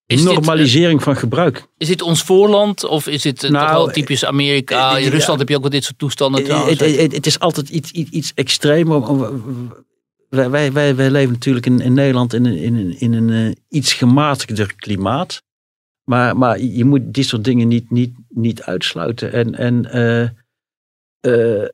Is 0.09 0.23
dit, 0.23 0.33
normalisering 0.33 1.03
van 1.03 1.15
gebruik. 1.15 1.67
Is 1.77 1.87
dit 1.87 2.01
ons 2.01 2.23
voorland 2.23 2.83
of 2.83 3.07
is 3.07 3.21
dit 3.21 3.43
eh, 3.43 3.49
Nou, 3.49 3.65
toch 3.67 3.75
wel 3.75 3.87
typisch 3.93 4.25
Amerika? 4.25 4.91
eh, 4.91 4.97
In 4.97 5.03
ja. 5.03 5.09
Rusland 5.09 5.39
heb 5.39 5.49
je 5.49 5.55
ook 5.55 5.61
wel 5.61 5.69
dit 5.71 5.83
soort 5.83 5.97
toestanden. 5.97 6.65
Het, 6.67 6.79
het, 6.79 7.11
het 7.13 7.25
is 7.25 7.39
altijd 7.39 7.69
iets, 7.69 7.91
iets, 7.91 8.09
iets 8.11 8.31
extremer. 8.35 9.01
Wij, 10.29 10.49
wij, 10.49 10.71
wij, 10.73 10.95
wij 10.95 11.09
leven 11.11 11.31
natuurlijk 11.33 11.65
in, 11.65 11.79
in 11.79 11.93
Nederland 11.93 12.33
in, 12.33 12.45
een- 12.45 12.57
in, 12.57 12.75
een- 12.75 12.99
in 12.99 13.13
een 13.13 13.29
eh, 13.29 13.55
iets 13.79 13.93
gematigder 13.93 14.75
klimaat. 14.75 15.41
Maar, 16.03 16.37
maar 16.37 16.59
je 16.59 16.85
moet 16.85 17.13
dit 17.13 17.25
soort 17.25 17.43
dingen 17.43 17.67
niet, 17.67 17.91
niet, 17.91 18.13
niet 18.29 18.61
uitsluiten. 18.63 19.31
En, 19.33 19.55
en 19.55 19.85
eh, 19.91 20.21
eh, 21.19 21.69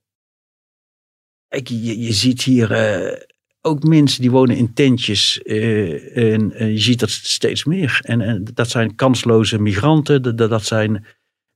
kijk, 1.47 1.67
je, 1.67 1.99
je 1.99 2.13
ziet 2.13 2.41
hier 2.43 2.71
eh, 2.71 3.21
ook 3.65 3.83
mensen 3.83 4.21
die 4.21 4.31
wonen 4.31 4.55
in 4.55 4.73
tentjes. 4.73 5.41
eh, 5.41 6.33
en, 6.33 6.53
en 6.53 6.71
je 6.71 6.79
ziet 6.79 6.99
dat 6.99 7.09
steeds 7.09 7.63
meer. 7.65 7.99
En, 8.01 8.21
en 8.21 8.43
dat 8.53 8.69
zijn 8.69 8.95
kansloze 8.95 9.59
migranten. 9.59 10.21
Dat, 10.21 10.37
dat- 10.37 10.65
zijn 10.65 11.05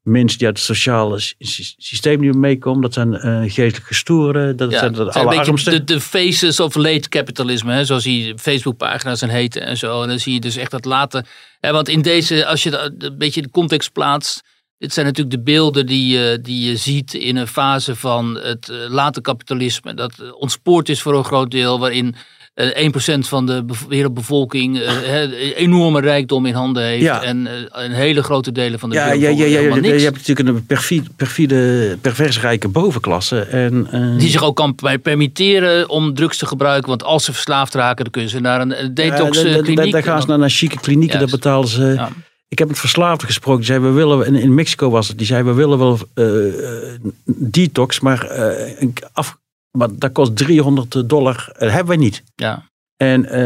mensen 0.03 0.37
die 0.37 0.47
uit 0.47 0.57
het 0.57 0.65
sociale 0.65 1.19
sy- 1.19 1.33
sy- 1.39 1.73
systeem 1.77 2.19
niet 2.19 2.35
meekomen. 2.35 2.81
Dat 2.81 2.93
zijn 2.93 3.13
eh 3.13 3.39
geestelijk 3.41 3.87
gestoorden. 3.87 4.57
Dat 4.57 4.71
Ja, 4.71 4.79
zijn 4.79 4.93
de 4.93 5.11
allerarmsten. 5.11 5.71
de, 5.85 5.93
de 5.93 6.01
faces 6.01 6.59
of 6.59 6.75
late 6.75 7.09
capitalism, 7.09 7.67
hè, 7.67 7.85
zoals 7.85 8.03
die 8.03 8.37
Facebookpagina's 8.37 9.21
en 9.21 9.29
heten 9.29 9.61
en 9.65 9.77
zo. 9.77 10.01
En 10.01 10.07
dan 10.07 10.19
zie 10.19 10.33
je 10.33 10.39
dus 10.39 10.55
echt 10.55 10.71
dat 10.71 10.85
late. 10.85 11.23
Hè, 11.59 11.71
want 11.71 11.87
in 11.89 12.01
deze, 12.01 12.45
als 12.45 12.63
je 12.63 12.69
dat 12.69 12.91
een 12.97 13.17
beetje 13.17 13.41
de 13.41 13.49
context 13.51 13.91
plaatst. 13.91 14.43
Dit 14.79 14.93
zijn 14.93 15.05
natuurlijk 15.05 15.35
de 15.35 15.41
beelden 15.43 15.85
die 15.85 16.17
je, 16.17 16.39
die 16.41 16.69
je 16.69 16.75
ziet 16.77 17.13
in 17.13 17.35
een 17.35 17.47
fase 17.47 17.95
van 17.95 18.39
het 18.41 18.69
eh, 18.69 18.75
late 18.89 19.21
kapitalisme. 19.21 19.93
Dat 19.93 20.13
eh, 20.21 20.27
ontspoord 20.33 20.89
is 20.89 21.01
voor 21.01 21.17
een 21.17 21.23
groot 21.23 21.51
deel, 21.51 21.79
waarin 21.79 22.15
eh 22.53 22.87
1% 23.15 23.19
van 23.19 23.45
de 23.45 23.63
bev- 23.63 23.85
wereldbevolking 23.87 24.79
eh, 24.79 24.87
hè, 25.03 25.35
enorme 25.55 26.01
rijkdom 26.01 26.45
in 26.45 26.53
handen 26.53 26.83
heeft. 26.83 27.01
Ja. 27.03 27.23
En 27.23 27.47
eh, 27.47 27.53
een 27.83 27.91
hele 27.91 28.23
grote 28.23 28.51
delen 28.51 28.79
van 28.79 28.89
de 28.89 28.95
Ja, 28.95 29.05
ja, 29.05 29.13
ja, 29.13 29.29
ja, 29.29 29.45
ja, 29.45 29.57
helemaal 29.57 29.75
je 29.83 29.89
niks. 29.91 30.03
hebt 30.03 30.17
natuurlijk 30.17 30.49
een 30.49 30.65
perfide, 30.65 31.07
perfide 31.15 31.97
pervers 32.01 32.39
rijke 32.41 32.67
bovenklasse. 32.67 33.39
En, 33.41 33.87
eh, 33.91 34.17
Die 34.17 34.29
zich 34.29 34.43
ook 34.43 34.55
kan 34.55 34.75
per- 34.75 34.99
permitteren 34.99 35.89
om 35.89 36.13
drugs 36.13 36.37
te 36.37 36.45
gebruiken. 36.45 36.89
Want 36.89 37.03
als 37.03 37.23
ze 37.25 37.33
verslaafd 37.33 37.73
raken, 37.73 38.03
dan 38.03 38.11
kunnen 38.11 38.29
ze 38.29 38.39
naar 38.39 38.61
een 38.61 38.93
detox 38.93 39.41
Ja, 39.41 39.47
eh, 39.47 39.61
kliniek. 39.61 39.91
Daar 39.91 40.03
gaan 40.03 40.21
ze 40.21 40.27
naar, 40.27 40.39
naar 40.39 40.49
chique 40.49 40.79
klinieken, 40.79 41.19
daar 41.19 41.27
betalen 41.29 41.67
ze. 41.69 42.07
Ik 42.49 42.59
heb 42.59 42.67
met 42.67 42.79
verslaafden 42.79 43.27
gesproken. 43.27 43.61
Die 43.61 43.71
zei, 43.71 43.79
we 43.79 43.89
willen, 43.91 44.25
in, 44.25 44.35
in 44.35 44.53
Mexico 44.53 44.89
was 44.89 45.07
het, 45.07 45.17
die 45.17 45.27
zei, 45.27 45.43
we 45.43 45.53
willen 45.53 45.77
wel 45.77 45.97
eh, 46.13 46.83
eh, 46.93 46.99
detox, 47.25 47.99
maar, 47.99 48.23
eh, 48.23 48.87
af, 49.13 49.37
maar 49.71 49.87
dat 49.91 50.11
kost 50.11 50.35
300 50.37 51.09
dollar. 51.09 51.49
Dat 51.57 51.69
hebben 51.69 51.87
wij 51.87 51.97
niet. 51.97 52.23
Ja. 52.35 52.63
En 52.97 53.25
eh, 53.25 53.41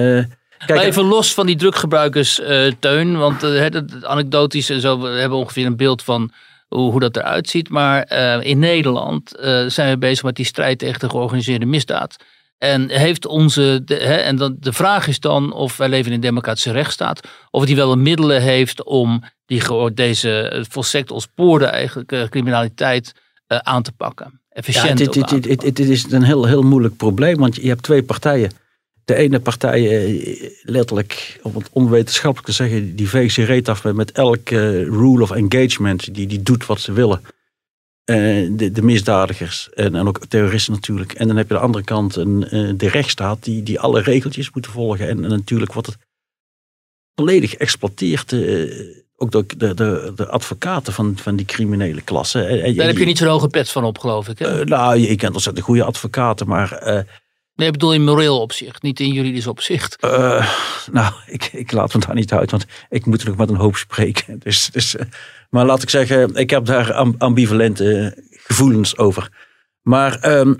Maar 0.57 0.67
kijk, 0.67 0.81
even 0.81 1.03
los 1.03 1.33
van 1.33 1.45
die 1.45 1.55
druggebruikers, 1.55 2.39
eh 2.39 2.71
Teun. 2.79 3.17
Want 3.17 3.43
eh, 3.43 3.69
dat- 3.71 4.05
anekdotisch 4.05 4.69
en 4.69 4.81
zo, 4.81 4.99
we 4.99 5.07
hebben 5.07 5.37
ongeveer 5.37 5.65
een 5.65 5.75
beeld 5.75 6.01
van 6.03 6.31
hoe, 6.67 6.91
hoe 6.91 6.99
dat 6.99 7.17
eruit 7.17 7.49
ziet. 7.49 7.69
Maar 7.69 8.03
eh, 8.03 8.49
in 8.49 8.59
Nederland 8.59 9.35
eh, 9.37 9.65
zijn 9.67 9.89
we 9.89 9.97
bezig 9.97 10.23
met 10.23 10.35
die 10.35 10.45
strijd 10.45 10.79
tegen 10.79 10.99
de 10.99 11.09
georganiseerde 11.09 11.65
misdaad. 11.65 12.15
En 12.63 12.89
heeft 12.89 13.25
onze, 13.25 13.81
de, 13.85 13.95
hè, 13.95 14.15
en 14.15 14.35
dan, 14.35 14.55
de 14.59 14.73
vraag 14.73 15.07
is 15.07 15.19
dan 15.19 15.53
of 15.53 15.77
wij 15.77 15.89
leven 15.89 16.07
in 16.07 16.13
een 16.13 16.21
democratische 16.21 16.71
rechtsstaat, 16.71 17.27
of 17.49 17.65
die 17.65 17.75
wel 17.75 17.89
de 17.89 17.95
middelen 17.95 18.41
heeft 18.41 18.83
om 18.83 19.23
die, 19.45 19.93
deze 19.93 20.63
volstrekt 20.69 21.11
ontspoorde 21.11 21.65
eigenlijk 21.65 22.11
eh, 22.11 22.23
criminaliteit 22.29 23.13
eh, 23.47 23.57
aan 23.57 23.83
te 23.83 23.91
pakken. 23.91 24.27
Ja, 24.31 24.39
Efficiënt 24.49 24.99
het, 24.99 25.17
ook 25.17 25.29
het, 25.63 25.79
is 25.79 26.11
een 26.11 26.23
heel, 26.23 26.45
heel 26.45 26.61
moeilijk 26.61 26.95
probleem, 26.97 27.37
want 27.37 27.55
je 27.55 27.67
hebt 27.67 27.83
twee 27.83 28.03
partijen. 28.03 28.51
De 29.05 29.15
ene 29.15 29.39
partij, 29.39 30.05
eh, 30.05 30.49
letterlijk, 30.61 31.39
om 31.41 31.55
het 31.55 31.69
onwetenschappelijk 31.71 32.47
te 32.47 32.53
zeggen, 32.53 32.95
die 32.95 33.09
veegt 33.09 33.33
zijn 33.33 33.47
reet 33.47 33.69
af 33.69 33.83
met, 33.83 33.95
met 33.95 34.11
elk 34.11 34.49
eh, 34.49 34.83
rule 34.83 35.21
of 35.21 35.31
engagement. 35.31 36.13
Die, 36.13 36.27
die 36.27 36.41
doet 36.41 36.65
wat 36.65 36.79
ze 36.79 36.91
willen. 36.91 37.21
Eh, 38.03 38.49
de, 38.51 38.71
de 38.71 38.81
misdadigers 38.81 39.69
en, 39.73 39.95
en 39.95 40.07
ook 40.07 40.25
terroristen 40.25 40.73
natuurlijk. 40.73 41.13
En 41.13 41.27
dan 41.27 41.37
heb 41.37 41.47
je 41.47 41.53
aan 41.53 41.59
de 41.59 41.65
andere 41.65 41.83
kant 41.83 42.15
een, 42.15 42.47
eh, 42.49 42.71
de 42.77 42.89
rechtsstaat 42.89 43.43
die, 43.43 43.63
die 43.63 43.79
alle 43.79 44.01
regeltjes 44.01 44.51
moeten 44.51 44.71
volgen. 44.71 45.07
En, 45.07 45.23
en 45.23 45.29
natuurlijk 45.29 45.73
wordt 45.73 45.87
het 45.87 45.97
volledig 47.15 47.49
geëxploiteerd. 47.49 48.31
eh, 48.31 49.01
ook 49.15 49.31
door 49.31 49.43
de, 49.57 49.73
de, 49.73 50.11
de 50.15 50.27
advocaten 50.27 50.93
van, 50.93 51.17
van 51.17 51.35
die 51.35 51.45
criminele 51.45 52.01
klasse. 52.01 52.73
Daar 52.75 52.87
heb 52.87 52.97
je 52.97 53.05
niet 53.05 53.17
zo'n 53.17 53.27
hoge 53.27 53.47
pet 53.47 53.69
van 53.69 53.83
op, 53.83 53.97
geloof 53.97 54.27
ik. 54.27 54.39
Hè? 54.39 54.63
nou, 54.63 54.97
je 54.97 55.15
kent 55.15 55.33
ontzettend 55.33 55.65
goede 55.65 55.83
advocaten, 55.83 56.47
maar 56.47 57.05
nee, 57.55 57.67
ik 57.67 57.73
bedoel 57.73 57.93
in 57.93 58.03
moreel 58.03 58.41
opzicht, 58.41 58.81
niet 58.81 58.99
in 58.99 59.13
juridisch 59.13 59.47
opzicht. 59.47 59.95
eh, 59.95 60.55
nou, 60.91 61.13
ik, 61.25 61.43
ik 61.53 61.71
laat 61.71 61.93
me 61.93 61.99
daar 61.99 62.15
niet 62.15 62.33
uit, 62.33 62.51
want 62.51 62.65
ik 62.89 63.05
moet 63.05 63.23
nog 63.25 63.37
met 63.37 63.49
een 63.49 63.55
hoop 63.55 63.75
spreken. 63.75 64.39
Dus, 64.43 64.69
dus, 64.71 64.95
eh, 64.95 65.05
maar 65.49 65.65
laat 65.65 65.83
ik 65.83 65.89
zeggen, 65.89 66.35
ik 66.35 66.49
heb 66.49 66.65
daar 66.65 66.93
am- 66.93 67.15
ambivalente 67.17 68.17
gevoelens 68.31 68.97
over. 68.97 69.29
Maar 69.81 70.19
ehm, 70.19 70.53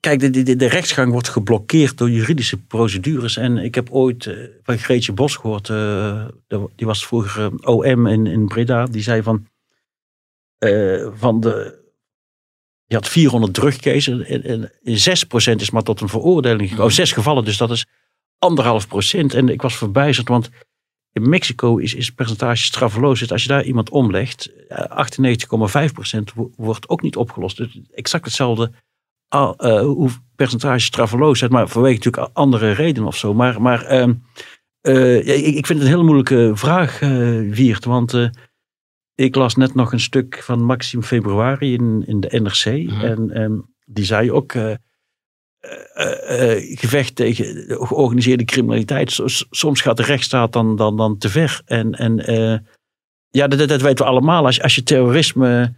kijk, 0.00 0.20
de, 0.20 0.30
de, 0.42 0.56
de 0.56 0.68
rechtsgang 0.68 1.12
wordt 1.12 1.28
geblokkeerd 1.28 1.98
door 1.98 2.10
juridische 2.10 2.56
procedures. 2.56 3.36
En 3.36 3.58
ik 3.58 3.74
heb 3.74 3.90
ooit 3.90 4.26
eh, 4.26 4.36
van 4.62 4.78
Greetje 4.78 5.12
Bos 5.12 5.36
gehoord, 5.36 5.68
eh, 5.68 6.24
die 6.76 6.86
was 6.86 7.06
vroeger 7.06 7.50
OM 7.66 8.06
in, 8.06 8.26
in 8.26 8.46
Breda, 8.46 8.84
die 8.86 9.02
zei 9.02 9.22
van, 9.22 9.46
van 11.14 11.40
de 11.40 11.81
je 12.92 12.98
had 12.98 13.08
400 13.08 13.54
drugcases 13.54 14.26
en, 14.26 14.70
in 14.82 14.96
6% 14.96 15.54
is 15.56 15.70
maar 15.70 15.82
tot 15.82 16.00
een 16.00 16.08
veroordeling 16.08 16.60
gekomen. 16.68 16.86
Mhm. 16.86 16.94
Zes 16.94 17.12
gevallen, 17.12 17.44
dus 17.44 17.56
dat 17.56 17.70
is 17.70 17.86
anderhalf 18.38 18.88
procent. 18.88 19.34
En 19.34 19.48
ik 19.48 19.62
was 19.62 19.76
verbijsterd, 19.76 20.28
want 20.28 20.50
in 21.12 21.28
Mexico 21.28 21.76
is, 21.76 21.94
is 21.94 22.06
het 22.06 22.14
percentage 22.14 22.62
straffeloosheid. 22.62 23.32
Als 23.32 23.42
je 23.42 23.48
daar 23.48 23.64
iemand 23.64 23.90
omlegt, 23.90 24.66
eh, 24.68 24.84
98,5% 24.84 26.32
wo- 26.34 26.50
wordt 26.56 26.88
ook 26.88 27.02
niet 27.02 27.16
opgelost. 27.16 27.56
Dus 27.56 27.80
exact 27.94 28.24
hetzelfde 28.24 28.70
al- 29.28 29.56
eh, 29.56 29.80
hoe 29.80 30.10
percentage 30.36 30.84
straffeloosheid, 30.84 31.52
maar 31.52 31.68
vanwege 31.68 31.94
natuurlijk 31.94 32.30
andere 32.32 32.70
redenen 32.72 33.08
of 33.08 33.16
zo. 33.16 33.34
Maar, 33.34 33.62
maar 33.62 33.84
ehm, 33.84 34.14
eh, 34.80 35.16
ik, 35.18 35.54
ik 35.54 35.66
vind 35.66 35.78
het 35.78 35.80
een 35.88 35.94
hele 35.94 36.02
moeilijke 36.02 36.50
vraag, 36.54 37.00
eh 37.00 37.08
Wiert, 37.50 37.84
want... 37.84 38.30
ik 39.22 39.34
las 39.34 39.54
net 39.56 39.74
nog 39.74 39.92
een 39.92 40.00
stuk 40.00 40.42
van 40.42 40.62
Maxime 40.64 41.02
Februari 41.02 41.72
in, 41.72 42.02
in 42.06 42.20
de 42.20 42.40
NRC. 42.40 42.66
Mhm. 42.90 43.04
En 43.04 43.30
ehm, 43.30 43.58
die 43.84 44.04
zei 44.04 44.32
ook. 44.32 44.52
eh, 44.52 44.74
eh, 45.92 46.52
eh, 46.56 46.78
gevecht 46.78 47.16
tegen 47.16 47.44
de 47.54 47.86
georganiseerde 47.86 48.44
criminaliteit. 48.44 49.20
Soms 49.50 49.80
gaat 49.80 49.96
de 49.96 50.02
rechtsstaat 50.02 50.52
dan, 50.52 50.76
dan, 50.76 50.96
dan 50.96 51.18
te 51.18 51.28
ver. 51.28 51.60
En, 51.64 51.92
en 51.92 52.14
ja, 53.30 53.48
dat, 53.48 53.58
dat- 53.58 53.68
dat 53.68 53.80
weten 53.80 54.04
we 54.04 54.10
allemaal. 54.10 54.44
Als, 54.46 54.62
als 54.62 54.74
je 54.74 54.82
terrorisme. 54.82 55.74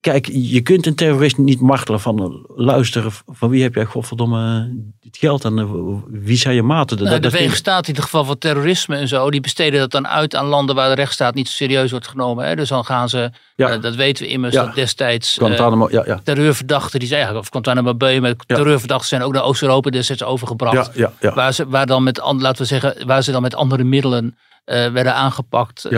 Kijk, 0.00 0.28
je 0.32 0.60
kunt 0.60 0.86
een 0.86 0.94
terrorist 0.94 1.36
niet 1.38 1.60
martelen 1.60 2.00
van 2.00 2.18
eh, 2.22 2.56
luisteren. 2.66 3.12
Van 3.26 3.48
wie 3.50 3.62
heb 3.62 3.74
jij 3.74 3.84
godverdomme 3.84 4.72
het 5.00 5.16
geld 5.16 5.44
en 5.44 5.58
eh, 5.58 5.70
wie 6.08 6.36
zijn 6.36 6.54
je 6.54 6.62
maten? 6.62 6.96
Nou, 6.96 7.08
de 7.08 7.12
dat 7.12 7.20
vind- 7.20 7.32
Verenigde 7.32 7.56
Staten 7.58 7.88
in 7.88 7.94
het 7.94 8.04
geval 8.04 8.24
van 8.24 8.38
terrorisme 8.38 8.96
en 8.96 9.08
zo, 9.08 9.30
die 9.30 9.40
besteden 9.40 9.80
dat 9.80 9.90
dan 9.90 10.08
uit 10.08 10.34
aan 10.34 10.46
landen 10.46 10.74
waar 10.74 10.88
de 10.88 10.94
rechtsstaat 10.94 11.34
niet 11.34 11.48
zo 11.48 11.54
serieus 11.54 11.90
wordt 11.90 12.08
genomen. 12.08 12.46
Hè? 12.46 12.56
Dus 12.56 12.68
dan 12.68 12.84
gaan 12.84 13.08
ze, 13.08 13.30
Ja. 13.56 13.68
eh, 13.68 13.80
dat 13.82 13.94
weten 13.94 14.24
we 14.24 14.30
immers, 14.30 14.54
Ja. 14.54 14.64
dat 14.64 14.74
destijds 14.74 15.34
Guantanamo, 15.36 15.88
ja, 15.90 16.02
ja. 16.06 16.20
terreurverdachten, 16.24 16.98
die 16.98 17.08
zijn 17.08 17.20
eigenlijk, 17.20 17.46
of 17.46 17.52
Guantanamo 17.62 17.94
Bay, 17.96 18.18
met 18.20 18.44
Ja. 18.46 18.54
terreurverdachten 18.56 19.08
zijn 19.08 19.22
ook 19.22 19.32
naar 19.32 19.44
Oost-Europa 19.44 19.90
destijds 19.90 20.22
overgebracht. 20.22 20.94
Ja, 20.94 21.00
ja, 21.00 21.12
ja. 21.20 21.34
Waar, 21.34 21.52
ze, 21.52 21.68
waar, 21.68 21.86
dan 21.86 22.02
met, 22.02 22.18
laten 22.18 22.62
we 22.62 22.64
zeggen, 22.64 23.06
waar 23.06 23.22
ze 23.22 23.32
dan 23.32 23.42
met 23.42 23.54
andere 23.54 23.84
middelen 23.84 24.36
werden 24.64 25.14
aangepakt. 25.14 25.88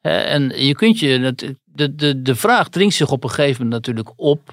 En 0.00 0.52
je 0.56 0.74
kunt 0.74 0.98
je, 0.98 1.20
dat- 1.20 1.44
de, 1.74 1.94
de, 1.94 2.22
de 2.22 2.34
vraag 2.34 2.68
dringt 2.68 2.94
zich 2.94 3.10
op 3.10 3.24
een 3.24 3.30
gegeven 3.30 3.62
moment 3.64 3.86
natuurlijk 3.86 4.12
op. 4.16 4.52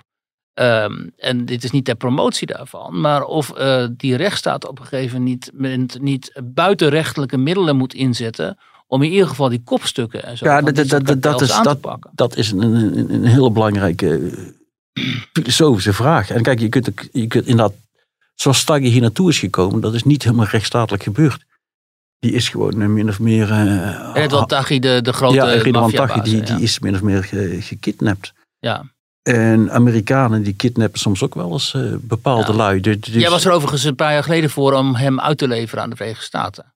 ehm, 0.54 1.08
en 1.18 1.46
dit 1.46 1.64
is 1.64 1.72
niet 1.72 1.86
ter 1.86 1.96
promotie 1.96 2.48
daarvan, 2.48 3.00
maar 3.02 3.24
of 3.24 3.52
eh, 3.52 3.86
die 3.98 4.16
rechtsstaat 4.16 4.68
op 4.68 4.80
een 4.80 4.86
gegeven 4.86 5.22
moment 5.22 5.52
niet, 5.62 5.98
niet 6.02 6.42
buitenrechtelijke 6.44 7.38
middelen 7.38 7.76
moet 7.78 7.94
inzetten. 7.94 8.58
om 8.88 9.02
in 9.02 9.12
ieder 9.12 9.28
geval 9.28 9.50
die 9.50 9.62
kopstukken 9.64 10.24
en 10.24 10.38
zo 10.38 10.46
Ja, 10.46 10.62
dat, 10.62 10.76
dat, 10.76 11.06
dat, 11.06 11.22
dat, 11.22 11.42
is, 11.42 11.52
aan 11.52 11.64
te 11.64 11.68
dat, 11.70 11.82
pakken. 11.82 12.12
dat 12.16 12.36
is 12.36 12.52
een, 12.52 12.62
een, 12.62 13.14
een 13.14 13.26
hele 13.26 13.52
belangrijke 13.52 14.18
eh, 14.94 15.04
filosofische 15.34 15.94
vraag. 15.94 16.30
En 16.30 16.42
kijk, 16.42 16.60
je 16.60 16.70
kunt, 16.70 16.90
ook- 16.90 17.08
je 17.12 17.28
kunt 17.28 17.46
inderdaad, 17.48 17.76
zoals 18.36 18.60
Stagge 18.60 18.84
hier 18.88 19.02
naartoe 19.02 19.30
is 19.30 19.40
gekomen, 19.40 19.82
dat 19.82 19.94
is 19.94 20.04
niet 20.04 20.24
helemaal 20.24 20.46
rechtsstatelijk 20.46 21.04
gebeurd. 21.04 21.46
Die 22.22 22.32
is 22.32 22.50
gewoon 22.50 22.82
eh, 22.82 22.88
min 22.88 23.10
of 23.10 23.20
meer. 23.20 23.52
eh, 23.52 24.10
Ridwan 24.14 24.46
Taghi, 24.48 24.80
de, 24.80 25.00
de 25.02 25.14
grote 25.14 25.36
ja, 25.36 25.46
maffiabaas, 25.46 25.92
Taghi, 25.94 26.22
die, 26.22 26.38
ja. 26.38 26.56
die 26.56 26.64
is 26.64 26.80
min 26.80 26.94
of 26.96 27.02
meer 27.02 27.24
ge- 27.24 27.58
gekidnapt. 27.62 28.34
Ja. 28.60 28.84
En 29.22 29.72
Amerikanen 29.72 30.44
die 30.44 30.54
kidnappen 30.54 31.00
soms 31.00 31.24
ook 31.24 31.36
wel 31.36 31.52
eens 31.52 31.74
eh, 31.74 31.82
bepaalde 32.02 32.52
Ja. 32.52 32.58
lui. 32.58 32.80
Dus, 32.82 33.00
dus 33.00 33.14
Jij 33.14 33.30
was 33.30 33.46
er 33.46 33.52
overigens 33.52 33.84
een 33.84 33.96
paar 33.96 34.14
jaar 34.14 34.24
geleden 34.24 34.50
voor 34.50 34.74
om 34.74 34.96
hem 34.96 35.20
uit 35.20 35.38
te 35.38 35.48
leveren 35.48 35.84
aan 35.84 35.90
de 35.90 35.96
Verenigde 35.96 36.24
Staten. 36.24 36.74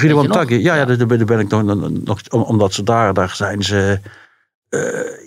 Ridwan? 0.00 0.28
Taghi, 0.28 0.54
ja, 0.62 0.74
ja. 0.74 0.84
Daar, 0.84 1.06
ben 1.24 1.38
ik 1.38 1.48
nog, 1.48 1.90
nog 2.04 2.20
om- 2.28 2.42
omdat 2.42 2.72
ze 2.74 2.82
daar, 2.82 3.14
daar 3.14 3.34
zijn 3.36 3.62
ze 3.62 4.00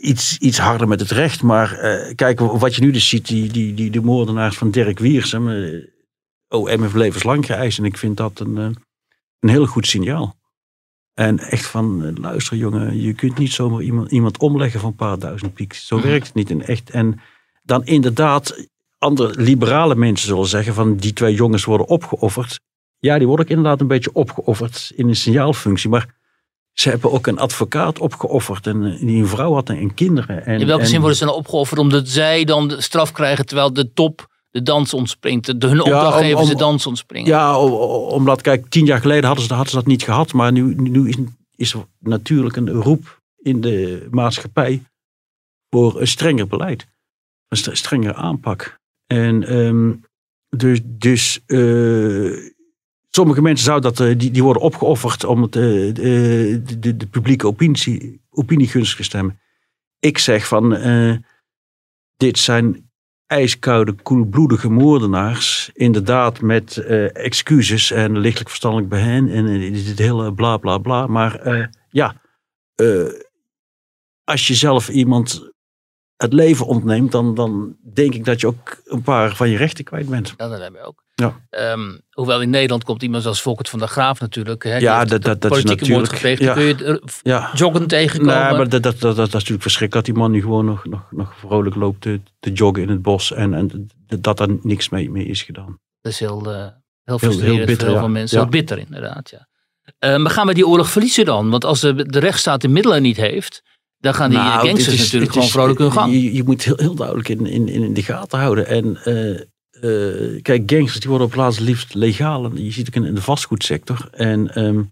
iets, 0.01 0.37
iets 0.37 0.57
harder 0.57 0.87
met 0.87 0.99
het 0.99 1.11
recht. 1.11 1.41
Maar 1.43 1.71
eh, 1.73 2.15
kijk, 2.15 2.39
wat 2.39 2.75
je 2.75 2.81
nu 2.81 2.91
dus 2.91 3.09
ziet, 3.09 3.27
die, 3.27 3.51
die, 3.51 3.73
die, 3.73 3.89
de 3.91 4.01
moordenaars 4.01 4.57
van 4.57 4.71
Dirk 4.71 4.99
Wiersum, 4.99 5.49
eh, 5.49 5.83
OM 6.49 6.81
heeft 6.81 6.93
levenslang 6.93 7.45
geëist. 7.45 7.77
En 7.77 7.85
ik 7.85 7.97
vind 7.97 8.17
dat 8.17 8.39
een, 8.39 8.75
een 9.39 9.49
heel 9.49 9.65
goed 9.65 9.87
signaal. 9.87 10.35
En 11.13 11.39
echt 11.39 11.65
van, 11.65 12.19
luister 12.19 12.57
jongen, 12.57 13.01
je 13.01 13.13
kunt 13.13 13.37
niet 13.37 13.51
zomaar 13.51 13.81
iemand, 13.81 14.11
iemand 14.11 14.37
omleggen 14.37 14.79
van 14.79 14.89
een 14.89 14.95
paar 14.95 15.19
duizend 15.19 15.53
pieks. 15.53 15.87
Zo 15.87 15.97
Mhm. 15.97 16.07
werkt 16.07 16.25
het 16.25 16.35
niet 16.35 16.49
in 16.49 16.63
echt. 16.65 16.89
En 16.89 17.19
dan 17.63 17.85
inderdaad, 17.85 18.67
andere 18.97 19.41
liberale 19.41 19.95
mensen 19.95 20.27
zullen 20.27 20.47
zeggen 20.47 20.73
van 20.73 20.95
die 20.95 21.13
twee 21.13 21.33
jongens 21.35 21.65
worden 21.65 21.87
opgeofferd. 21.87 22.59
Ja, 22.99 23.17
die 23.17 23.27
worden 23.27 23.45
ook 23.45 23.51
inderdaad 23.51 23.81
een 23.81 23.87
beetje 23.87 24.13
opgeofferd 24.13 24.91
in 24.95 25.07
een 25.07 25.15
signaalfunctie. 25.15 25.89
Maar 25.89 26.15
ze 26.73 26.89
hebben 26.89 27.11
ook 27.11 27.27
een 27.27 27.39
advocaat 27.39 27.99
opgeofferd. 27.99 28.67
En 28.67 28.97
die 28.97 29.21
een 29.21 29.27
vrouw 29.27 29.53
had 29.53 29.69
en 29.69 29.93
kinderen. 29.93 30.45
En, 30.45 30.59
In 30.59 30.67
welke 30.67 30.81
en- 30.83 30.87
zin 30.89 30.99
worden 30.99 31.17
ze 31.17 31.25
dan 31.25 31.33
opgeofferd 31.33 31.79
omdat 31.79 32.07
zij 32.07 32.43
dan 32.43 32.67
de 32.67 32.81
straf 32.81 33.11
krijgen 33.11 33.45
terwijl 33.45 33.73
de 33.73 33.93
top 33.93 34.35
de 34.57 34.63
dans 34.63 34.93
ontspringt. 34.93 35.61
De, 35.61 35.67
hun 35.67 35.81
opdrachtgever 35.81 36.37
om- 36.37 36.47
de 36.49 36.55
dans 36.55 36.85
ontspringen. 36.85 37.27
Ja, 37.27 37.59
omdat, 37.59 38.41
kijk, 38.41 38.69
tien 38.69 38.85
jaar 38.85 38.99
geleden 39.01 39.25
hadden 39.25 39.45
ze, 39.45 39.53
hadden 39.53 39.69
ze 39.71 39.75
dat 39.77 39.85
niet 39.85 40.03
gehad. 40.03 40.33
Maar 40.33 40.51
nu, 40.51 40.75
nu 40.75 41.07
is, 41.09 41.15
is 41.55 41.73
er 41.73 41.85
natuurlijk 41.99 42.55
een 42.55 42.69
roep 42.69 43.21
in 43.37 43.61
de 43.61 44.07
maatschappij 44.11 44.83
voor 45.69 46.01
een 46.01 46.07
strenger 46.07 46.47
beleid. 46.47 46.87
Een 47.47 47.57
st- 47.57 47.77
strengere 47.77 48.13
aanpak. 48.13 48.79
En 49.05 49.43
ehm, 49.47 49.91
dus, 50.49 50.79
dus 50.83 51.39
eh, 51.45 52.51
sommige 53.09 53.41
mensen 53.41 53.65
zouden 53.65 53.93
dat, 53.93 54.07
eh, 54.07 54.17
die, 54.19 54.31
die 54.31 54.43
worden 54.43 54.61
opgeofferd 54.61 55.23
om 55.23 55.41
het, 55.41 55.55
eh, 55.55 55.61
de, 55.61 56.95
de, 56.97 57.07
publieke 57.07 57.47
opinie, 57.47 58.21
opinie 58.29 58.67
gunstig 58.67 58.97
te 58.97 59.03
stemmen. 59.03 59.39
Ik 59.99 60.17
zeg 60.17 60.47
van, 60.47 60.69
dit 62.17 62.37
zijn 62.37 62.86
ijskoude, 63.27 63.93
koelbloedige 63.93 64.69
moordenaars. 64.69 65.69
Inderdaad 65.73 66.41
met 66.41 66.77
eh, 66.77 67.15
excuses 67.15 67.91
en 67.91 68.17
lichtelijk 68.17 68.49
verstandelijk 68.49 68.93
hen. 68.93 69.29
En 69.29 69.45
dit 69.71 69.99
hele 69.99 70.33
bla 70.33 70.57
bla 70.57 70.77
bla. 70.77 71.07
Maar 71.07 71.35
eh, 71.35 71.65
ja, 71.89 72.21
eh, 72.75 73.13
als 74.23 74.47
je 74.47 74.53
zelf 74.53 74.89
iemand 74.89 75.51
het 76.17 76.33
leven 76.33 76.65
ontneemt, 76.65 77.11
dan, 77.11 77.35
dan 77.35 77.75
denk 77.93 78.13
ik 78.13 78.25
dat 78.25 78.39
je 78.41 78.47
ook 78.47 78.81
een 78.85 79.01
paar 79.01 79.35
van 79.35 79.49
je 79.49 79.57
rechten 79.57 79.83
kwijt 79.83 80.09
bent. 80.09 80.33
Ja, 80.37 80.47
dat 80.49 80.59
hebben 80.61 80.81
we 80.81 80.87
ook. 80.87 81.05
Ja. 81.15 81.39
Ehm, 81.49 81.97
hoewel 82.11 82.41
in 82.41 82.49
Nederland 82.49 82.83
komt 82.83 83.03
iemand 83.03 83.25
als 83.25 83.41
Volkert 83.41 83.69
van 83.69 83.79
der 83.79 83.87
Graaf 83.87 84.19
natuurlijk. 84.19 84.63
Hè, 84.63 84.77
Ja, 84.77 85.05
dat- 85.05 85.09
dat- 85.23 85.41
dat 85.41 85.51
is 85.51 85.61
politieke 85.61 85.91
moord 85.91 86.11
natuurlijk- 86.11 86.39
gepleegd. 86.39 86.41
ja. 86.41 86.53
Kun 86.53 86.91
je 86.93 87.01
Ja. 87.23 87.49
joggen 87.53 87.87
tegenkomen? 87.87 88.35
Nee, 88.43 88.57
maar 88.57 88.69
dat, 88.69 88.83
dat, 88.83 88.99
dat, 88.99 89.15
dat, 89.15 89.27
is 89.27 89.33
natuurlijk 89.33 89.61
verschrikkelijk 89.61 90.05
dat 90.05 90.15
die 90.15 90.23
man 90.23 90.31
nu 90.31 90.41
gewoon 90.41 90.65
nog, 90.65 90.85
nog, 90.85 91.07
nog 91.11 91.35
vrolijk 91.37 91.75
loopt 91.75 92.01
te, 92.01 92.21
te 92.39 92.51
joggen 92.51 92.81
in 92.83 92.89
het 92.89 93.01
bos. 93.01 93.31
En, 93.33 93.53
en 93.53 93.87
dat 94.19 94.37
daar 94.37 94.47
niks 94.61 94.89
mee, 94.89 95.09
mee 95.11 95.25
is 95.25 95.41
gedaan. 95.43 95.79
Dat 96.01 96.11
is 96.11 96.19
heel, 96.19 96.53
eh, 96.53 96.67
heel 97.03 97.19
frustrerend 97.19 97.57
heel 97.57 97.65
bitter, 97.65 97.77
voor 97.85 97.87
heel 97.95 97.97
veel 98.05 98.09
mensen. 98.13 98.39
Heel 98.39 98.49
bitter 98.49 98.77
inderdaad, 98.77 99.29
ja. 99.29 99.47
Eh, 99.99 100.17
maar 100.17 100.31
gaan 100.31 100.47
we 100.47 100.53
die 100.53 100.67
oorlog 100.67 100.89
verliezen 100.89 101.25
dan? 101.25 101.49
Want 101.49 101.65
als 101.65 101.79
de, 101.79 102.05
de 102.09 102.19
rechtsstaat 102.19 102.61
de 102.61 102.67
middelen 102.67 103.01
niet 103.01 103.17
heeft, 103.17 103.63
dan 103.97 104.13
gaan 104.13 104.29
die 104.29 104.39
Nou, 104.39 104.67
gangsters 104.67 104.95
is- 104.95 105.01
natuurlijk 105.03 105.31
gewoon 105.31 105.47
vrolijk 105.47 105.79
hun 105.79 105.91
gang. 105.91 106.11
Je, 106.13 106.33
je 106.33 106.43
moet 106.43 106.63
heel, 106.63 106.77
heel 106.77 106.95
duidelijk 106.95 107.29
in, 107.29 107.45
in, 107.45 107.67
in 107.67 107.93
de 107.93 108.03
gaten 108.03 108.39
houden. 108.39 108.67
En 108.67 108.97
eh, 109.03 109.31
eh, 109.71 110.41
kijk, 110.41 110.71
gangsters 110.71 110.99
die 110.99 111.09
worden 111.09 111.27
op 111.27 111.33
plaats 111.33 111.59
liefst 111.59 111.93
legaal. 111.93 112.45
En 112.45 112.63
Je 112.63 112.71
ziet 112.71 112.87
het 112.87 112.95
ook 112.95 113.01
in, 113.03 113.09
in 113.09 113.15
de 113.15 113.21
vastgoedsector. 113.21 114.07
En 114.11 114.53
ehm 114.55 114.83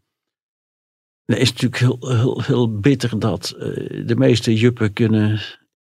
het 1.25 1.37
is 1.37 1.51
natuurlijk 1.53 1.81
heel, 1.81 2.11
heel, 2.15 2.41
heel 2.41 2.79
bitter 2.79 3.19
dat 3.19 3.49
eh, 3.49 3.67
de 4.07 4.15
meeste 4.15 4.53
juppen 4.55 4.93
kunnen 4.93 5.41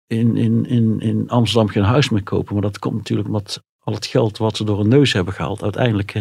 in, 0.07 0.37
in, 0.37 0.65
in, 0.65 0.99
in 0.99 1.29
Amsterdam 1.29 1.67
geen 1.69 1.83
huis 1.83 2.09
meer 2.09 2.23
kopen. 2.23 2.53
Maar 2.53 2.61
dat 2.61 2.79
komt 2.79 2.95
natuurlijk 2.97 3.27
omdat 3.27 3.63
al 3.79 3.93
het 3.93 4.05
geld 4.05 4.37
wat 4.37 4.57
ze 4.57 4.63
door 4.63 4.77
hun 4.79 4.87
neus 4.87 5.13
hebben 5.13 5.33
gehaald, 5.33 5.63
uiteindelijk 5.63 6.13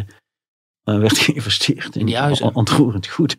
werd 0.82 1.18
geïnvesteerd 1.28 1.94
in, 1.94 2.00
In 2.00 2.06
die 2.06 2.16
huizen. 2.16 2.46
on- 2.46 2.54
ontroerend 2.54 3.06
goed. 3.06 3.36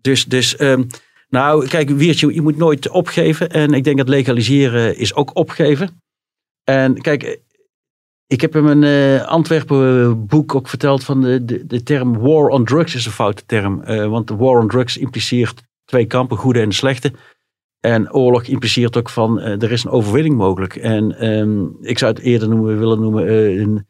Dus, 0.00 0.24
dus 0.24 0.56
ehm, 0.56 0.84
nou, 1.28 1.68
kijk, 1.68 1.90
Wiertje, 1.90 2.34
je 2.34 2.42
moet 2.42 2.56
nooit 2.56 2.88
opgeven. 2.88 3.50
En 3.50 3.72
ik 3.72 3.84
denk 3.84 3.96
dat 3.96 4.08
legaliseren 4.08 4.96
is 4.96 5.14
ook 5.14 5.36
opgeven. 5.36 6.00
En 6.64 7.00
kijk, 7.00 7.40
ik 8.26 8.40
heb 8.40 8.56
in 8.56 8.64
mijn 8.64 8.84
eh, 8.84 9.26
Antwerpen 9.26 10.02
eh, 10.02 10.12
boek 10.16 10.54
ook 10.54 10.68
verteld 10.68 11.04
van 11.04 11.20
de, 11.20 11.44
de, 11.44 11.66
de 11.66 11.82
term 11.82 12.18
war 12.18 12.48
on 12.48 12.64
drugs 12.64 12.94
is 12.94 13.06
een 13.06 13.12
foute 13.12 13.46
term. 13.46 13.82
Eh, 13.82 14.08
want 14.08 14.28
de 14.28 14.36
war 14.36 14.60
on 14.60 14.68
drugs 14.68 14.96
impliceert 14.96 15.62
twee 15.84 16.06
kampen, 16.06 16.36
goede 16.36 16.60
en 16.60 16.72
slechte. 16.72 17.12
En 17.80 18.12
oorlog 18.12 18.42
impliceert 18.42 18.96
ook 18.96 19.08
van 19.10 19.40
eh, 19.40 19.62
er 19.62 19.72
is 19.72 19.84
een 19.84 19.90
overwinning 19.90 20.36
mogelijk. 20.36 20.76
En 20.76 21.18
ehm, 21.18 21.64
ik 21.80 21.98
zou 21.98 22.12
het 22.12 22.22
eerder 22.22 22.48
noemen, 22.48 22.78
willen 22.78 23.00
noemen 23.00 23.32
een 23.60 23.86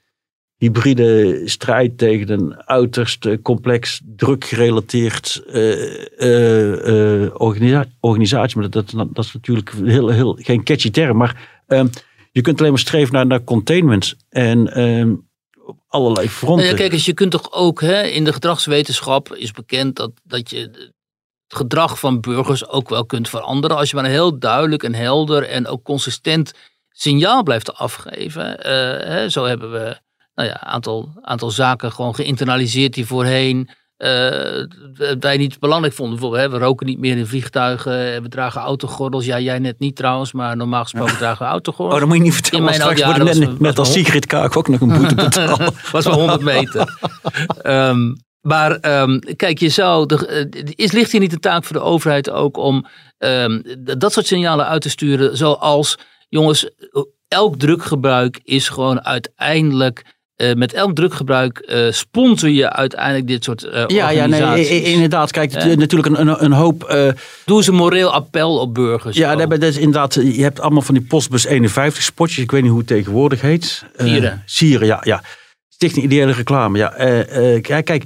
hybride 0.56 1.42
strijd 1.44 1.98
tegen 1.98 2.30
een 2.30 2.62
uiterst 2.64 3.40
complex, 3.42 4.00
druk 4.04 4.44
gerelateerd 4.44 5.42
eh, 5.46 6.06
eh, 6.18 7.24
eh, 7.24 7.30
organisa- 7.34 7.88
organisatie. 8.00 8.58
Maar 8.58 8.70
dat, 8.70 8.90
dat, 9.12 9.24
is 9.24 9.32
natuurlijk 9.32 9.72
heel, 9.84 10.08
heel, 10.08 10.38
geen 10.40 10.64
catchy 10.64 10.90
term. 10.90 11.16
Maar 11.16 11.62
ehm, 11.66 11.86
je 12.32 12.40
kunt 12.40 12.58
alleen 12.58 12.70
maar 12.70 12.80
streven 12.80 13.28
naar, 13.28 13.44
containment. 13.44 14.14
En 14.28 14.72
ehm, 14.72 15.14
op 15.64 15.78
allerlei 15.88 16.28
fronten. 16.28 16.64
Nou 16.64 16.68
ja, 16.68 16.82
kijk 16.82 16.92
eens, 16.92 17.04
je 17.04 17.14
kunt 17.14 17.30
toch 17.30 17.52
ook 17.52 17.80
hè, 17.80 18.02
in 18.02 18.24
de 18.24 18.32
gedragswetenschap 18.32 19.34
is 19.34 19.50
bekend 19.50 19.96
dat, 19.96 20.10
dat 20.22 20.50
je 20.50 20.58
het 20.58 20.92
gedrag 21.48 21.98
van 21.98 22.20
burgers 22.20 22.68
ook 22.68 22.88
wel 22.88 23.06
kunt 23.06 23.28
veranderen. 23.28 23.76
Als 23.76 23.90
je 23.90 23.96
maar 23.96 24.04
een 24.04 24.10
heel 24.10 24.38
duidelijk 24.38 24.82
en 24.82 24.94
helder 24.94 25.48
en 25.48 25.66
ook 25.66 25.82
consistent 25.82 26.52
signaal 26.90 27.42
blijft 27.42 27.74
afgeven. 27.74 28.60
Hè, 29.10 29.28
zo 29.28 29.44
hebben 29.44 29.72
we 29.72 30.04
nou 30.36 30.48
ja, 30.48 30.54
een 30.54 30.68
aantal, 30.68 31.12
aantal 31.20 31.50
zaken 31.50 31.92
gewoon 31.92 32.14
geïnternaliseerd 32.14 32.94
die 32.94 33.06
voorheen 33.06 33.70
eh, 33.96 34.64
wij 35.18 35.36
niet 35.36 35.58
belangrijk 35.58 35.94
vonden. 35.94 36.18
Bijvoorbeeld, 36.18 36.50
hè, 36.50 36.58
we 36.58 36.64
roken 36.64 36.86
niet 36.86 36.98
meer 36.98 37.16
in 37.16 37.26
vliegtuigen, 37.26 38.14
eh, 38.14 38.20
we 38.20 38.28
dragen 38.28 38.60
autogordels. 38.60 39.24
Ja, 39.24 39.40
jij 39.40 39.58
net 39.58 39.78
niet 39.78 39.96
trouwens, 39.96 40.32
maar 40.32 40.56
normaal 40.56 40.82
gesproken 40.82 41.16
dragen 41.16 41.44
we 41.46 41.50
autogordels. 41.52 41.94
Oh, 41.94 42.00
dat 42.00 42.08
moet 42.08 42.16
je 42.18 42.22
niet 42.22 42.32
vertellen. 42.32 42.58
In 42.58 42.64
mijn 42.64 42.80
straks 42.80 43.04
worden 43.04 43.24
net, 43.24 43.48
was- 43.48 43.58
net 43.58 43.78
als 43.78 43.92
Sigrid 43.92 44.26
Kaak 44.26 44.56
ook 44.56 44.68
nog 44.68 44.80
een 44.80 44.98
boete 44.98 45.14
betalen. 45.14 45.72
was 45.92 46.04
maar 46.04 46.14
100 46.14 46.40
meter. 46.40 46.98
Ehm, 47.62 48.14
maar 48.40 48.72
ehm, 48.72 49.18
kijk, 49.36 49.58
je 49.58 49.68
zou. 49.68 50.06
De, 50.06 50.26
eh, 50.26 50.62
is, 50.74 50.92
ligt 50.92 51.12
hier 51.12 51.20
niet 51.20 51.30
de 51.30 51.38
taak 51.38 51.64
voor 51.64 51.76
de 51.76 51.82
overheid 51.82 52.30
ook 52.30 52.56
om 52.56 52.86
ehm, 53.18 53.62
dat 53.98 54.12
soort 54.12 54.26
signalen 54.26 54.66
uit 54.66 54.82
te 54.82 54.90
sturen? 54.90 55.36
Zoals, 55.36 55.98
jongens, 56.28 56.70
elk 57.28 57.58
druggebruik 57.58 58.40
is 58.42 58.68
gewoon 58.68 59.04
uiteindelijk. 59.04 60.14
Eh, 60.36 60.54
met 60.54 60.72
elk 60.72 60.94
druggebruik 60.94 61.58
eh 61.58 61.90
sponsor 61.92 62.48
je 62.50 62.72
uiteindelijk 62.72 63.26
dit 63.26 63.44
soort 63.44 63.62
eh 63.62 63.84
Ja, 63.86 64.10
ja 64.10 64.26
nee, 64.26 64.40
organisaties. 64.40 64.70
i- 64.70 64.74
i- 64.88 64.92
inderdaad. 64.92 65.30
Kijk, 65.30 65.52
het- 65.52 65.62
Ja. 65.62 65.74
natuurlijk 65.74 66.16
een, 66.16 66.28
een, 66.28 66.44
een 66.44 66.52
hoop... 66.52 66.84
Doe 67.44 67.56
eens 67.56 67.66
een 67.66 67.74
moreel 67.74 68.12
appel 68.12 68.58
op 68.58 68.74
burgers. 68.74 69.16
ja, 69.16 69.34
nee, 69.34 69.46
dat 69.46 69.62
is 69.62 69.76
inderdaad, 69.76 70.14
je 70.14 70.42
hebt 70.42 70.60
allemaal 70.60 70.82
van 70.82 70.94
die 70.94 71.04
Postbus 71.04 71.44
51 71.44 72.02
spotjes. 72.02 72.38
Ik 72.38 72.50
weet 72.50 72.60
niet 72.62 72.70
hoe 72.70 72.78
het 72.78 72.88
tegenwoordig 72.88 73.40
heet. 73.40 73.84
Sieren. 73.96 74.42
Sieren, 74.46 74.86
ja. 74.86 75.00
ja. 75.04 75.22
Stichting 75.68 76.04
Ideale 76.04 76.32
Reclame, 76.32 76.78
ja. 76.78 76.88
Kijk, 77.60 77.84
kijk, 77.84 78.04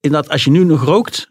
inderdaad, 0.00 0.30
als 0.30 0.44
je 0.44 0.50
nu 0.50 0.64
nog 0.64 0.84
rookt, 0.84 1.28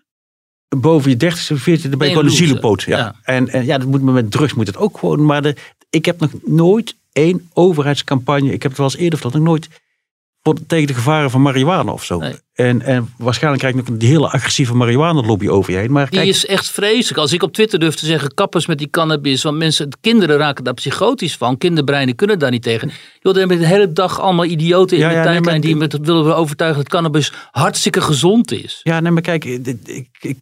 boven 0.78 1.10
je 1.10 1.18
30 1.18 1.52
of 1.52 1.60
40, 1.62 1.90
dan 1.90 1.98
ben 2.00 2.08
je 2.08 2.14
gewoon 2.14 2.28
een 2.28 2.32
loser. 2.32 2.48
zielepoot. 2.48 2.82
Ja. 2.82 2.98
Ja. 2.98 3.16
En, 3.24 3.50
en 3.50 3.66
ja, 3.66 3.78
dat 3.78 3.88
moet 3.88 4.02
met 4.04 4.32
drugs 4.32 4.54
moet 4.54 4.68
het 4.68 4.78
ook 4.78 4.98
gewoon. 4.98 5.26
Maar 5.26 5.42
de, 5.42 5.56
ik 5.90 6.06
heb 6.06 6.20
nog 6.20 6.30
nooit 6.44 6.96
één 7.12 7.50
overheidscampagne, 7.54 8.52
ik 8.54 8.62
heb 8.62 8.72
het 8.72 8.80
wel 8.80 8.90
eens 8.90 8.98
eerder 8.98 9.20
verteld, 9.20 9.44
nog 9.44 9.52
nooit 9.52 9.68
voor, 10.42 10.56
tegen 10.68 10.88
de 10.88 10.94
gevaren 10.94 11.32
van 11.32 11.42
marihuana 11.42 11.92
of 11.92 12.04
zo. 12.04 12.18
Nee. 12.18 12.36
En, 12.54 12.82
en 12.82 13.14
waarschijnlijk 13.18 13.64
krijg 13.64 13.76
je 13.76 13.82
nog 13.82 14.02
een 14.02 14.08
hele 14.08 14.30
agressieve 14.30 14.76
marihuana-lobby 14.76 15.48
over 15.48 15.72
je 15.74 15.78
heen. 15.78 15.92
Maar 15.92 16.10
Die 16.10 16.20
kijk, 16.20 16.30
is 16.30 16.46
echt 16.46 16.70
vreselijk. 16.70 17.18
Als 17.18 17.34
ik 17.34 17.44
op 17.44 17.54
Twitter 17.54 17.80
durf 17.80 17.96
te 17.96 18.06
zeggen, 18.06 18.34
kappers 18.34 18.66
met 18.66 18.78
die 18.78 18.90
cannabis. 18.90 19.44
Want 19.44 19.58
mensen, 19.58 19.90
kinderen 20.02 20.38
raken 20.38 20.64
daar 20.64 20.74
psychotisch 20.74 21.36
van. 21.38 21.58
Kinderbreinen 21.58 22.16
kunnen 22.16 22.40
daar 22.40 22.52
niet 22.52 22.64
tegen. 22.64 22.92
Joh, 23.20 23.34
er 23.34 23.40
hebben 23.40 23.60
de 23.60 23.66
hele 23.66 23.94
dag 23.94 24.20
allemaal 24.20 24.46
idioten 24.46 24.98
in 24.98 25.04
Ja, 25.04 25.10
de 25.10 25.16
ja, 25.16 25.24
tijdlijn 25.24 25.62
die 25.62 25.76
met 25.76 25.98
willen 26.02 26.36
overtuigen 26.36 26.80
dat 26.82 26.92
cannabis 26.92 27.34
hartstikke 27.52 28.02
gezond 28.02 28.52
is. 28.52 28.80
Ja, 28.84 29.00
nee, 29.00 29.12
maar 29.12 29.22
kijk, 29.22 29.46
ik, 29.46 30.08
ik, 30.20 30.38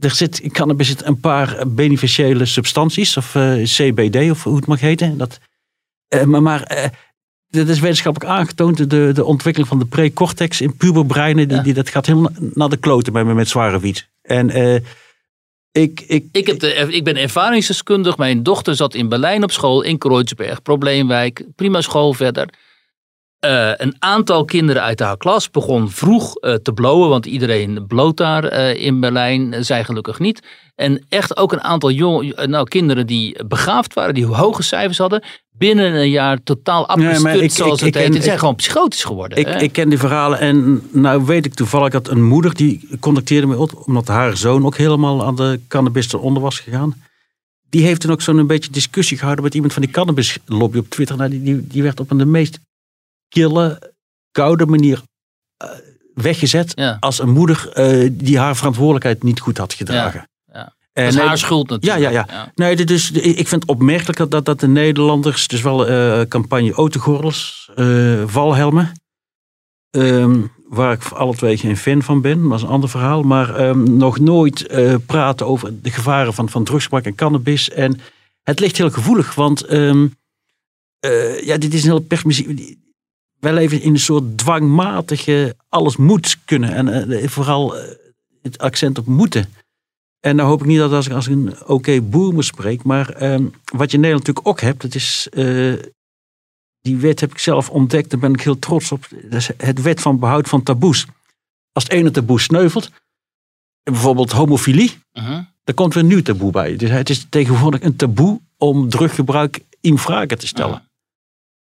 er 0.00 0.10
zit 0.10 0.38
in 0.38 0.52
cannabis 0.52 0.88
zit 0.88 1.04
een 1.04 1.20
paar 1.20 1.64
beneficiële 1.66 2.44
substanties, 2.44 3.16
of 3.16 3.34
eh, 3.34 3.62
CBD, 3.62 4.30
of 4.30 4.42
hoe 4.42 4.56
het 4.56 4.66
mag 4.66 4.80
heten. 4.80 5.18
Dat, 5.18 5.38
eh, 6.08 6.24
maar 6.24 6.42
maar 6.42 6.62
eh, 6.62 6.88
dit 7.52 7.68
is 7.68 7.80
wetenschappelijk 7.80 8.30
aangetoond, 8.32 8.90
de, 8.90 9.10
de 9.12 9.24
ontwikkeling 9.24 9.68
van 9.70 9.78
de 9.78 9.84
precortex 9.84 10.60
in 10.60 10.76
puberbreinen, 10.76 11.48
die, 11.48 11.56
Ja. 11.56 11.62
die, 11.62 11.74
dat 11.74 11.88
gaat 11.88 12.06
helemaal 12.06 12.32
naar 12.54 12.68
de 12.68 12.76
kloten 12.76 13.12
bij 13.12 13.24
me 13.24 13.34
met 13.34 13.48
zware 13.48 13.80
wiet. 13.80 14.08
En 14.22 14.50
eh, 14.50 14.74
ik, 15.72 16.00
ik, 16.06 16.24
Ik, 16.32 16.46
heb 16.46 16.58
de, 16.58 16.74
ik 16.74 17.04
ben 17.04 17.16
ervaringsdeskundig. 17.16 18.16
Mijn 18.16 18.42
dochter 18.42 18.76
zat 18.76 18.94
in 18.94 19.08
Berlijn 19.08 19.42
op 19.42 19.50
school, 19.52 19.82
in 19.82 19.98
Kreuzberg, 19.98 20.62
probleemwijk. 20.62 21.44
Prima 21.56 21.80
school 21.80 22.12
verder. 22.14 22.48
Eh, 23.42 23.70
een 23.76 23.94
aantal 23.98 24.44
kinderen 24.44 24.82
uit 24.82 25.00
haar 25.00 25.16
klas 25.16 25.50
begon 25.50 25.90
vroeg 25.90 26.36
eh, 26.36 26.54
te 26.54 26.72
blowen, 26.72 27.08
want 27.08 27.26
iedereen 27.26 27.84
bloot 27.86 28.16
daar 28.16 28.44
eh, 28.44 28.84
in 28.84 29.00
Berlijn, 29.00 29.64
zij 29.64 29.84
gelukkig 29.84 30.18
niet. 30.18 30.42
En 30.74 31.04
echt 31.08 31.36
ook 31.36 31.52
een 31.52 31.62
aantal 31.62 31.90
jong, 31.90 32.34
nou, 32.46 32.68
kinderen 32.68 33.06
die 33.06 33.44
begaafd 33.46 33.94
waren, 33.94 34.14
die 34.14 34.24
hoge 34.26 34.62
cijfers 34.62 34.98
hadden, 34.98 35.22
binnen 35.50 35.94
een 35.94 36.10
jaar 36.10 36.42
totaal 36.42 36.88
afgestut, 36.88 37.40
ik- 37.42 37.50
zoals 37.50 37.82
ik- 37.82 37.94
het 37.94 38.04
ik 38.04 38.12
heet. 38.12 38.22
zijn 38.22 38.32
ik- 38.34 38.38
gewoon 38.38 38.54
psychotisch 38.54 39.04
geworden. 39.04 39.38
Ik, 39.38 39.46
hè? 39.46 39.58
ik 39.60 39.72
ken 39.72 39.88
die 39.88 39.98
verhalen 39.98 40.38
en 40.38 40.82
nou 40.92 41.24
weet 41.24 41.44
ik 41.46 41.54
toevallig 41.54 41.90
dat 41.92 42.08
een 42.08 42.22
moeder 42.24 42.54
die 42.54 42.88
contacteerde 43.00 43.46
me 43.46 43.56
op, 43.58 43.82
omdat 43.86 44.08
haar 44.08 44.36
zoon 44.36 44.66
ook 44.66 44.76
helemaal 44.76 45.24
aan 45.24 45.36
de 45.36 45.60
cannabis 45.68 46.12
eronder 46.12 46.42
was 46.42 46.60
gegaan. 46.60 46.94
Die 47.70 47.84
heeft 47.84 48.00
toen 48.00 48.10
ook 48.12 48.22
zo'n 48.22 48.38
een 48.38 48.46
beetje 48.46 48.70
discussie 48.70 49.16
gehouden 49.16 49.44
met 49.44 49.54
iemand 49.54 49.72
van 49.72 49.82
die 49.82 49.90
cannabislobby 49.90 50.78
op 50.78 50.88
Twitter. 50.90 51.16
Nou, 51.16 51.30
die, 51.30 51.42
die, 51.42 51.66
die 51.66 51.82
werd 51.82 52.00
op 52.00 52.10
een 52.10 52.18
de 52.18 52.26
meest 52.26 52.58
kille, 53.32 53.92
koude 54.30 54.66
manier 54.66 55.02
eh, 55.56 55.68
weggezet 56.14 56.72
ja, 56.74 56.96
als 57.00 57.18
een 57.18 57.30
moeder 57.30 57.68
eh, 57.72 58.10
die 58.12 58.38
haar 58.38 58.56
verantwoordelijkheid 58.56 59.22
niet 59.22 59.40
goed 59.40 59.58
had 59.58 59.74
gedragen. 59.74 60.28
ja. 60.52 60.74
En 60.92 61.04
dat 61.04 61.12
is 61.12 61.18
nee, 61.18 61.28
haar 61.28 61.38
schuld 61.38 61.68
natuurlijk. 61.68 62.02
ja, 62.02 62.10
ja. 62.10 62.52
Nee, 62.54 62.76
dit 62.76 62.90
is, 62.90 63.10
ik 63.10 63.48
vind 63.48 63.62
het 63.62 63.70
opmerkelijk 63.70 64.30
dat, 64.30 64.44
dat, 64.44 64.60
de 64.60 64.68
Nederlanders, 64.68 65.48
dus 65.48 65.62
wel 65.62 65.86
eh 65.86 66.20
campagne 66.28 66.72
autogordels, 66.72 67.70
eh 67.74 68.22
valhelmen, 68.26 68.92
ehm, 69.90 70.40
waar 70.68 70.92
ik 70.92 71.02
voor 71.02 71.16
alle 71.16 71.34
twee 71.34 71.56
geen 71.56 71.76
fan 71.76 72.02
van 72.02 72.20
ben, 72.20 72.48
dat 72.48 72.58
is 72.58 72.62
een 72.62 72.68
ander 72.68 72.88
verhaal, 72.88 73.22
maar 73.22 73.54
ehm, 73.54 73.96
nog 73.96 74.18
nooit 74.18 74.66
eh, 74.66 74.94
praten 75.06 75.46
over 75.46 75.82
de 75.82 75.90
gevaren 75.90 76.34
van, 76.34 76.48
van 76.48 76.64
drugsgebruik 76.64 77.06
en 77.06 77.14
cannabis. 77.14 77.70
En 77.70 78.00
het 78.42 78.60
ligt 78.60 78.76
heel 78.76 78.90
gevoelig, 78.90 79.34
want 79.34 79.64
ehm, 79.64 80.06
eh, 81.00 81.44
ja, 81.44 81.56
dit 81.56 81.74
is 81.74 81.82
een 81.82 81.90
heel 81.90 82.00
permissief. 82.00 82.76
Wij 83.42 83.52
leven 83.52 83.80
in 83.82 83.92
een 83.92 83.98
soort 83.98 84.38
dwangmatige, 84.38 85.56
alles 85.68 85.96
moet 85.96 86.36
kunnen. 86.44 86.74
En 86.74 87.10
eh, 87.10 87.28
vooral 87.28 87.76
eh, 87.76 87.88
het 88.42 88.58
accent 88.58 88.98
op 88.98 89.06
moeten. 89.06 89.52
En 90.20 90.36
dan 90.36 90.46
hoop 90.46 90.60
ik 90.60 90.66
niet 90.66 90.78
dat 90.78 90.92
als 90.92 91.06
ik 91.06 91.12
als 91.12 91.26
een 91.26 91.54
oké 91.66 92.00
boer 92.00 92.44
spreek. 92.44 92.82
Maar 92.82 93.08
ehm, 93.08 93.44
wat 93.72 93.90
je 93.90 93.96
in 93.96 94.02
Nederland 94.02 94.26
natuurlijk 94.26 94.46
ook 94.46 94.60
hebt, 94.60 94.82
dat 94.82 94.94
is. 94.94 95.28
eh, 95.30 95.72
die 96.80 96.96
wet 96.96 97.20
heb 97.20 97.30
ik 97.30 97.38
zelf 97.38 97.70
ontdekt, 97.70 98.10
daar 98.10 98.20
ben 98.20 98.32
ik 98.32 98.40
heel 98.40 98.58
trots 98.58 98.92
op. 98.92 99.08
Dat 99.22 99.32
is 99.40 99.50
het 99.56 99.82
wet 99.82 100.00
van 100.00 100.18
behoud 100.18 100.48
van 100.48 100.62
taboes. 100.62 101.06
Als 101.72 101.84
het 101.84 101.92
ene 101.92 102.10
taboe 102.10 102.40
sneuvelt, 102.40 102.90
bijvoorbeeld 103.82 104.32
homofilie, 104.32 104.98
Mhm. 105.12 105.42
dan 105.64 105.74
komt 105.74 105.94
weer 105.94 106.02
een 106.02 106.08
nieuw 106.08 106.22
taboe 106.22 106.50
bij. 106.50 106.76
Dus 106.76 106.90
het 106.90 107.10
is 107.10 107.26
tegenwoordig 107.28 107.82
een 107.82 107.96
taboe 107.96 108.40
om 108.56 108.88
druggebruik 108.88 109.60
in 109.80 109.98
vraag 109.98 110.26
te 110.26 110.46
stellen. 110.46 110.82
Ja. 110.84 110.90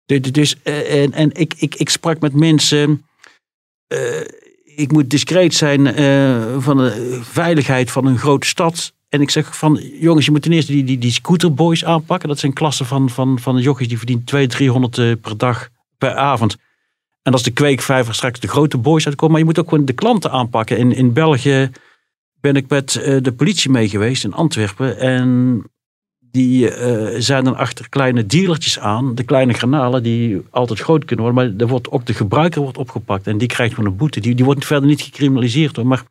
Dus, 0.06 0.62
en, 0.62 1.12
en 1.12 1.30
ik, 1.32 1.54
ik, 1.56 1.74
ik 1.74 1.88
sprak 1.88 2.20
met 2.20 2.34
mensen. 2.34 3.04
eh, 3.86 4.20
ik 4.76 4.92
moet 4.92 5.10
discreet 5.10 5.54
zijn 5.54 5.86
eh, 5.86 6.56
van 6.58 6.76
de 6.76 7.20
veiligheid 7.22 7.90
van 7.90 8.06
een 8.06 8.18
grote 8.18 8.46
stad. 8.46 8.92
En 9.08 9.20
ik 9.20 9.30
zeg 9.30 9.56
van, 9.56 9.80
jongens, 10.00 10.24
je 10.24 10.30
moet 10.30 10.42
ten 10.42 10.52
eerste 10.52 10.72
die, 10.72 10.84
die, 10.84 10.98
die 10.98 11.12
scooterboys 11.12 11.84
aanpakken. 11.84 12.28
Dat 12.28 12.38
zijn 12.38 12.52
klassen 12.52 12.86
van, 12.86 13.10
van, 13.10 13.38
van 13.38 13.58
jochies 13.58 13.88
die 13.88 13.96
verdienen 13.98 14.24
200, 14.24 14.58
300 14.58 14.98
eh, 14.98 15.12
per 15.20 15.38
dag, 15.38 15.68
per 15.98 16.14
avond. 16.14 16.56
En 17.22 17.32
als 17.32 17.42
de 17.42 17.50
kweekvijver 17.50 18.14
straks 18.14 18.40
de 18.40 18.48
grote 18.48 18.78
boys 18.78 19.06
uitkomen. 19.06 19.30
Maar 19.30 19.40
je 19.40 19.46
moet 19.46 19.58
ook 19.58 19.68
gewoon 19.68 19.84
de 19.84 19.92
klanten 19.92 20.30
aanpakken. 20.30 20.78
In, 20.78 20.92
in 20.92 21.12
België 21.12 21.70
ben 22.40 22.56
ik 22.56 22.68
met 22.68 22.92
de 23.22 23.32
politie 23.36 23.70
mee 23.70 23.88
geweest 23.88 24.24
in 24.24 24.32
Antwerpen. 24.32 24.98
En 24.98 25.62
die 26.34 26.70
eh, 26.70 27.20
zijn 27.20 27.44
dan 27.44 27.56
achter 27.56 27.88
kleine 27.88 28.26
dealertjes 28.26 28.78
aan. 28.78 29.14
De 29.14 29.22
kleine 29.22 29.52
granalen 29.52 30.02
die 30.02 30.42
altijd 30.50 30.80
groot 30.80 31.04
kunnen 31.04 31.24
worden. 31.24 31.44
Maar 31.44 31.60
er 31.60 31.72
wordt 31.72 31.90
ook 31.90 32.06
de 32.06 32.14
gebruiker 32.14 32.60
wordt 32.60 32.78
opgepakt. 32.78 33.26
En 33.26 33.38
die 33.38 33.48
krijgt 33.48 33.74
gewoon 33.74 33.90
een 33.90 33.96
boete. 33.96 34.20
Die, 34.20 34.34
die 34.34 34.44
wordt 34.44 34.66
verder 34.66 34.88
niet 34.88 35.02
gecriminaliseerd 35.02 35.76
hoor. 35.76 35.86
Maar 35.86 36.02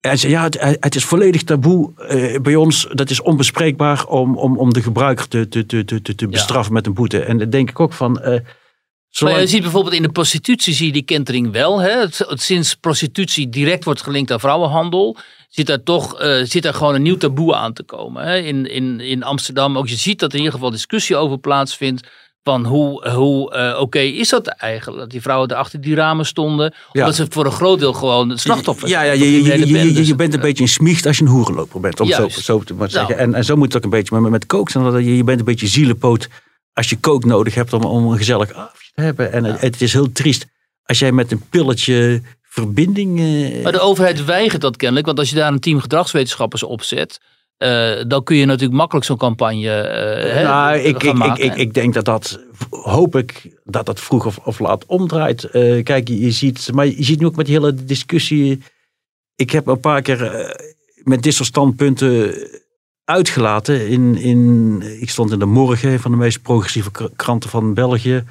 hij 0.00 0.16
zei, 0.16 0.32
ja, 0.32 0.42
het, 0.42 0.76
het 0.80 0.94
is 0.94 1.04
volledig 1.04 1.42
taboe 1.42 1.92
eh, 1.96 2.40
bij 2.40 2.56
ons. 2.56 2.88
Dat 2.92 3.10
is 3.10 3.20
onbespreekbaar 3.20 4.06
om, 4.06 4.36
om, 4.36 4.58
om 4.58 4.72
de 4.72 4.82
gebruiker 4.82 5.28
te, 5.28 5.48
te, 5.48 5.66
te, 5.66 5.84
te, 5.84 6.14
te 6.14 6.28
bestraffen 6.28 6.72
met 6.72 6.86
een 6.86 6.94
boete. 6.94 7.20
En 7.20 7.38
dan 7.38 7.50
denk 7.50 7.70
ik 7.70 7.80
ook 7.80 7.92
van... 7.92 8.20
eh, 8.20 8.40
zolang- 9.16 9.36
Maar 9.36 9.44
je 9.46 9.50
ziet 9.52 9.62
bijvoorbeeld 9.62 9.94
in 9.94 10.02
de 10.02 10.12
prostitutie 10.12 10.74
zie 10.74 10.86
je 10.86 10.92
die 10.92 11.02
kentering 11.02 11.52
wel. 11.52 11.78
Hè? 11.80 11.90
Het- 12.00 12.18
het- 12.28 12.40
Sinds 12.42 12.74
prostitutie 12.74 13.48
direct 13.48 13.84
wordt 13.84 14.02
gelinkt 14.02 14.30
aan 14.30 14.40
vrouwenhandel, 14.40 15.16
zit 15.48 15.66
daar 15.66 15.82
toch 15.82 16.18
eh, 16.20 16.42
zit 16.44 16.62
daar 16.62 16.74
gewoon 16.74 16.94
een 16.94 17.02
nieuw 17.02 17.16
taboe 17.16 17.54
aan 17.54 17.72
te 17.72 17.82
komen. 17.82 18.24
Hè? 18.24 18.36
In, 18.38 18.66
in, 18.70 19.00
in 19.00 19.22
Amsterdam 19.22 19.78
ook. 19.78 19.88
Je 19.88 19.96
ziet 19.96 20.18
dat 20.18 20.28
er 20.30 20.34
in 20.38 20.44
ieder 20.44 20.54
geval 20.58 20.70
discussie 20.72 21.16
over 21.16 21.38
plaatsvindt. 21.38 22.08
Van 22.44 22.64
hoe, 22.64 23.08
hoe 23.08 23.54
eh, 23.54 23.80
oké 23.80 23.98
is 23.98 24.28
dat 24.28 24.46
eigenlijk? 24.48 25.00
Dat 25.00 25.10
die 25.10 25.20
vrouwen 25.22 25.48
er 25.48 25.56
achter 25.56 25.80
die 25.80 25.94
ramen 25.94 26.26
stonden. 26.26 26.74
Ja. 26.92 27.00
Omdat 27.00 27.14
ze 27.16 27.26
voor 27.28 27.44
een 27.46 27.52
groot 27.52 27.78
deel 27.78 27.92
gewoon 27.92 28.28
het 28.28 28.40
slachtoffer 28.40 28.88
Ja, 28.88 29.02
ja 29.02 29.12
je, 29.12 29.18
je, 29.32 29.42
je, 29.42 29.50
criminele 29.50 30.06
je, 30.06 30.14
bent 30.14 30.34
een 30.34 30.40
beetje 30.40 30.62
een 30.62 30.68
smiecht 30.68 31.06
als 31.06 31.16
je 31.18 31.24
een 31.24 31.30
hoerenloper 31.30 31.80
bent. 31.80 32.00
Om 32.00 32.08
zo, 32.08 32.20
Juist. 32.20 32.44
zo 32.44 32.58
te 32.62 32.74
maar 32.74 32.88
Nou. 32.92 33.06
zeggen. 33.06 33.18
En, 33.18 33.34
en 33.34 33.44
zo 33.44 33.56
moet 33.56 33.66
het 33.66 33.76
ook 33.76 33.82
een 33.84 33.90
beetje 33.98 34.20
met, 34.20 34.30
met 34.30 34.46
kook 34.46 34.70
Je, 34.70 35.16
je 35.16 35.24
bent 35.24 35.38
een 35.38 35.44
beetje 35.44 35.66
zielepoot 35.66 36.28
als 36.72 36.88
je 36.88 36.96
kook 36.96 37.24
nodig 37.24 37.54
hebt 37.54 37.72
om, 37.72 37.84
om 37.84 38.10
een 38.10 38.16
gezellig 38.18 38.52
hebben. 38.92 39.32
En 39.32 39.44
het, 39.44 39.60
het 39.60 39.80
is 39.80 39.92
heel 39.92 40.12
triest 40.12 40.46
als 40.84 40.98
jij 40.98 41.12
met 41.12 41.32
een 41.32 41.42
pilletje 41.50 42.22
verbinding... 42.42 43.20
eh, 43.20 43.62
Maar 43.62 43.72
de 43.72 43.80
overheid 43.80 44.24
weigert 44.24 44.60
dat 44.60 44.76
kennelijk. 44.76 45.06
Want 45.06 45.18
als 45.18 45.30
je 45.30 45.36
daar 45.36 45.52
een 45.52 45.60
team 45.60 45.80
gedragswetenschappers 45.80 46.62
op 46.62 46.82
zet. 46.82 47.20
eh, 47.56 48.02
dan 48.06 48.24
kun 48.24 48.36
je 48.36 48.44
natuurlijk 48.44 48.78
makkelijk 48.78 49.06
zo'n 49.06 49.16
campagne 49.16 49.66
hè, 49.68 50.42
nou, 50.42 50.76
ik, 50.76 50.84
ik, 50.84 51.02
ik, 51.02 51.14
maken. 51.14 51.44
ik, 51.44 51.56
ik 51.56 51.74
denk 51.74 51.94
dat 51.94 52.04
dat, 52.04 52.40
hoop 52.70 53.16
ik, 53.16 53.60
dat 53.64 53.86
dat 53.86 54.00
vroeg 54.00 54.26
of, 54.26 54.38
of 54.38 54.58
laat 54.58 54.86
omdraait. 54.86 55.48
Kijk, 55.82 56.08
je, 56.08 56.30
ziet, 56.30 56.68
maar 56.72 56.86
je 56.86 57.04
ziet 57.04 57.20
nu 57.20 57.26
ook 57.26 57.36
met 57.36 57.46
die 57.46 57.54
hele 57.54 57.74
discussie. 57.84 58.62
Ik 59.36 59.50
heb 59.50 59.66
een 59.66 59.80
paar 59.80 60.02
keer 60.02 60.54
met 61.02 61.22
dit 61.22 61.34
soort 61.34 61.48
standpunten 61.48 62.34
uitgelaten. 63.04 63.88
In, 63.88 64.16
in, 64.16 64.82
ik 65.00 65.10
stond 65.10 65.32
in 65.32 65.38
de 65.38 65.44
morgen, 65.44 66.00
van 66.00 66.10
de 66.10 66.16
meest 66.16 66.42
progressieve 66.42 66.90
kr- 66.90 67.04
kranten 67.16 67.50
van 67.50 67.74
België. 67.74 68.24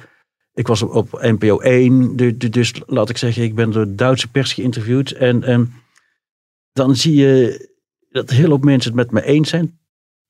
Ik 0.54 0.66
was 0.66 0.82
op, 0.82 1.18
NPO 1.20 1.58
1, 1.60 2.16
du- 2.16 2.36
du- 2.36 2.48
dus 2.48 2.72
laat 2.86 3.08
ik 3.08 3.16
zeggen, 3.16 3.42
ik 3.42 3.54
ben 3.54 3.70
door 3.70 3.84
de 3.84 3.94
Duitse 3.94 4.28
pers 4.30 4.52
geïnterviewd. 4.52 5.10
En, 5.10 5.42
en 5.42 5.72
dan 6.72 6.96
zie 6.96 7.14
je 7.14 7.70
dat 8.10 8.30
hele 8.30 8.48
hoop 8.48 8.64
mensen 8.64 8.90
het 8.96 9.00
met 9.00 9.10
me 9.10 9.24
eens 9.28 9.48
zijn 9.48 9.80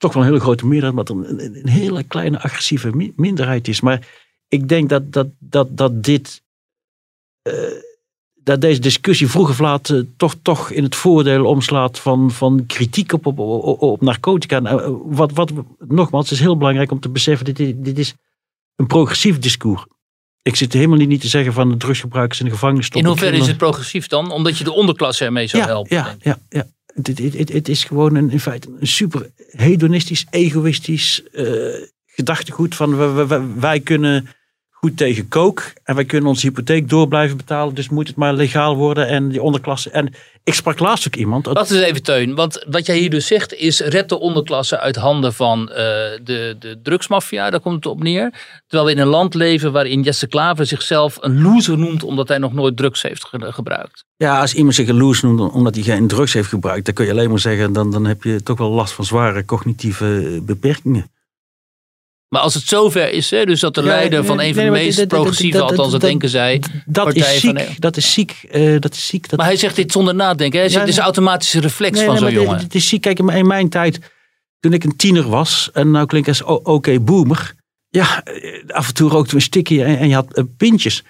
toch 0.02 0.12
wel 0.12 0.22
een 0.22 0.28
hele 0.28 0.40
grote 0.40 0.66
meerderheid, 0.66 0.94
maar 1.08 1.16
er 1.24 1.30
een, 1.30 1.56
een 1.56 1.68
hele 1.68 2.02
kleine 2.02 2.40
agressieve 2.40 2.96
mi- 2.96 3.12
minderheid 3.16 3.68
is. 3.68 3.80
Maar 3.80 4.08
ik 4.48 4.68
denk 4.68 4.88
dat, 4.88 5.12
dat, 5.12 5.28
dat, 5.38 5.76
dat 5.76 6.04
dit. 6.04 6.42
eh, 7.42 7.52
dat 8.34 8.60
deze 8.60 8.80
discussie 8.80 9.28
vroeg 9.28 9.48
of 9.48 9.58
laat 9.58 9.90
eh, 9.90 10.00
toch, 10.16 10.34
toch 10.42 10.70
in 10.70 10.82
het 10.82 10.94
voordeel 10.94 11.44
omslaat 11.46 11.98
van, 11.98 12.30
van 12.30 12.66
kritiek 12.66 13.12
op, 13.12 13.26
op, 13.26 13.38
op, 13.82 14.00
narcotica. 14.00 14.62
Eh, 14.62 14.88
wat, 15.04 15.32
wat, 15.32 15.52
nogmaals, 15.78 16.32
is 16.32 16.40
heel 16.40 16.56
belangrijk 16.56 16.90
om 16.90 17.00
te 17.00 17.08
beseffen: 17.08 17.54
dit, 17.54 17.84
dit 17.84 17.98
is 17.98 18.14
een 18.76 18.86
progressief 18.86 19.38
discours. 19.38 19.86
Ik 20.43 20.57
zit 20.57 20.72
helemaal 20.72 20.99
niet 20.99 21.20
te 21.20 21.28
zeggen 21.28 21.53
van 21.53 21.68
de 21.70 21.76
drugsgebruikers 21.76 22.38
in 22.40 22.45
de 22.45 22.51
gevangenis 22.53 22.88
In 22.88 23.05
hoeverre 23.05 23.36
is 23.36 23.47
het 23.47 23.57
progressief 23.57 24.07
dan? 24.07 24.30
Omdat 24.30 24.59
je 24.59 24.64
de 24.64 24.72
onderklasse 24.72 25.24
ermee 25.24 25.47
zou 25.47 25.62
ja, 25.62 25.68
helpen. 25.68 25.97
Ja, 25.97 26.16
ja, 26.20 26.38
ja. 26.49 26.66
Het, 26.95 27.07
het, 27.07 27.38
het, 27.38 27.53
het 27.53 27.68
is 27.68 27.84
gewoon 27.84 28.14
een, 28.14 28.30
in 28.30 28.40
feite 28.40 28.68
een 28.80 28.86
super 28.86 29.30
hedonistisch, 29.51 30.26
egoïstisch 30.30 31.22
eh, 31.32 31.47
gedachtegoed 32.07 32.74
van 32.74 32.97
wij, 32.97 33.12
wij- 33.12 33.26
wij, 33.26 33.40
wij 33.57 33.80
kunnen 33.80 34.28
goed 34.87 34.97
tegen 34.97 35.28
kook 35.28 35.72
en 35.85 35.95
wij 35.95 36.05
kunnen 36.05 36.28
onze 36.28 36.47
hypotheek 36.47 36.89
door 36.89 37.09
blijven 37.09 37.37
betalen, 37.37 37.74
dus 37.74 37.89
moet 37.89 38.07
het 38.09 38.16
maar 38.16 38.35
legaal 38.35 38.76
worden 38.76 39.09
en 39.09 39.28
die 39.28 39.43
onderklasse. 39.43 39.91
En 39.91 40.14
ik 40.45 40.55
sprak 40.55 40.78
laatst 40.78 41.07
ook 41.07 41.14
iemand. 41.16 41.47
Wacht 41.47 41.70
eens 41.70 41.80
even, 41.80 42.03
Teun. 42.03 42.35
Want 42.35 42.64
wat 42.68 42.87
jij 42.87 42.99
hier 42.99 43.11
dus 43.11 43.26
zegt 43.26 43.55
is 43.55 43.80
red 43.80 44.09
de 44.09 44.18
onderklasse 44.18 44.78
uit 44.80 44.97
handen 44.97 45.35
van 45.35 45.68
eh, 45.68 45.74
de, 46.24 46.57
de 46.59 46.78
drugsmafia. 46.83 47.51
Daar 47.51 47.61
komt 47.61 47.74
het 47.74 47.87
op 47.87 48.03
neer. 48.03 48.33
Terwijl 48.66 48.89
we 48.89 48.95
in 48.95 49.03
een 49.03 49.09
land 49.12 49.35
leven 49.35 49.72
waarin 49.72 50.03
Jesse 50.03 50.26
Klaver 50.26 50.66
zichzelf 50.66 51.16
een 51.20 51.43
loser 51.43 51.78
noemt 51.78 52.03
omdat 52.03 52.28
hij 52.28 52.39
nog 52.39 52.53
nooit 52.53 52.76
drugs 52.76 53.03
heeft 53.03 53.24
ge- 53.24 53.53
gebruikt. 53.53 54.05
Ja, 54.16 54.41
als 54.41 54.55
iemand 54.55 54.74
zich 54.74 54.89
een 54.89 54.97
loes 54.97 55.22
noemt 55.22 55.53
omdat 55.53 55.74
hij 55.74 55.85
geen 55.85 56.07
drugs 56.07 56.33
heeft 56.33 56.49
gebruikt, 56.49 56.85
dan 56.85 56.95
kun 56.95 57.05
je 57.05 57.11
alleen 57.11 57.30
maar 57.30 57.39
zeggen, 57.39 57.72
dan, 57.72 57.91
dan 57.91 58.07
heb 58.07 58.22
je 58.22 58.43
toch 58.43 58.59
wel 58.59 58.70
last 58.70 58.93
van 58.93 59.05
zware 59.05 59.45
cognitieve 59.45 60.41
beperkingen. 60.43 61.11
Maar 62.33 62.41
als 62.43 62.55
het 62.55 62.62
zover 62.66 63.11
is, 63.12 63.30
hè, 63.30 63.45
dus 63.45 63.61
dat 63.61 63.74
de 63.74 63.80
Ja, 63.80 63.87
leider 63.87 64.24
van 64.24 64.41
een 64.41 64.55
van 64.55 64.64
de 64.64 64.70
meest 64.70 65.07
progressieve, 65.09 65.59
dat- 65.59 65.70
althans 65.70 65.91
dat 65.91 66.01
dat- 66.01 66.11
denken 66.11 66.28
zij. 66.28 66.62
Dat 66.87 67.05
Partij 67.05 67.35
is 67.35 67.41
van- 67.41 67.59
ziek, 67.59 67.80
dat 67.80 67.97
is 67.97 68.12
ziek, 68.12 68.45
eh, 68.51 68.80
dat 68.80 68.95
is 68.95 69.07
ziek. 69.07 69.28
Dat 69.28 69.39
Maar 69.39 69.49
hij 69.49 69.57
zegt 69.57 69.76
dit 69.76 69.93
zonder 69.93 70.14
nadenken. 70.14 70.53
Hè? 70.59 70.59
Hij 70.64 70.68
zegt, 70.68 70.80
Het 70.80 70.91
is 70.93 70.97
een 70.97 71.03
automatische 71.05 71.61
reflex 71.61 71.97
Nee, 71.97 72.05
van 72.07 72.14
nee, 72.14 72.22
zo'n 72.22 72.33
jongen. 72.33 72.59
dit- 72.59 72.70
dit 72.72 72.74
is 72.83 72.89
ziek. 72.89 73.01
Kijk, 73.01 73.18
in 73.18 73.47
mijn- 73.47 73.68
tijd, 73.68 73.99
toen 74.61 74.72
ik 74.72 74.85
een 74.85 74.97
tiener 74.97 75.28
was, 75.28 75.70
en 75.72 75.91
nou 75.91 76.07
klink 76.07 76.26
ik 76.26 76.41
als 76.41 76.43
oké 76.62 77.01
boomer. 77.01 77.55
Ja, 77.89 78.22
eh, 78.24 78.62
af 78.68 78.89
en 78.89 78.95
toe 78.95 79.11
rookte 79.11 79.30
we 79.30 79.37
een 79.37 79.43
stikje 79.43 79.85
en, 79.85 79.99
en 79.99 80.09
je 80.09 80.14
had 80.14 80.35
eh, 80.35 80.45
pintjes. 80.57 81.05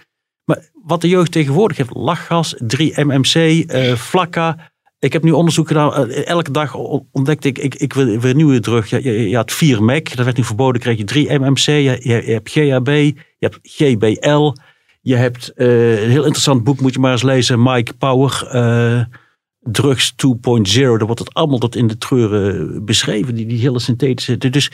Maar 0.45 0.59
wat 0.85 1.01
de 1.01 1.09
jeugd 1.09 1.33
tegenwoordig 1.33 1.77
heeft, 1.77 1.95
lachgas, 1.95 2.55
3-MMC, 2.59 3.65
eh 3.71 3.95
flakka. 3.95 4.72
Ik 5.03 5.13
heb 5.13 5.23
nu 5.23 5.31
onderzoek 5.31 5.67
gedaan. 5.67 6.09
eh, 6.09 6.27
elke 6.27 6.51
dag 6.51 6.75
ontdekte 7.13 7.49
ik, 7.49 7.59
ik, 7.59 7.75
ik 7.75 7.93
weer 7.93 8.35
nieuwe 8.35 8.61
drug. 8.61 8.91
Je, 8.91 9.29
je, 9.29 9.37
had 9.37 9.53
4 9.53 9.83
MEC, 9.83 10.17
dat 10.17 10.25
werd 10.25 10.37
nu 10.37 10.45
verboden, 10.45 10.81
kreeg 10.81 10.99
je 10.99 11.27
3-MMC. 11.27 11.65
Je, 11.65 11.83
je, 11.83 12.27
je 12.27 12.33
hebt 12.33 12.51
GHB, 12.51 12.87
je 12.87 13.15
hebt 13.39 13.59
GBL. 13.63 14.53
Je 15.01 15.17
hebt 15.17 15.53
eh, 15.55 16.03
een 16.03 16.11
heel 16.11 16.23
interessant 16.23 16.65
boek, 16.65 16.81
moet 16.81 16.93
je 16.93 16.99
maar 16.99 17.13
eens 17.13 17.23
lezen. 17.23 17.63
Mike 17.63 17.95
Power, 17.95 18.47
eh, 18.51 19.05
Drugs 19.61 20.13
2.0. 20.13 20.73
Daar 20.73 21.07
wordt 21.07 21.19
het 21.19 21.35
allemaal 21.35 21.59
tot 21.59 21.77
in 21.77 21.87
de 21.87 21.99
treuren 21.99 22.85
beschreven. 22.85 23.35
Die, 23.35 23.47
die 23.47 23.59
hele 23.59 23.79
synthetische. 23.79 24.39
Dus 24.39 24.71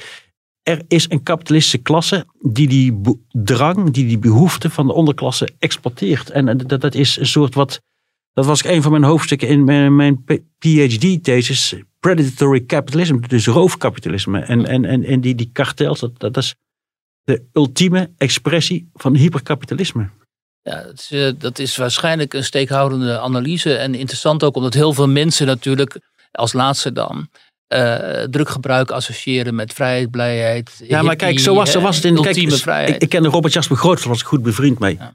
er 0.62 0.82
is 0.88 1.10
een 1.10 1.22
kapitalistische 1.22 1.78
klasse 1.78 2.26
die 2.40 2.68
die 2.68 3.00
drang, 3.28 3.90
die 3.90 4.06
die 4.06 4.18
behoefte 4.18 4.70
van 4.70 4.86
de 4.86 4.92
onderklasse 4.92 5.48
exploiteert. 5.58 6.30
En 6.30 6.58
dat, 6.58 6.80
dat 6.80 6.94
is 6.94 7.16
een 7.18 7.26
soort 7.26 7.54
wat. 7.54 7.80
Dat 8.38 8.46
was 8.46 8.64
een 8.64 8.82
van 8.82 8.90
mijn 8.90 9.04
hoofdstukken 9.04 9.48
in 9.48 9.64
mijn, 9.64 9.96
mijn 9.96 10.24
PhD-thesis. 10.58 11.74
Predatory 12.00 12.64
capitalism, 12.66 13.18
dus 13.20 13.46
roofkapitalisme. 13.46 14.40
En, 14.40 14.66
en, 14.66 14.84
en, 14.84 15.04
en 15.04 15.20
die, 15.20 15.34
die 15.34 15.50
kartels, 15.52 16.00
dat, 16.00 16.18
dat 16.18 16.36
is 16.36 16.54
de 17.24 17.42
ultieme 17.52 18.10
expressie 18.16 18.90
van 18.94 19.14
hyperkapitalisme. 19.14 20.08
Ja, 20.62 20.82
dat 20.82 20.94
is, 20.94 21.10
eh, 21.10 21.32
dat 21.38 21.58
is 21.58 21.76
waarschijnlijk 21.76 22.34
een 22.34 22.44
steekhoudende 22.44 23.18
analyse. 23.18 23.76
En 23.76 23.94
interessant 23.94 24.44
ook 24.44 24.56
omdat 24.56 24.74
heel 24.74 24.92
veel 24.92 25.08
mensen 25.08 25.46
natuurlijk, 25.46 26.00
als 26.30 26.52
laatste 26.52 26.92
dan, 26.92 27.28
eh 27.66 28.22
druggebruik 28.22 28.90
associëren 28.90 29.54
met 29.54 29.72
vrijheid, 29.72 30.10
blijheid. 30.10 30.80
Ja, 30.84 31.02
maar 31.02 31.16
kijk, 31.16 31.38
zo 31.38 31.54
was, 31.54 31.70
zo 31.70 31.80
was 31.80 31.96
het 31.96 32.04
in 32.04 32.14
kijk, 32.14 32.26
ultieme 32.26 32.50
dus 32.50 32.62
vrijheid. 32.62 32.94
Ik, 32.94 33.02
ik 33.02 33.08
kende 33.08 33.28
Robert 33.28 33.52
Jasper 33.52 33.76
Grootveld, 33.76 34.08
was 34.08 34.20
ik 34.20 34.26
goed 34.26 34.42
bevriend 34.42 34.78
mee. 34.78 34.96
Ja. 34.98 35.12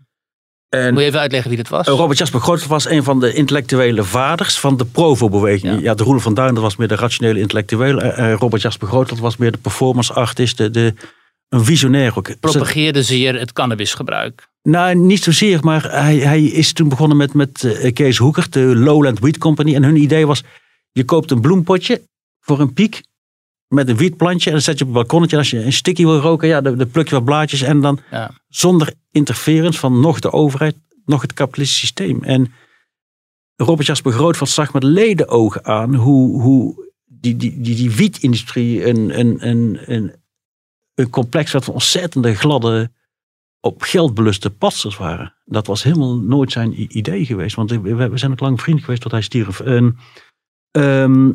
En 0.73 0.93
Moet 0.93 1.01
je 1.01 1.07
even 1.07 1.19
uitleggen 1.19 1.49
wie 1.49 1.59
dat 1.63 1.67
was? 1.67 1.87
Robert 1.87 2.17
Jasper 2.17 2.39
Grootveld 2.39 2.69
was 2.69 2.89
een 2.89 3.03
van 3.03 3.19
de 3.19 3.33
intellectuele 3.33 4.03
vaders 4.03 4.59
van 4.59 4.77
de 4.77 4.85
Provo-beweging. 4.85 5.73
Ja. 5.73 5.79
Ja. 5.81 5.93
de 5.93 6.03
Roelof 6.03 6.23
van 6.23 6.33
Duin 6.33 6.53
dat 6.53 6.63
was 6.63 6.75
meer 6.75 6.87
de 6.87 6.95
rationele 6.95 7.39
intellectueel. 7.39 8.01
Eh, 8.01 8.31
eh, 8.31 8.37
Robert 8.39 8.61
Jasper 8.61 8.87
Grootveld 8.87 9.19
was 9.19 9.37
meer 9.37 9.51
de 9.51 9.57
performance 9.57 10.13
artist, 10.13 10.57
de, 10.57 10.69
de, 10.69 10.93
een 11.49 11.65
visionair 11.65 12.17
ook. 12.17 12.39
Propageerde 12.39 13.03
zeer 13.03 13.39
het 13.39 13.53
cannabisgebruik. 13.53 14.47
Nou, 14.63 14.95
niet 14.95 15.23
zozeer, 15.23 15.59
maar 15.61 15.91
hij, 15.91 16.17
hij 16.17 16.43
is 16.43 16.73
toen 16.73 16.89
begonnen 16.89 17.17
met, 17.17 17.33
met 17.33 17.63
eh, 17.63 17.93
Kees 17.93 18.17
Hoeker, 18.17 18.47
de 18.49 18.59
Lowland 18.59 19.19
Wheat 19.19 19.37
Company. 19.37 19.75
En 19.75 19.83
hun 19.83 20.01
idee 20.01 20.27
was, 20.27 20.43
je 20.91 21.03
koopt 21.03 21.31
een 21.31 21.41
bloempotje 21.41 22.01
voor 22.39 22.59
een 22.59 22.73
piek 22.73 23.01
met 23.73 23.89
een 23.89 23.97
wietplantje. 23.97 24.45
En 24.45 24.55
dan 24.55 24.61
zet 24.63 24.77
je 24.77 24.83
op 24.83 24.89
een 24.89 24.95
balkonnetje. 24.95 25.35
En 25.35 25.41
als 25.41 25.51
je 25.51 25.65
een 25.65 25.73
sticky 25.73 26.03
wil 26.03 26.19
roken, 26.19 26.47
ja, 26.47 26.61
dan, 26.61 26.77
dan 26.77 26.89
pluk 26.89 27.09
je 27.09 27.15
wat 27.15 27.25
blaadjes. 27.25 27.61
En 27.61 27.81
dan 27.81 27.99
Ja. 28.11 28.31
zonder 28.47 28.93
interference 29.11 29.79
van 29.79 29.99
nog 29.99 30.19
de 30.19 30.31
overheid, 30.31 30.75
nog 31.05 31.21
het 31.21 31.33
kapitalistische 31.33 31.85
systeem. 31.85 32.23
En 32.23 32.51
Robert 33.55 33.87
Jasper 33.87 34.11
Grootveld 34.11 34.49
zag 34.49 34.73
met 34.73 34.83
ledenogen 34.83 35.65
aan 35.65 35.95
hoe, 35.95 36.41
hoe 36.41 36.91
die, 37.05 37.35
die, 37.35 37.61
die, 37.61 37.75
die 37.75 37.91
wietindustrie 37.91 38.87
een, 38.87 39.19
een, 39.19 39.47
een, 39.47 39.79
een, 39.85 40.13
een 40.95 41.09
complex 41.09 41.51
werd 41.51 41.65
van 41.65 41.73
ontzettende 41.73 42.35
gladde, 42.35 42.91
op 43.59 43.81
geld 43.81 44.13
beluste 44.13 44.49
pasters 44.49 44.97
waren. 44.97 45.33
Dat 45.45 45.67
was 45.67 45.83
helemaal 45.83 46.15
nooit 46.17 46.51
zijn 46.51 46.97
idee 46.97 47.25
geweest. 47.25 47.55
Want 47.55 47.71
we, 47.71 47.79
we 48.09 48.17
zijn 48.17 48.31
ook 48.31 48.39
lang 48.39 48.61
vriend 48.61 48.79
geweest 48.79 49.01
tot 49.01 49.11
hij 49.11 49.21
stierf. 49.21 49.59
En, 49.59 49.97
ehm, 50.71 51.31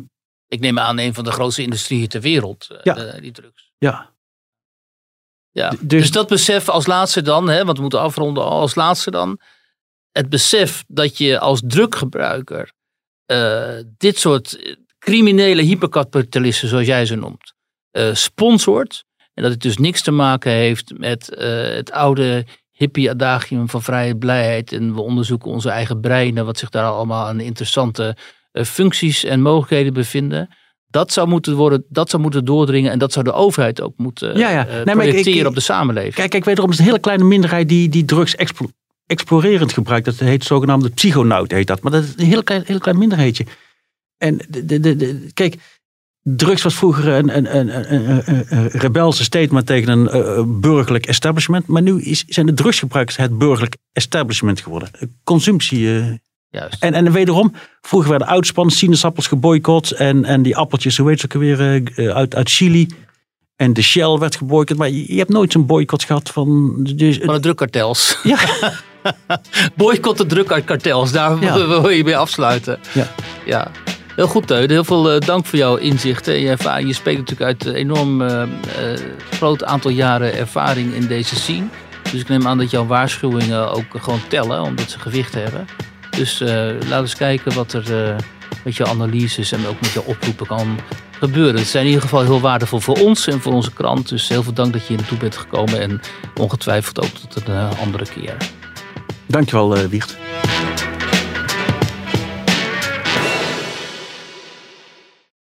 Ik 0.49 0.59
neem 0.59 0.79
aan 0.79 0.99
een 0.99 1.13
van 1.13 1.23
de 1.23 1.31
grootste 1.31 1.61
industrieën 1.61 2.07
ter 2.07 2.21
wereld, 2.21 2.67
eh, 2.69 2.77
Ja. 2.83 2.93
de- 2.93 3.17
die 3.21 3.31
drugs. 3.31 3.71
ja, 3.77 4.13
Ja. 5.51 5.69
Dus, 5.69 5.79
dus- 5.81 6.11
dat 6.11 6.27
besef 6.27 6.69
als 6.69 6.85
laatste 6.87 7.21
dan, 7.21 7.49
hè, 7.49 7.63
want 7.65 7.75
we 7.75 7.81
moeten 7.81 7.99
afronden 7.99 8.43
als 8.43 8.75
laatste 8.75 9.11
dan. 9.11 9.39
Het 10.11 10.29
besef 10.29 10.83
dat 10.87 11.17
je 11.17 11.39
als 11.39 11.61
druggebruiker 11.67 12.71
eh, 13.25 13.77
dit 13.97 14.19
soort 14.19 14.77
criminele 14.99 15.61
hyperkapitalisten, 15.61 16.67
zoals 16.67 16.85
jij 16.85 17.05
ze 17.05 17.15
noemt, 17.15 17.53
eh, 17.91 18.13
sponsort. 18.13 19.03
En 19.33 19.43
dat 19.43 19.51
het 19.51 19.61
dus 19.61 19.77
niks 19.77 20.01
te 20.01 20.11
maken 20.11 20.51
heeft 20.51 20.97
met 20.97 21.25
het 21.75 21.91
oude 21.91 22.45
hippie 22.71 23.09
adagium 23.09 23.69
van 23.69 23.81
vrijheid, 23.81 24.19
blijheid. 24.19 24.71
En 24.71 24.93
we 24.93 25.01
onderzoeken 25.01 25.51
onze 25.51 25.69
eigen 25.69 25.99
breinen, 25.99 26.45
wat 26.45 26.57
zich 26.57 26.69
daar 26.69 26.89
allemaal 26.91 27.27
aan 27.27 27.39
interessante 27.39 28.15
functies 28.53 29.23
en 29.23 29.41
mogelijkheden 29.41 29.93
bevinden. 29.93 30.49
Dat 30.87 31.13
zou 31.13 31.27
moeten 31.27 31.55
worden, 31.55 31.85
dat 31.89 32.09
zou 32.09 32.21
moeten 32.21 32.45
doordringen 32.45 32.91
en 32.91 32.99
dat 32.99 33.11
zou 33.13 33.25
de 33.25 33.31
overheid 33.31 33.81
ook 33.81 33.93
moeten 33.97 34.37
Ja, 34.37 34.49
ja. 34.49 34.67
eh, 34.67 34.83
Nee, 34.85 34.95
maar 34.95 35.05
ik- 35.05 35.25
ik- 35.25 35.47
op 35.47 35.55
de 35.55 35.61
samenleving. 35.61 36.13
Kijk, 36.13 36.29
kijk, 36.29 36.45
wederom 36.45 36.71
is 36.71 36.79
een 36.79 36.85
hele 36.85 36.99
kleine 36.99 37.23
minderheid 37.23 37.69
die, 37.69 37.89
die 37.89 38.05
drugs 38.05 38.35
explo- 38.35 38.69
explorerend 39.05 39.73
gebruikt. 39.73 40.05
Dat 40.05 40.15
heet 40.19 40.43
zogenaamde 40.43 40.89
psychonaut, 40.89 41.51
heet 41.51 41.67
dat. 41.67 41.81
Maar 41.81 41.91
dat 41.91 42.03
is 42.03 42.13
een 42.17 42.25
heel 42.25 42.43
klein, 42.43 42.63
heel 42.65 42.79
klein 42.79 42.97
minderheidje. 42.97 43.45
En 44.17 44.37
de, 44.49 44.65
de, 44.65 44.79
de, 44.79 44.95
de- 44.95 45.29
kijk, 45.33 45.55
drugs 46.21 46.61
was 46.61 46.75
vroeger 46.75 47.07
een, 47.07 47.37
een, 47.37 47.57
een, 47.57 47.93
een, 47.93 48.23
een- 48.49 48.67
rebelse 48.67 49.23
statement 49.23 49.65
tegen 49.65 49.89
een 49.91 50.09
eh, 50.09 50.43
burgerlijk 50.47 51.05
establishment. 51.05 51.67
Maar 51.67 51.81
nu 51.81 52.01
is, 52.01 52.23
zijn 52.27 52.45
de 52.45 52.53
drugsgebruikers 52.53 53.17
het 53.17 53.37
burgerlijk 53.37 53.75
establishment 53.91 54.61
geworden. 54.61 54.89
Consumptie. 55.23 55.95
eh. 55.99 56.05
Juist. 56.51 56.83
En, 56.83 56.93
en 56.93 57.11
wederom, 57.11 57.53
vroeger 57.81 58.09
werden 58.09 58.27
uitspannen 58.27 58.73
sinaasappels 58.75 59.27
geboycott. 59.27 59.91
En, 59.91 60.25
en 60.25 60.41
die 60.41 60.57
appeltjes, 60.57 60.97
hoe 60.97 61.09
heet 61.09 61.19
ze 61.19 61.25
ook 61.25 61.41
weer, 61.41 61.83
eh, 61.95 62.15
uit, 62.15 62.35
uit 62.35 62.49
Chili. 62.49 62.87
En 63.55 63.73
de 63.73 63.81
Shell 63.81 64.17
werd 64.17 64.35
geboycott. 64.35 64.79
Maar 64.79 64.89
je, 64.89 65.13
je 65.13 65.17
hebt 65.17 65.29
nooit 65.29 65.51
zo'n 65.51 65.65
boycott 65.65 66.03
gehad 66.03 66.29
van... 66.29 66.75
Dus, 66.95 67.17
Van 67.23 67.33
de 67.33 67.39
drukkartels. 67.39 68.17
ja, 68.23 68.37
Boycott 69.75 70.17
de 70.17 70.25
drukkartels, 70.25 71.11
daar 71.11 71.41
Ja. 71.41 71.67
wil 71.67 71.89
je 71.89 72.03
mee 72.03 72.17
afsluiten. 72.17 72.79
ja. 72.93 73.07
Ja, 73.45 73.71
heel 74.15 74.27
goed 74.27 74.47
Teun. 74.47 74.69
Heel 74.69 74.83
veel 74.83 75.11
eh, 75.11 75.19
dank 75.19 75.45
voor 75.45 75.59
jouw 75.59 75.75
inzichten. 75.75 76.33
en 76.33 76.39
Je, 76.41 76.49
ervaring. 76.49 76.87
je 76.87 76.93
spreekt 76.93 77.19
natuurlijk 77.19 77.47
uit 77.49 77.65
een 77.65 77.73
enorm 77.73 78.21
eh, 78.21 78.41
eh, 78.41 78.49
groot 79.31 79.63
aantal 79.63 79.91
jaren 79.91 80.33
ervaring 80.37 80.93
in 80.93 81.07
deze 81.07 81.35
scene. 81.35 81.65
Dus 82.11 82.21
ik 82.21 82.27
neem 82.29 82.47
aan 82.47 82.57
dat 82.57 82.69
jouw 82.71 82.85
waarschuwingen 82.85 83.71
ook 83.71 83.85
gewoon 83.91 84.21
tellen, 84.27 84.61
omdat 84.61 84.89
ze 84.89 84.99
gewicht 84.99 85.33
hebben. 85.33 85.67
Dus 86.09 86.41
eh 86.41 86.47
laten 86.47 86.89
we 86.89 86.95
eens 86.95 87.15
kijken 87.15 87.53
wat 87.53 87.73
er 87.73 88.09
eh, 88.09 88.15
met 88.63 88.75
jouw 88.75 88.87
analyses 88.87 89.51
en 89.51 89.67
ook 89.67 89.81
met 89.81 89.91
jouw 89.91 90.03
oproepen 90.03 90.47
kan 90.47 90.79
gebeuren. 91.11 91.55
Het 91.55 91.67
zijn 91.67 91.83
in 91.83 91.89
ieder 91.89 92.03
geval 92.07 92.23
heel 92.23 92.39
waardevol 92.41 92.79
voor 92.79 92.97
ons 92.97 93.27
en 93.27 93.39
voor 93.41 93.53
onze 93.53 93.71
krant. 93.71 94.09
Dus 94.09 94.27
heel 94.27 94.43
veel 94.43 94.53
dank 94.53 94.73
dat 94.73 94.81
je 94.81 94.87
hier 94.87 94.97
naartoe 94.97 95.17
bent 95.17 95.37
gekomen 95.37 95.81
en 95.81 96.01
ongetwijfeld 96.35 96.99
ook 96.99 97.29
tot 97.29 97.47
een 97.47 97.53
eh, 97.53 97.79
andere 97.81 98.05
keer. 98.05 98.37
Dankjewel, 99.25 99.87
Wiert. 99.87 100.17